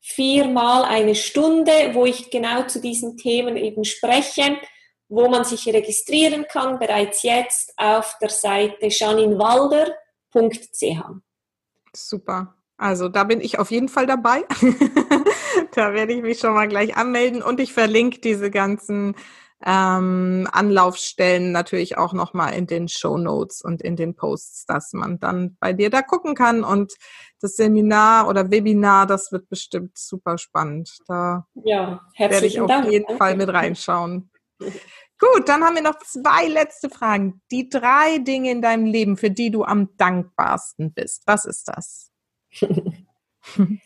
viermal 0.00 0.84
eine 0.84 1.14
Stunde, 1.14 1.90
wo 1.92 2.06
ich 2.06 2.30
genau 2.30 2.64
zu 2.66 2.80
diesen 2.80 3.16
Themen 3.16 3.56
eben 3.56 3.84
spreche, 3.84 4.58
wo 5.08 5.28
man 5.28 5.44
sich 5.44 5.66
registrieren 5.66 6.46
kann, 6.48 6.78
bereits 6.78 7.22
jetzt 7.22 7.72
auf 7.76 8.16
der 8.20 8.30
Seite 8.30 8.88
janinwalder.ch. 8.88 9.94
Super. 11.94 12.54
Also 12.76 13.08
da 13.08 13.24
bin 13.24 13.40
ich 13.40 13.58
auf 13.58 13.70
jeden 13.70 13.88
Fall 13.88 14.06
dabei. 14.06 14.44
da 15.74 15.92
werde 15.94 16.12
ich 16.12 16.22
mich 16.22 16.40
schon 16.40 16.54
mal 16.54 16.68
gleich 16.68 16.96
anmelden 16.96 17.42
und 17.42 17.60
ich 17.60 17.72
verlinke 17.72 18.20
diese 18.20 18.50
ganzen 18.50 19.14
ähm, 19.66 20.46
Anlaufstellen 20.52 21.52
natürlich 21.52 21.96
auch 21.96 22.12
nochmal 22.12 22.54
in 22.54 22.66
den 22.66 22.88
Show 22.88 23.16
Notes 23.16 23.62
und 23.62 23.80
in 23.80 23.96
den 23.96 24.14
Posts, 24.14 24.66
dass 24.66 24.92
man 24.92 25.18
dann 25.18 25.56
bei 25.58 25.72
dir 25.72 25.88
da 25.88 26.02
gucken 26.02 26.34
kann 26.34 26.64
und 26.64 26.94
das 27.40 27.56
Seminar 27.56 28.28
oder 28.28 28.50
Webinar, 28.50 29.06
das 29.06 29.32
wird 29.32 29.48
bestimmt 29.48 29.96
super 29.96 30.36
spannend. 30.36 30.98
Da 31.06 31.46
ja, 31.64 32.00
werde 32.18 32.46
ich 32.46 32.60
auf 32.60 32.68
Dank. 32.68 32.90
jeden 32.90 33.16
Fall 33.16 33.36
mit 33.36 33.48
reinschauen. 33.48 34.30
Gut, 35.18 35.48
dann 35.48 35.62
haben 35.62 35.76
wir 35.76 35.82
noch 35.82 35.98
zwei 36.00 36.48
letzte 36.48 36.90
Fragen. 36.90 37.40
Die 37.50 37.68
drei 37.68 38.18
Dinge 38.18 38.50
in 38.50 38.60
deinem 38.60 38.84
Leben, 38.84 39.16
für 39.16 39.30
die 39.30 39.50
du 39.50 39.64
am 39.64 39.96
dankbarsten 39.96 40.92
bist. 40.92 41.22
Was 41.26 41.44
ist 41.44 41.68
das? 41.68 42.10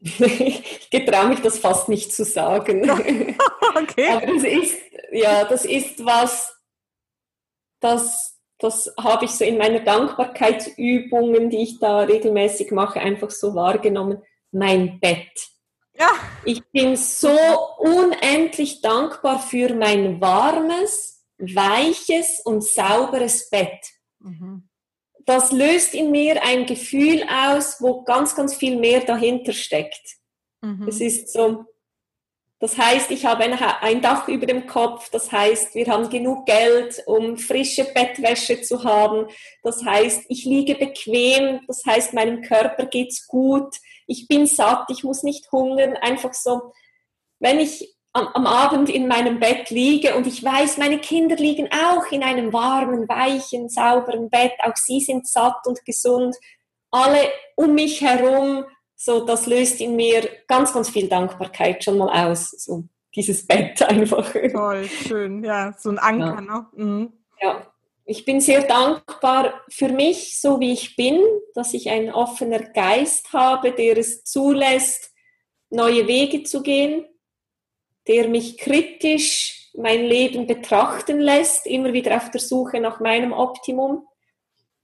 ich 0.00 0.90
getraue 0.90 1.28
mich 1.28 1.40
das 1.40 1.58
fast 1.58 1.88
nicht 1.88 2.12
zu 2.12 2.24
sagen. 2.24 2.88
okay. 3.76 4.08
Aber 4.10 4.26
das 4.26 4.44
ist, 4.44 4.80
ja, 5.12 5.44
das 5.44 5.64
ist 5.64 6.04
was, 6.04 6.54
das, 7.80 8.38
das 8.58 8.92
habe 9.00 9.24
ich 9.24 9.32
so 9.32 9.44
in 9.44 9.58
meiner 9.58 9.80
Dankbarkeitsübungen, 9.80 11.50
die 11.50 11.62
ich 11.62 11.78
da 11.78 12.00
regelmäßig 12.00 12.70
mache, 12.70 13.00
einfach 13.00 13.30
so 13.30 13.54
wahrgenommen. 13.54 14.22
Mein 14.50 15.00
Bett. 15.00 15.50
Ja. 15.98 16.10
Ich 16.44 16.64
bin 16.70 16.96
so 16.96 17.36
unendlich 17.78 18.80
dankbar 18.80 19.40
für 19.40 19.74
mein 19.74 20.20
warmes, 20.20 21.24
weiches 21.38 22.40
und 22.44 22.64
sauberes 22.64 23.50
Bett. 23.50 23.84
Mhm 24.20 24.67
das 25.28 25.52
löst 25.52 25.94
in 25.94 26.10
mir 26.10 26.42
ein 26.42 26.64
Gefühl 26.64 27.22
aus, 27.30 27.82
wo 27.82 28.02
ganz, 28.02 28.34
ganz 28.34 28.54
viel 28.54 28.76
mehr 28.76 29.00
dahinter 29.00 29.52
steckt. 29.52 30.16
Mhm. 30.62 30.88
Es 30.88 31.02
ist 31.02 31.34
so, 31.34 31.66
das 32.60 32.78
heißt, 32.78 33.10
ich 33.10 33.26
habe 33.26 33.44
ein, 33.44 34.00
Dach 34.00 34.26
über 34.26 34.46
dem 34.46 34.66
Kopf, 34.66 35.10
das 35.10 35.30
heißt, 35.30 35.74
wir 35.74 35.86
haben 35.88 36.08
genug 36.08 36.46
Geld, 36.46 37.02
um 37.04 37.36
frische 37.36 37.84
Bettwäsche 37.84 38.62
zu 38.62 38.84
haben, 38.84 39.26
das 39.62 39.84
heißt, 39.84 40.24
ich 40.30 40.46
liege 40.46 40.76
bequem, 40.76 41.60
das 41.66 41.82
heißt, 41.84 42.14
meinem 42.14 42.40
Körper 42.40 42.86
geht's 42.86 43.26
gut, 43.26 43.76
ich 44.06 44.28
bin 44.28 44.46
satt, 44.46 44.86
ich 44.88 45.04
muss 45.04 45.24
nicht 45.24 45.52
hungern, 45.52 45.94
einfach 45.98 46.32
so, 46.32 46.72
wenn 47.38 47.60
ich 47.60 47.94
am, 48.18 48.28
am, 48.34 48.46
Abend 48.46 48.90
in 48.90 49.06
meinem 49.06 49.38
Bett 49.38 49.70
liege 49.70 50.14
und 50.16 50.26
ich 50.26 50.42
weiß, 50.42 50.78
meine 50.78 50.98
Kinder 50.98 51.36
liegen 51.36 51.68
auch 51.72 52.10
in 52.10 52.22
einem 52.22 52.52
warmen, 52.52 53.08
weichen, 53.08 53.68
sauberen 53.68 54.30
Bett, 54.30 54.52
auch 54.62 54.76
sie 54.76 55.00
sind 55.00 55.26
satt 55.26 55.66
und 55.66 55.84
gesund, 55.84 56.36
alle 56.90 57.30
um 57.56 57.74
mich 57.74 58.00
herum, 58.00 58.64
so 58.96 59.24
das 59.24 59.46
löst 59.46 59.80
in 59.80 59.96
mir 59.96 60.28
ganz, 60.46 60.72
ganz 60.72 60.90
viel 60.90 61.08
Dankbarkeit 61.08 61.84
schon 61.84 61.98
mal 61.98 62.26
aus, 62.26 62.50
so 62.50 62.84
dieses 63.14 63.46
Bett 63.46 63.80
einfach. 63.88 64.32
Toll, 64.52 64.84
schön, 64.84 65.44
ja, 65.44 65.72
so 65.78 65.90
ein 65.90 65.98
Anker, 65.98 66.34
ja. 66.34 66.40
ne? 66.40 66.66
Mhm. 66.74 67.12
Ja, 67.40 67.62
ich 68.04 68.24
bin 68.24 68.40
sehr 68.40 68.62
dankbar 68.62 69.62
für 69.68 69.88
mich, 69.88 70.40
so 70.40 70.60
wie 70.60 70.72
ich 70.72 70.96
bin, 70.96 71.20
dass 71.54 71.74
ich 71.74 71.90
ein 71.90 72.12
offener 72.12 72.60
Geist 72.60 73.32
habe, 73.32 73.70
der 73.70 73.98
es 73.98 74.24
zulässt, 74.24 75.12
neue 75.70 76.06
Wege 76.06 76.42
zu 76.42 76.62
gehen, 76.62 77.04
der 78.08 78.28
mich 78.28 78.58
kritisch 78.58 79.70
mein 79.74 80.04
Leben 80.04 80.46
betrachten 80.46 81.20
lässt, 81.20 81.66
immer 81.66 81.92
wieder 81.92 82.16
auf 82.16 82.30
der 82.30 82.40
Suche 82.40 82.80
nach 82.80 83.00
meinem 83.00 83.32
Optimum. 83.32 84.06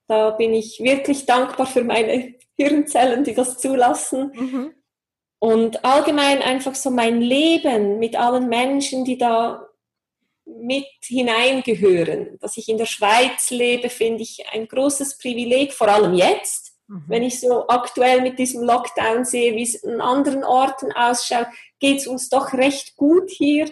Da 0.07 0.31
bin 0.31 0.55
ich 0.55 0.81
wirklich 0.81 1.27
dankbar 1.27 1.67
für 1.67 1.83
meine 1.83 2.35
Hirnzellen, 2.57 3.25
die 3.25 3.35
das 3.35 3.59
zulassen. 3.59 4.33
Mhm. 4.35 4.75
Und 5.41 5.85
allgemein 5.85 6.41
einfach 6.41 6.75
so 6.75 6.91
mein 6.91 7.21
Leben 7.21 7.99
mit 7.99 8.17
allen 8.17 8.49
Menschen, 8.49 9.05
die 9.05 9.19
da 9.19 9.67
mit 10.47 10.87
hineingehören. 11.03 12.39
Dass 12.41 12.57
ich 12.57 12.69
in 12.69 12.79
der 12.79 12.87
Schweiz 12.87 13.51
lebe, 13.51 13.91
finde 13.91 14.23
ich 14.23 14.45
ein 14.53 14.69
großes 14.69 15.19
Privileg, 15.19 15.73
vor 15.73 15.89
allem 15.89 16.15
jetzt. 16.15 16.64
Mhm. 16.95 17.05
Wenn 17.09 17.23
ich 17.25 17.41
so 17.41 17.67
aktuell 17.67 18.23
mit 18.23 18.39
diesem 18.39 18.63
Lockdown 18.63 19.25
sehe, 19.25 19.57
wie 19.57 19.63
es 19.63 19.75
in 19.75 20.01
anderen 20.01 20.45
Orten 20.45 20.93
ausschaut, 20.93 21.49
geht 21.81 21.99
es 21.99 22.07
uns 22.07 22.29
doch 22.29 22.53
recht 22.53 22.97
gut 22.97 23.31
hier. 23.31 23.69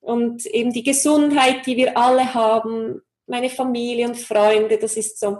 Und 0.00 0.46
eben 0.46 0.72
die 0.72 0.84
Gesundheit, 0.84 1.66
die 1.66 1.76
wir 1.76 1.96
alle 1.98 2.32
haben, 2.32 3.02
meine 3.26 3.50
Familie 3.50 4.06
und 4.06 4.16
Freunde, 4.16 4.78
das 4.78 4.96
ist 4.96 5.18
so 5.18 5.38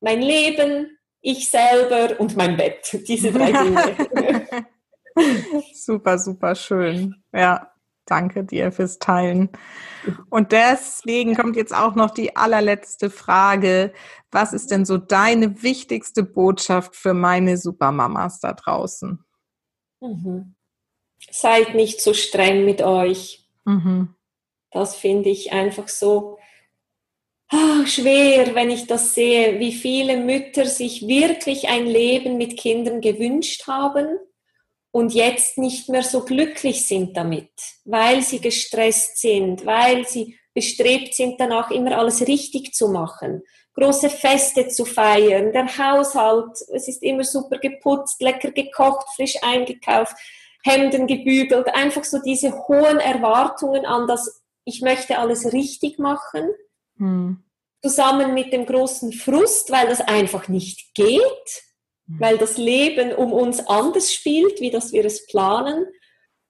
mein 0.00 0.22
Leben, 0.22 0.98
ich 1.20 1.50
selber 1.50 2.18
und 2.18 2.36
mein 2.36 2.56
Bett. 2.56 2.98
Diese 3.06 3.30
drei 3.30 3.52
Dinge. 3.62 4.66
super, 5.74 6.18
super 6.18 6.54
schön. 6.54 7.22
Ja. 7.32 7.70
Danke 8.06 8.44
dir 8.44 8.70
fürs 8.70 8.98
Teilen. 9.00 9.50
Und 10.30 10.52
deswegen 10.52 11.34
kommt 11.34 11.56
jetzt 11.56 11.74
auch 11.74 11.96
noch 11.96 12.10
die 12.10 12.36
allerletzte 12.36 13.10
Frage. 13.10 13.92
Was 14.30 14.52
ist 14.52 14.70
denn 14.70 14.84
so 14.84 14.96
deine 14.96 15.62
wichtigste 15.62 16.22
Botschaft 16.22 16.94
für 16.94 17.14
meine 17.14 17.58
Supermamas 17.58 18.38
da 18.38 18.52
draußen? 18.52 19.24
Mhm. 20.00 20.54
Seid 21.30 21.74
nicht 21.74 22.00
so 22.00 22.14
streng 22.14 22.64
mit 22.64 22.80
euch. 22.80 23.48
Mhm. 23.64 24.14
Das 24.70 24.94
finde 24.94 25.30
ich 25.30 25.52
einfach 25.52 25.88
so 25.88 26.38
oh, 27.52 27.86
schwer, 27.86 28.54
wenn 28.54 28.70
ich 28.70 28.86
das 28.86 29.14
sehe, 29.14 29.58
wie 29.58 29.72
viele 29.72 30.18
Mütter 30.18 30.66
sich 30.66 31.08
wirklich 31.08 31.68
ein 31.68 31.86
Leben 31.86 32.38
mit 32.38 32.56
Kindern 32.56 33.00
gewünscht 33.00 33.66
haben 33.66 34.18
und 34.96 35.12
jetzt 35.12 35.58
nicht 35.58 35.90
mehr 35.90 36.02
so 36.02 36.24
glücklich 36.24 36.86
sind 36.86 37.18
damit, 37.18 37.50
weil 37.84 38.22
sie 38.22 38.40
gestresst 38.40 39.18
sind, 39.18 39.66
weil 39.66 40.08
sie 40.08 40.38
bestrebt 40.54 41.12
sind, 41.12 41.38
danach 41.38 41.70
immer 41.70 41.98
alles 41.98 42.26
richtig 42.26 42.72
zu 42.72 42.88
machen, 42.88 43.42
große 43.74 44.08
Feste 44.08 44.68
zu 44.68 44.86
feiern, 44.86 45.52
der 45.52 45.66
Haushalt, 45.66 46.62
es 46.72 46.88
ist 46.88 47.02
immer 47.02 47.24
super 47.24 47.58
geputzt, 47.58 48.22
lecker 48.22 48.52
gekocht, 48.52 49.06
frisch 49.14 49.36
eingekauft, 49.42 50.16
Hemden 50.64 51.06
gebügelt, 51.06 51.68
einfach 51.74 52.04
so 52.04 52.22
diese 52.22 52.66
hohen 52.66 52.98
Erwartungen 52.98 53.84
an 53.84 54.08
das, 54.08 54.42
ich 54.64 54.80
möchte 54.80 55.18
alles 55.18 55.52
richtig 55.52 55.98
machen, 55.98 56.48
hm. 56.96 57.44
zusammen 57.82 58.32
mit 58.32 58.50
dem 58.50 58.64
großen 58.64 59.12
Frust, 59.12 59.70
weil 59.70 59.88
das 59.88 60.00
einfach 60.00 60.48
nicht 60.48 60.94
geht. 60.94 61.65
Weil 62.06 62.38
das 62.38 62.56
Leben 62.56 63.12
um 63.12 63.32
uns 63.32 63.66
anders 63.66 64.12
spielt, 64.12 64.60
wie 64.60 64.70
dass 64.70 64.92
wir 64.92 65.04
es 65.04 65.26
planen. 65.26 65.86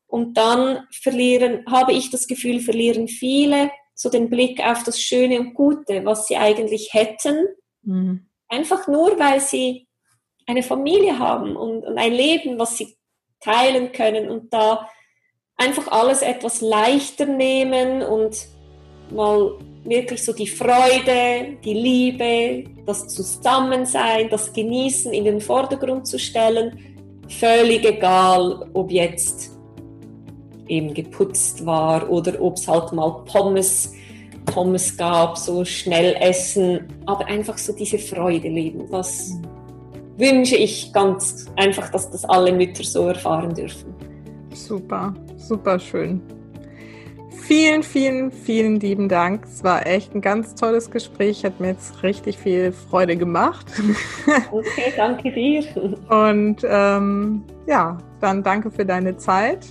Und 0.06 0.36
dann 0.36 0.86
verlieren, 0.90 1.64
habe 1.70 1.92
ich 1.92 2.10
das 2.10 2.26
Gefühl, 2.26 2.60
verlieren 2.60 3.08
viele 3.08 3.70
so 3.94 4.10
den 4.10 4.28
Blick 4.28 4.60
auf 4.60 4.82
das 4.84 5.00
Schöne 5.00 5.40
und 5.40 5.54
Gute, 5.54 6.04
was 6.04 6.26
sie 6.26 6.36
eigentlich 6.36 6.92
hätten. 6.92 7.46
Mhm. 7.82 8.26
Einfach 8.48 8.86
nur, 8.86 9.18
weil 9.18 9.40
sie 9.40 9.88
eine 10.46 10.62
Familie 10.62 11.18
haben 11.18 11.56
und, 11.56 11.84
und 11.84 11.98
ein 11.98 12.12
Leben, 12.12 12.58
was 12.58 12.76
sie 12.76 12.96
teilen 13.40 13.92
können 13.92 14.30
und 14.30 14.52
da 14.52 14.88
einfach 15.56 15.88
alles 15.88 16.22
etwas 16.22 16.60
leichter 16.60 17.26
nehmen 17.26 18.02
und 18.02 18.46
mal 19.10 19.52
wirklich 19.84 20.22
so 20.22 20.32
die 20.32 20.46
Freude, 20.46 21.56
die 21.64 21.74
Liebe, 21.74 22.64
das 22.86 23.08
Zusammensein, 23.08 24.28
das 24.30 24.52
Genießen 24.52 25.12
in 25.12 25.24
den 25.24 25.40
Vordergrund 25.40 26.06
zu 26.06 26.18
stellen. 26.18 26.78
Völlig 27.28 27.84
egal, 27.84 28.68
ob 28.72 28.90
jetzt 28.90 29.56
eben 30.68 30.94
geputzt 30.94 31.64
war 31.64 32.08
oder 32.10 32.40
ob 32.40 32.56
es 32.56 32.66
halt 32.66 32.92
mal 32.92 33.22
Pommes, 33.24 33.92
Pommes 34.46 34.96
gab, 34.96 35.36
so 35.36 35.64
schnell 35.64 36.16
essen, 36.20 36.86
aber 37.06 37.26
einfach 37.26 37.58
so 37.58 37.72
diese 37.72 37.98
Freude 37.98 38.48
leben. 38.48 38.88
Das 38.90 39.32
wünsche 40.16 40.56
ich 40.56 40.92
ganz 40.92 41.46
einfach, 41.56 41.90
dass 41.90 42.10
das 42.10 42.24
alle 42.24 42.52
Mütter 42.52 42.84
so 42.84 43.08
erfahren 43.08 43.54
dürfen. 43.54 43.94
Super, 44.52 45.14
super 45.36 45.78
schön. 45.78 46.20
Vielen, 47.46 47.84
vielen, 47.84 48.32
vielen 48.32 48.80
lieben 48.80 49.08
Dank. 49.08 49.44
Es 49.44 49.62
war 49.62 49.86
echt 49.86 50.12
ein 50.16 50.20
ganz 50.20 50.56
tolles 50.56 50.90
Gespräch. 50.90 51.44
Hat 51.44 51.60
mir 51.60 51.68
jetzt 51.68 52.02
richtig 52.02 52.38
viel 52.38 52.72
Freude 52.72 53.16
gemacht. 53.16 53.66
Okay, 54.50 54.92
danke 54.96 55.30
dir. 55.30 55.64
Und 56.08 56.66
ähm, 56.68 57.44
ja, 57.66 57.98
dann 58.20 58.42
danke 58.42 58.70
für 58.70 58.84
deine 58.84 59.16
Zeit 59.16 59.66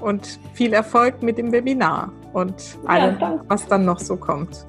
und 0.00 0.40
viel 0.54 0.72
Erfolg 0.72 1.22
mit 1.22 1.36
dem 1.36 1.52
Webinar 1.52 2.10
und 2.32 2.78
allem, 2.86 3.18
ja, 3.20 3.40
was 3.48 3.66
dann 3.66 3.84
noch 3.84 3.98
so 3.98 4.16
kommt. 4.16 4.66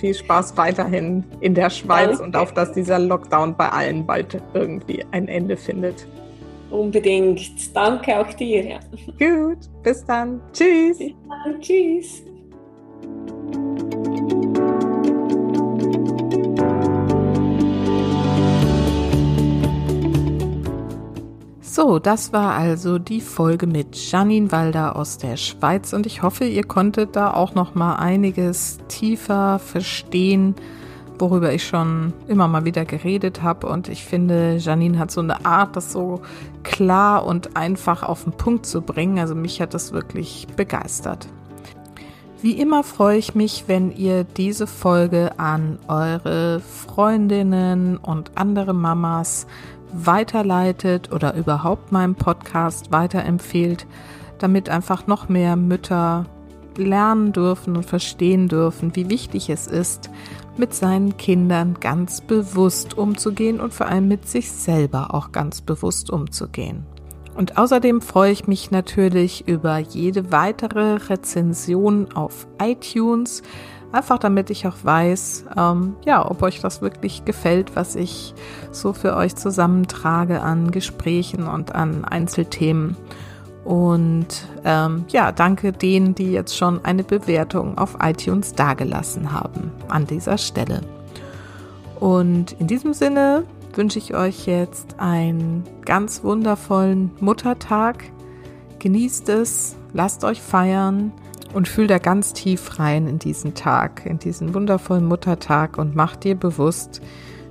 Viel 0.00 0.14
Spaß 0.14 0.56
weiterhin 0.56 1.24
in 1.40 1.54
der 1.54 1.70
Schweiz 1.70 2.18
danke. 2.18 2.22
und 2.22 2.36
auf 2.36 2.54
dass 2.54 2.72
dieser 2.72 2.98
Lockdown 2.98 3.56
bei 3.56 3.68
allen 3.68 4.06
bald 4.06 4.40
irgendwie 4.54 5.04
ein 5.10 5.26
Ende 5.26 5.56
findet. 5.56 6.06
Unbedingt. 6.70 7.74
Danke 7.74 8.18
auch 8.18 8.32
dir. 8.34 8.64
Ja. 8.64 8.80
Gut, 9.18 9.58
bis 9.82 10.04
dann. 10.04 10.40
Tschüss. 10.52 10.98
Bis 10.98 11.12
dann. 11.28 11.60
Tschüss. 11.60 12.22
So, 21.62 21.98
das 21.98 22.32
war 22.32 22.56
also 22.56 22.98
die 22.98 23.22
Folge 23.22 23.66
mit 23.66 23.96
Janine 24.10 24.52
Walder 24.52 24.96
aus 24.96 25.18
der 25.18 25.38
Schweiz 25.38 25.92
und 25.92 26.04
ich 26.04 26.22
hoffe, 26.22 26.44
ihr 26.44 26.64
konntet 26.64 27.16
da 27.16 27.32
auch 27.32 27.54
noch 27.54 27.74
mal 27.74 27.96
einiges 27.96 28.78
tiefer 28.88 29.58
verstehen, 29.58 30.56
worüber 31.20 31.52
ich 31.52 31.66
schon 31.66 32.12
immer 32.28 32.48
mal 32.48 32.64
wieder 32.64 32.84
geredet 32.84 33.42
habe. 33.42 33.66
Und 33.66 33.88
ich 33.88 34.04
finde, 34.04 34.56
Janine 34.56 34.98
hat 34.98 35.10
so 35.10 35.20
eine 35.20 35.44
Art, 35.44 35.76
das 35.76 35.92
so 35.92 36.22
klar 36.62 37.24
und 37.26 37.56
einfach 37.56 38.02
auf 38.02 38.24
den 38.24 38.32
Punkt 38.32 38.66
zu 38.66 38.82
bringen. 38.82 39.18
Also 39.18 39.34
mich 39.34 39.60
hat 39.60 39.74
das 39.74 39.92
wirklich 39.92 40.46
begeistert. 40.56 41.28
Wie 42.42 42.52
immer 42.52 42.82
freue 42.84 43.18
ich 43.18 43.34
mich, 43.34 43.64
wenn 43.66 43.94
ihr 43.94 44.24
diese 44.24 44.66
Folge 44.66 45.38
an 45.38 45.78
eure 45.88 46.60
Freundinnen 46.60 47.98
und 47.98 48.32
andere 48.36 48.72
Mamas 48.72 49.46
weiterleitet 49.92 51.12
oder 51.12 51.34
überhaupt 51.34 51.92
meinen 51.92 52.14
Podcast 52.14 52.92
weiterempfehlt, 52.92 53.86
damit 54.38 54.70
einfach 54.70 55.06
noch 55.06 55.28
mehr 55.28 55.56
Mütter 55.56 56.24
lernen 56.76 57.32
dürfen 57.32 57.76
und 57.76 57.84
verstehen 57.84 58.48
dürfen, 58.48 58.96
wie 58.96 59.10
wichtig 59.10 59.50
es 59.50 59.66
ist, 59.66 60.10
mit 60.60 60.74
seinen 60.74 61.16
Kindern 61.16 61.78
ganz 61.80 62.20
bewusst 62.20 62.96
umzugehen 62.96 63.58
und 63.58 63.74
vor 63.74 63.86
allem 63.86 64.06
mit 64.06 64.28
sich 64.28 64.52
selber 64.52 65.14
auch 65.14 65.32
ganz 65.32 65.62
bewusst 65.62 66.10
umzugehen. 66.10 66.84
Und 67.34 67.56
außerdem 67.56 68.02
freue 68.02 68.32
ich 68.32 68.46
mich 68.46 68.70
natürlich 68.70 69.48
über 69.48 69.78
jede 69.78 70.30
weitere 70.30 70.96
Rezension 70.96 72.12
auf 72.12 72.46
iTunes, 72.62 73.42
einfach 73.92 74.18
damit 74.18 74.50
ich 74.50 74.66
auch 74.66 74.76
weiß, 74.82 75.46
ähm, 75.56 75.96
ja, 76.04 76.30
ob 76.30 76.42
euch 76.42 76.60
das 76.60 76.82
wirklich 76.82 77.24
gefällt, 77.24 77.74
was 77.74 77.96
ich 77.96 78.34
so 78.70 78.92
für 78.92 79.16
euch 79.16 79.36
zusammentrage 79.36 80.42
an 80.42 80.70
Gesprächen 80.70 81.48
und 81.48 81.74
an 81.74 82.04
Einzelthemen. 82.04 82.96
Und 83.64 84.26
ähm, 84.64 85.04
ja, 85.08 85.32
danke 85.32 85.72
denen, 85.72 86.14
die 86.14 86.32
jetzt 86.32 86.56
schon 86.56 86.84
eine 86.84 87.04
Bewertung 87.04 87.76
auf 87.76 87.98
iTunes 88.02 88.54
dagelassen 88.54 89.32
haben 89.32 89.70
an 89.88 90.06
dieser 90.06 90.38
Stelle. 90.38 90.80
Und 91.98 92.52
in 92.52 92.66
diesem 92.66 92.94
Sinne 92.94 93.44
wünsche 93.74 93.98
ich 93.98 94.14
euch 94.14 94.46
jetzt 94.46 94.98
einen 94.98 95.64
ganz 95.84 96.24
wundervollen 96.24 97.10
Muttertag. 97.20 98.04
Genießt 98.78 99.28
es, 99.28 99.76
lasst 99.92 100.24
euch 100.24 100.40
feiern 100.40 101.12
und 101.52 101.68
fühlt 101.68 101.90
da 101.90 101.98
ganz 101.98 102.32
tief 102.32 102.78
rein 102.78 103.06
in 103.06 103.18
diesen 103.18 103.54
Tag, 103.54 104.06
in 104.06 104.18
diesen 104.18 104.54
wundervollen 104.54 105.04
Muttertag 105.04 105.78
und 105.78 105.94
mach 105.94 106.16
dir 106.16 106.34
bewusst, 106.34 107.02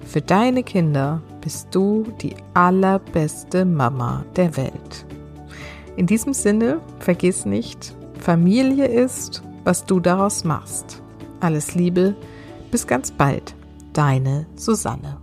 für 0.06 0.22
deine 0.22 0.64
Kinder 0.64 1.22
bist 1.42 1.68
du 1.72 2.06
die 2.22 2.36
allerbeste 2.54 3.66
Mama 3.66 4.26
der 4.36 4.58
Welt. 4.58 5.06
In 6.00 6.08
diesem 6.08 6.32
Sinne, 6.34 6.80
vergiss 7.00 7.46
nicht, 7.46 7.94
Familie 8.22 8.86
ist, 8.86 9.44
was 9.66 9.84
du 9.84 10.00
daraus 10.00 10.46
machst. 10.46 11.04
Alles 11.42 11.76
Liebe, 11.76 12.16
bis 12.72 12.88
ganz 12.88 13.12
bald, 13.12 13.54
deine 13.92 14.46
Susanne. 14.56 15.19